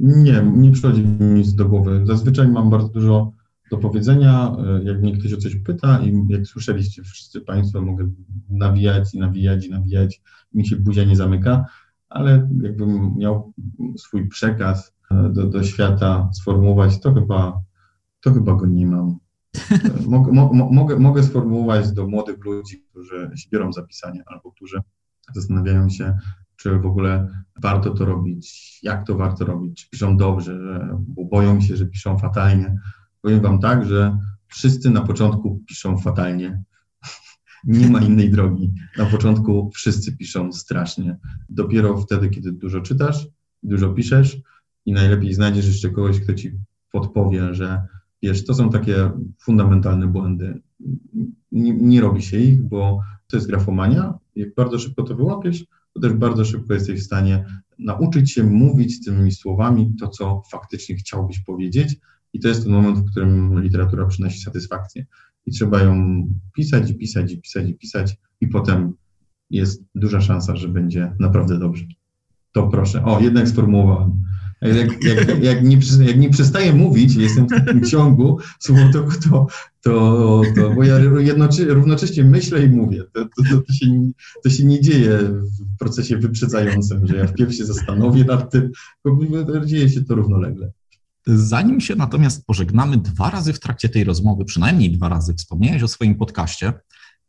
Nie, 0.00 0.42
nie 0.56 0.70
przychodzi 0.70 1.02
mi 1.02 1.26
nic 1.26 1.54
do 1.54 1.68
głowy. 1.68 2.02
Zazwyczaj 2.04 2.48
mam 2.48 2.70
bardzo 2.70 2.88
dużo 2.88 3.32
do 3.70 3.78
powiedzenia. 3.78 4.56
Y, 4.80 4.84
jak 4.84 5.02
mnie 5.02 5.18
ktoś 5.18 5.32
o 5.32 5.36
coś 5.36 5.56
pyta 5.56 6.00
i 6.04 6.22
jak 6.28 6.46
słyszeliście 6.46 7.02
wszyscy 7.02 7.40
Państwo, 7.40 7.82
mogę 7.82 8.08
nawijać 8.50 9.14
i 9.14 9.18
nawijać 9.18 9.66
i 9.66 9.70
nawijać. 9.70 10.22
Mi 10.54 10.66
się 10.66 10.76
buzia 10.76 11.04
nie 11.04 11.16
zamyka, 11.16 11.66
ale 12.08 12.48
jakbym 12.62 13.14
miał 13.16 13.52
swój 13.96 14.28
przekaz 14.28 14.88
y, 15.12 15.32
do, 15.32 15.46
do 15.46 15.62
świata 15.62 16.30
sformułować, 16.32 17.00
to 17.00 17.14
chyba 17.14 17.62
to 18.22 18.32
chyba 18.32 18.54
go 18.54 18.66
nie 18.66 18.86
mam. 18.86 19.18
Mogę, 20.06 20.32
mo, 20.32 20.52
mogę, 20.52 20.98
mogę 20.98 21.22
sformułować 21.22 21.92
do 21.92 22.06
młodych 22.06 22.44
ludzi, 22.44 22.84
którzy 22.90 23.30
się 23.36 23.48
biorą 23.50 23.72
za 23.72 23.82
pisanie 23.82 24.22
albo 24.26 24.52
którzy 24.52 24.80
zastanawiają 25.34 25.88
się, 25.88 26.16
czy 26.56 26.78
w 26.78 26.86
ogóle 26.86 27.28
warto 27.62 27.90
to 27.90 28.04
robić, 28.04 28.78
jak 28.82 29.06
to 29.06 29.16
warto 29.16 29.44
robić, 29.44 29.82
czy 29.82 29.90
piszą 29.90 30.16
dobrze, 30.16 30.88
bo 30.98 31.24
boją 31.24 31.60
się, 31.60 31.76
że 31.76 31.86
piszą 31.86 32.18
fatalnie. 32.18 32.76
Powiem 33.22 33.40
Wam 33.40 33.60
tak, 33.60 33.86
że 33.86 34.18
wszyscy 34.46 34.90
na 34.90 35.00
początku 35.00 35.62
piszą 35.68 35.98
fatalnie. 35.98 36.62
Nie 37.64 37.88
ma 37.90 38.00
innej 38.00 38.30
drogi. 38.30 38.72
Na 38.98 39.06
początku 39.06 39.70
wszyscy 39.74 40.16
piszą 40.16 40.52
strasznie. 40.52 41.18
Dopiero 41.48 41.96
wtedy, 41.96 42.28
kiedy 42.28 42.52
dużo 42.52 42.80
czytasz, 42.80 43.28
dużo 43.62 43.88
piszesz 43.88 44.38
i 44.86 44.92
najlepiej 44.92 45.34
znajdziesz 45.34 45.66
jeszcze 45.66 45.90
kogoś, 45.90 46.20
kto 46.20 46.34
ci 46.34 46.52
podpowie, 46.92 47.54
że 47.54 47.82
Wiesz, 48.22 48.44
to 48.44 48.54
są 48.54 48.70
takie 48.70 49.10
fundamentalne 49.40 50.06
błędy. 50.06 50.60
Nie, 51.52 51.74
nie, 51.74 52.00
robi 52.00 52.22
się 52.22 52.38
ich, 52.38 52.62
bo 52.62 53.00
to 53.26 53.36
jest 53.36 53.48
grafomania. 53.48 54.18
Jak 54.36 54.54
bardzo 54.54 54.78
szybko 54.78 55.02
to 55.02 55.14
wyłapiesz, 55.14 55.64
to 55.94 56.00
też 56.00 56.12
bardzo 56.12 56.44
szybko 56.44 56.74
jesteś 56.74 57.00
w 57.00 57.04
stanie 57.04 57.44
nauczyć 57.78 58.32
się 58.32 58.42
mówić 58.42 59.04
tymi 59.04 59.32
słowami 59.32 59.94
to, 60.00 60.08
co 60.08 60.42
faktycznie 60.50 60.96
chciałbyś 60.96 61.40
powiedzieć. 61.40 61.96
I 62.32 62.40
to 62.40 62.48
jest 62.48 62.62
ten 62.62 62.72
moment, 62.72 62.98
w 62.98 63.10
którym 63.10 63.62
literatura 63.62 64.06
przynosi 64.06 64.40
satysfakcję. 64.40 65.06
I 65.46 65.50
trzeba 65.50 65.82
ją 65.82 66.26
pisać 66.54 66.90
i 66.90 66.94
pisać 66.94 67.32
i 67.32 67.38
pisać 67.38 67.68
i 67.68 67.74
pisać, 67.74 68.16
i 68.40 68.48
potem 68.48 68.92
jest 69.50 69.84
duża 69.94 70.20
szansa, 70.20 70.56
że 70.56 70.68
będzie 70.68 71.16
naprawdę 71.20 71.58
dobrze. 71.58 71.84
To 72.52 72.68
proszę. 72.68 73.04
O, 73.04 73.20
jednak 73.20 73.48
sformułowałem. 73.48 74.22
Jak, 74.62 75.04
jak, 75.04 75.42
jak, 75.42 75.64
nie, 75.64 75.78
jak 76.06 76.18
nie 76.18 76.30
przestaję 76.30 76.72
mówić, 76.72 77.14
jestem 77.14 77.46
w 77.46 77.50
takim 77.50 77.84
ciągu 77.84 78.38
słowotoku, 78.58 79.10
to, 79.30 79.46
to, 79.82 80.42
to 80.56 80.70
bo 80.74 80.84
ja 80.84 80.98
równocześnie 81.68 82.24
myślę 82.24 82.64
i 82.64 82.68
mówię. 82.68 83.04
To, 83.12 83.24
to, 83.24 83.60
to, 83.66 83.72
się, 83.72 83.86
to 84.44 84.50
się 84.50 84.64
nie 84.64 84.80
dzieje 84.80 85.18
w 85.18 85.78
procesie 85.78 86.16
wyprzedzającym, 86.16 87.06
że 87.06 87.16
ja 87.16 87.26
wpierw 87.26 87.54
się 87.54 87.64
zastanowię 87.64 88.24
nad 88.24 88.50
tym, 88.50 88.70
bo 89.04 89.18
dzieje 89.64 89.88
się 89.88 90.04
to 90.04 90.14
równolegle. 90.14 90.72
Zanim 91.26 91.80
się 91.80 91.94
natomiast 91.96 92.46
pożegnamy, 92.46 92.96
dwa 92.96 93.30
razy 93.30 93.52
w 93.52 93.60
trakcie 93.60 93.88
tej 93.88 94.04
rozmowy, 94.04 94.44
przynajmniej 94.44 94.90
dwa 94.90 95.08
razy, 95.08 95.34
wspomniałeś 95.34 95.82
o 95.82 95.88
swoim 95.88 96.14
podcaście, 96.14 96.72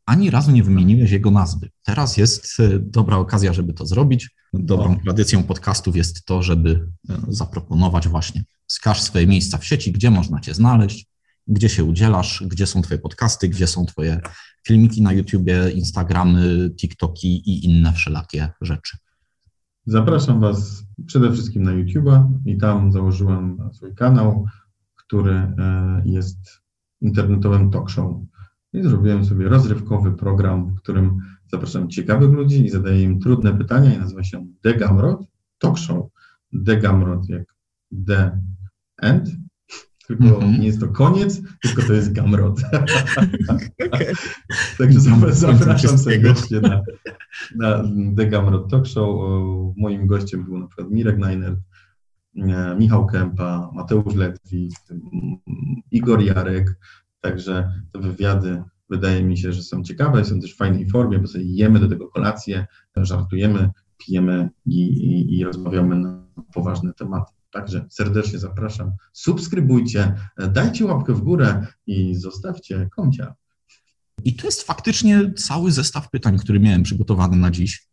ani 0.05 0.29
razu 0.29 0.51
nie 0.51 0.63
wymieniłeś 0.63 1.11
jego 1.11 1.31
nazwy. 1.31 1.69
Teraz 1.83 2.17
jest 2.17 2.59
e, 2.59 2.79
dobra 2.79 3.17
okazja, 3.17 3.53
żeby 3.53 3.73
to 3.73 3.85
zrobić. 3.85 4.29
Dobrą 4.53 4.99
tradycją 5.03 5.43
podcastów 5.43 5.95
jest 5.95 6.25
to, 6.25 6.43
żeby 6.43 6.87
e, 7.09 7.17
zaproponować 7.27 8.07
właśnie 8.07 8.43
wskaż 8.67 9.01
swoje 9.01 9.27
miejsca 9.27 9.57
w 9.57 9.65
sieci, 9.65 9.91
gdzie 9.91 10.11
można 10.11 10.39
Cię 10.39 10.53
znaleźć, 10.53 11.05
gdzie 11.47 11.69
się 11.69 11.83
udzielasz, 11.83 12.43
gdzie 12.47 12.67
są 12.67 12.81
Twoje 12.81 12.99
podcasty, 12.99 13.49
gdzie 13.49 13.67
są 13.67 13.85
Twoje 13.85 14.21
filmiki 14.67 15.01
na 15.01 15.13
YouTubie, 15.13 15.71
Instagramy, 15.71 16.69
TikToki 16.69 17.27
i 17.49 17.65
inne 17.65 17.93
wszelakie 17.93 18.49
rzeczy. 18.61 18.97
Zapraszam 19.85 20.39
Was 20.39 20.83
przede 21.05 21.31
wszystkim 21.31 21.63
na 21.63 21.71
YouTube'a 21.71 22.39
i 22.45 22.57
tam 22.57 22.91
założyłem 22.91 23.69
swój 23.73 23.95
kanał, 23.95 24.45
który 24.95 25.33
e, 25.33 26.01
jest 26.05 26.37
internetowym 27.01 27.71
talk 27.71 27.89
show. 27.89 28.15
I 28.73 28.83
zrobiłem 28.83 29.25
sobie 29.25 29.49
rozrywkowy 29.49 30.11
program, 30.11 30.75
w 30.75 30.77
którym 30.81 31.17
zapraszam 31.47 31.89
ciekawych 31.89 32.29
ludzi 32.31 32.65
i 32.65 32.69
zadaję 32.69 33.01
im 33.01 33.19
trudne 33.19 33.57
pytania 33.57 33.93
i 33.93 33.99
nazywa 33.99 34.23
się 34.23 34.45
The 34.61 34.73
Gamrod 34.73 35.27
Talk 35.59 35.77
Show. 35.77 36.05
The 36.65 36.77
Gamrod 36.77 37.29
jak 37.29 37.43
The 38.07 38.39
End, 39.01 39.29
tylko 40.07 40.23
Mhm. 40.23 40.59
nie 40.59 40.67
jest 40.67 40.79
to 40.79 40.87
koniec, 40.87 41.41
tylko 41.61 41.81
to 41.81 41.93
jest 41.93 42.13
Gamrod. 42.13 42.61
Okay. 43.47 44.13
Także 44.77 44.99
zapraszam 44.99 45.97
serdecznie 45.97 46.59
na, 46.61 46.81
na 47.55 47.83
The 48.17 48.25
Gamrod 48.27 48.71
Talk 48.71 48.87
Show. 48.87 49.19
Moim 49.77 50.07
gościem 50.07 50.43
był 50.43 50.57
na 50.57 50.67
przykład 50.67 50.91
Mirek 50.91 51.17
Najnert, 51.17 51.59
e, 52.37 52.75
Michał 52.79 53.05
Kępa, 53.07 53.69
Mateusz 53.73 54.15
Letwik, 54.15 54.73
Igor 55.91 56.21
Jarek. 56.21 56.75
Także 57.23 57.71
te 57.93 57.99
wywiady 57.99 58.63
wydaje 58.89 59.23
mi 59.23 59.37
się, 59.37 59.53
że 59.53 59.63
są 59.63 59.83
ciekawe, 59.83 60.25
są 60.25 60.39
też 60.39 60.53
w 60.53 60.57
fajnej 60.57 60.89
formie, 60.89 61.19
bo 61.19 61.27
sobie 61.27 61.45
jemy 61.45 61.79
do 61.79 61.87
tego 61.87 62.07
kolację, 62.07 62.65
żartujemy, 62.95 63.69
pijemy 63.97 64.49
i, 64.65 64.79
i, 64.79 65.37
i 65.37 65.43
rozmawiamy 65.43 65.95
na 65.95 66.27
poważne 66.53 66.93
tematy. 66.93 67.33
Także 67.51 67.85
serdecznie 67.89 68.39
zapraszam. 68.39 68.91
Subskrybujcie, 69.13 70.15
e, 70.37 70.47
dajcie 70.47 70.85
łapkę 70.85 71.13
w 71.13 71.21
górę 71.21 71.67
i 71.87 72.15
zostawcie 72.15 72.89
koncia. 72.95 73.33
I 74.23 74.35
to 74.35 74.47
jest 74.47 74.63
faktycznie 74.63 75.33
cały 75.33 75.71
zestaw 75.71 76.09
pytań, 76.09 76.37
który 76.37 76.59
miałem 76.59 76.83
przygotowany 76.83 77.37
na 77.37 77.51
dziś. 77.51 77.87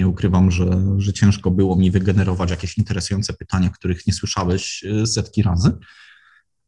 Nie 0.00 0.08
ukrywam, 0.08 0.50
że, 0.50 0.70
że 0.96 1.12
ciężko 1.12 1.50
było 1.50 1.76
mi 1.76 1.90
wygenerować 1.90 2.50
jakieś 2.50 2.78
interesujące 2.78 3.32
pytania, 3.32 3.70
których 3.70 4.06
nie 4.06 4.12
słyszałeś 4.12 4.84
y, 4.84 5.06
setki 5.06 5.42
razy. 5.42 5.72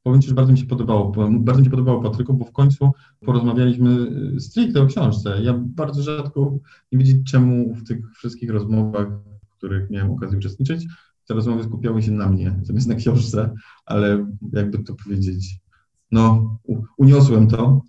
Powiem 0.08 0.22
Ci, 0.22 0.28
że 0.28 0.34
bardzo 0.34 0.52
mi 0.52 0.58
się 0.58 0.66
podobało, 0.66 1.12
bardzo 1.30 1.60
mi 1.60 1.64
się 1.64 1.70
podobało 1.70 2.02
Patryku, 2.02 2.34
bo 2.34 2.44
w 2.44 2.52
końcu 2.52 2.90
porozmawialiśmy 3.20 3.90
y, 4.36 4.40
stricte 4.40 4.82
o 4.82 4.86
książce. 4.86 5.42
Ja 5.42 5.54
bardzo 5.54 6.02
rzadko 6.02 6.58
nie 6.92 6.98
wiedzieć 6.98 7.30
czemu 7.30 7.74
w 7.74 7.84
tych 7.84 8.12
wszystkich 8.12 8.50
rozmowach, 8.50 9.08
w 9.48 9.56
których 9.56 9.90
miałem 9.90 10.10
okazję 10.10 10.38
uczestniczyć, 10.38 10.86
te 11.26 11.34
rozmowy 11.34 11.64
skupiały 11.64 12.02
się 12.02 12.12
na 12.12 12.28
mnie 12.28 12.60
zamiast 12.62 12.88
na 12.88 12.94
książce, 12.94 13.54
ale 13.86 14.26
jakby 14.52 14.78
to 14.78 14.94
powiedzieć, 15.04 15.60
no 16.12 16.58
uniosłem 16.96 17.48
to 17.48 17.82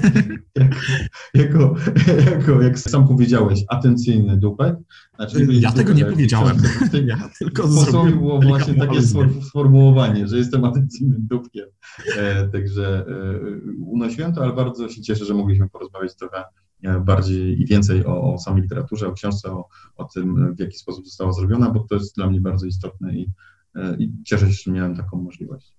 jak, 0.54 0.74
jako, 1.34 1.74
jako, 2.30 2.62
jak 2.62 2.78
sam 2.78 3.08
powiedziałeś, 3.08 3.64
atencyjny 3.68 4.36
dupek. 4.36 4.76
Znaczy, 5.16 5.46
Ja 5.50 5.72
tego 5.72 5.92
nie 5.92 6.04
powiedziałem. 6.04 6.56
Ja 7.06 7.30
tylko 7.38 7.68
zrobiłem 7.68 8.18
było 8.18 8.40
właśnie 8.40 8.74
takie 8.74 9.00
sformułowanie, 9.42 10.28
że 10.28 10.38
jestem 10.38 10.64
atencyjnym 10.64 11.26
dupkiem. 11.26 11.66
E, 12.16 12.48
także 12.48 13.06
e, 13.08 13.40
unosiłem 13.80 14.32
to, 14.32 14.42
ale 14.42 14.52
bardzo 14.52 14.88
się 14.88 15.02
cieszę, 15.02 15.24
że 15.24 15.34
mogliśmy 15.34 15.68
porozmawiać 15.68 16.16
trochę 16.16 16.44
e, 16.82 17.00
bardziej 17.00 17.60
i 17.60 17.66
więcej 17.66 18.06
o, 18.06 18.34
o 18.34 18.38
samej 18.38 18.62
literaturze, 18.62 19.08
o 19.08 19.12
książce, 19.12 19.52
o, 19.52 19.68
o 19.96 20.04
tym, 20.04 20.54
w 20.56 20.60
jaki 20.60 20.78
sposób 20.78 21.06
została 21.06 21.32
zrobiona, 21.32 21.70
bo 21.70 21.80
to 21.80 21.94
jest 21.94 22.16
dla 22.16 22.30
mnie 22.30 22.40
bardzo 22.40 22.66
istotne 22.66 23.14
i, 23.14 23.30
e, 23.74 23.96
i 23.98 24.12
cieszę 24.24 24.46
się, 24.46 24.62
że 24.64 24.72
miałem 24.72 24.96
taką 24.96 25.22
możliwość. 25.22 25.77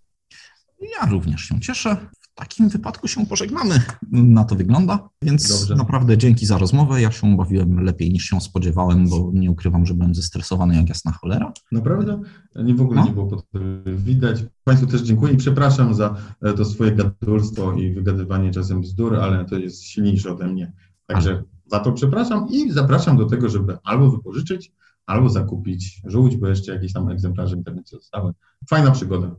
Ja 0.81 1.09
również 1.09 1.41
się 1.41 1.59
cieszę. 1.59 1.97
W 2.21 2.33
takim 2.35 2.69
wypadku 2.69 3.07
się 3.07 3.25
pożegnamy. 3.25 3.81
Na 4.11 4.43
to 4.45 4.55
wygląda. 4.55 5.09
Więc 5.21 5.59
Dobrze. 5.59 5.75
naprawdę 5.75 6.17
dzięki 6.17 6.45
za 6.45 6.57
rozmowę. 6.57 7.01
Ja 7.01 7.11
się 7.11 7.37
bawiłem 7.37 7.79
lepiej 7.83 8.11
niż 8.11 8.23
się 8.23 8.41
spodziewałem, 8.41 9.09
bo 9.09 9.31
nie 9.33 9.51
ukrywam, 9.51 9.85
że 9.85 9.93
byłem 9.93 10.15
zestresowany 10.15 10.75
jak 10.75 10.89
jasna 10.89 11.11
cholera. 11.11 11.53
Naprawdę? 11.71 12.21
Nie 12.55 12.75
w 12.75 12.81
ogóle 12.81 12.99
No. 12.99 13.05
nie 13.05 13.11
było 13.11 13.27
potrzeby 13.27 13.95
widać. 13.97 14.43
Państwu 14.63 14.87
też 14.87 15.01
dziękuję 15.01 15.33
i 15.33 15.37
przepraszam 15.37 15.93
za 15.93 16.15
e, 16.41 16.53
to 16.53 16.65
swoje 16.65 16.91
gadulstwo 16.91 17.73
i 17.73 17.93
wygadywanie 17.93 18.51
czasem 18.51 18.81
bzdur, 18.81 19.15
ale 19.15 19.45
to 19.45 19.57
jest 19.57 19.83
silniejsze 19.83 20.31
ode 20.31 20.47
mnie. 20.47 20.73
Także 21.05 21.43
za 21.65 21.79
to 21.79 21.91
przepraszam 21.91 22.47
i 22.49 22.71
zapraszam 22.71 23.17
do 23.17 23.25
tego, 23.25 23.49
żeby 23.49 23.77
albo 23.83 24.11
wypożyczyć, 24.11 24.71
albo 25.05 25.29
zakupić 25.29 26.01
żółć, 26.05 26.37
bo 26.37 26.47
jeszcze 26.47 26.73
jakieś 26.73 26.93
tam 26.93 27.09
egzemplarze 27.09 27.55
w 27.55 27.57
internecie 27.57 27.97
zostały. 27.97 28.33
Fajna 28.69 28.91
przygoda. 28.91 29.35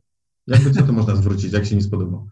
Jakby 0.47 0.71
co 0.71 0.83
to 0.83 0.93
można 0.93 1.17
zwrócić, 1.17 1.53
jak 1.53 1.67
się 1.67 1.77
nie 1.77 1.83
spodobał. 1.83 2.29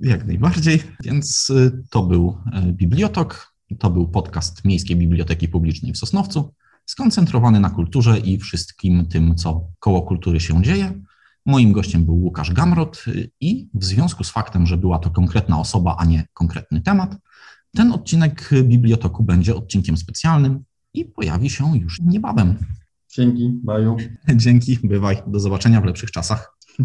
Jak 0.00 0.26
najbardziej. 0.26 0.82
Więc 1.04 1.50
y, 1.50 1.82
to 1.90 2.02
był 2.02 2.38
y, 2.68 2.72
Bibliotok. 2.72 3.52
To 3.78 3.90
był 3.90 4.08
podcast 4.08 4.64
Miejskiej 4.64 4.96
Biblioteki 4.96 5.48
Publicznej 5.48 5.92
w 5.92 5.98
Sosnowcu, 5.98 6.54
skoncentrowany 6.86 7.60
na 7.60 7.70
kulturze 7.70 8.18
i 8.18 8.38
wszystkim 8.38 9.06
tym, 9.06 9.34
co 9.34 9.66
koło 9.78 10.02
kultury 10.02 10.40
się 10.40 10.62
dzieje. 10.62 11.02
Moim 11.46 11.72
gościem 11.72 12.04
był 12.04 12.14
Łukasz 12.14 12.52
Gamrot 12.52 13.04
y, 13.08 13.30
i 13.40 13.68
w 13.74 13.84
związku 13.84 14.24
z 14.24 14.30
faktem, 14.30 14.66
że 14.66 14.76
była 14.76 14.98
to 14.98 15.10
konkretna 15.10 15.58
osoba, 15.60 15.96
a 15.98 16.04
nie 16.04 16.26
konkretny 16.34 16.80
temat, 16.80 17.16
ten 17.74 17.92
odcinek 17.92 18.50
Bibliotoku 18.62 19.22
będzie 19.22 19.54
odcinkiem 19.54 19.96
specjalnym 19.96 20.64
i 20.94 21.04
pojawi 21.04 21.50
się 21.50 21.78
już 21.78 22.00
niebawem. 22.00 22.56
Dzięki, 23.08 23.60
baju. 23.64 23.96
Dzięki, 24.36 24.78
bywaj, 24.84 25.22
do 25.26 25.40
zobaczenia 25.40 25.80
w 25.80 25.84
lepszych 25.84 26.10
czasach. 26.10 26.56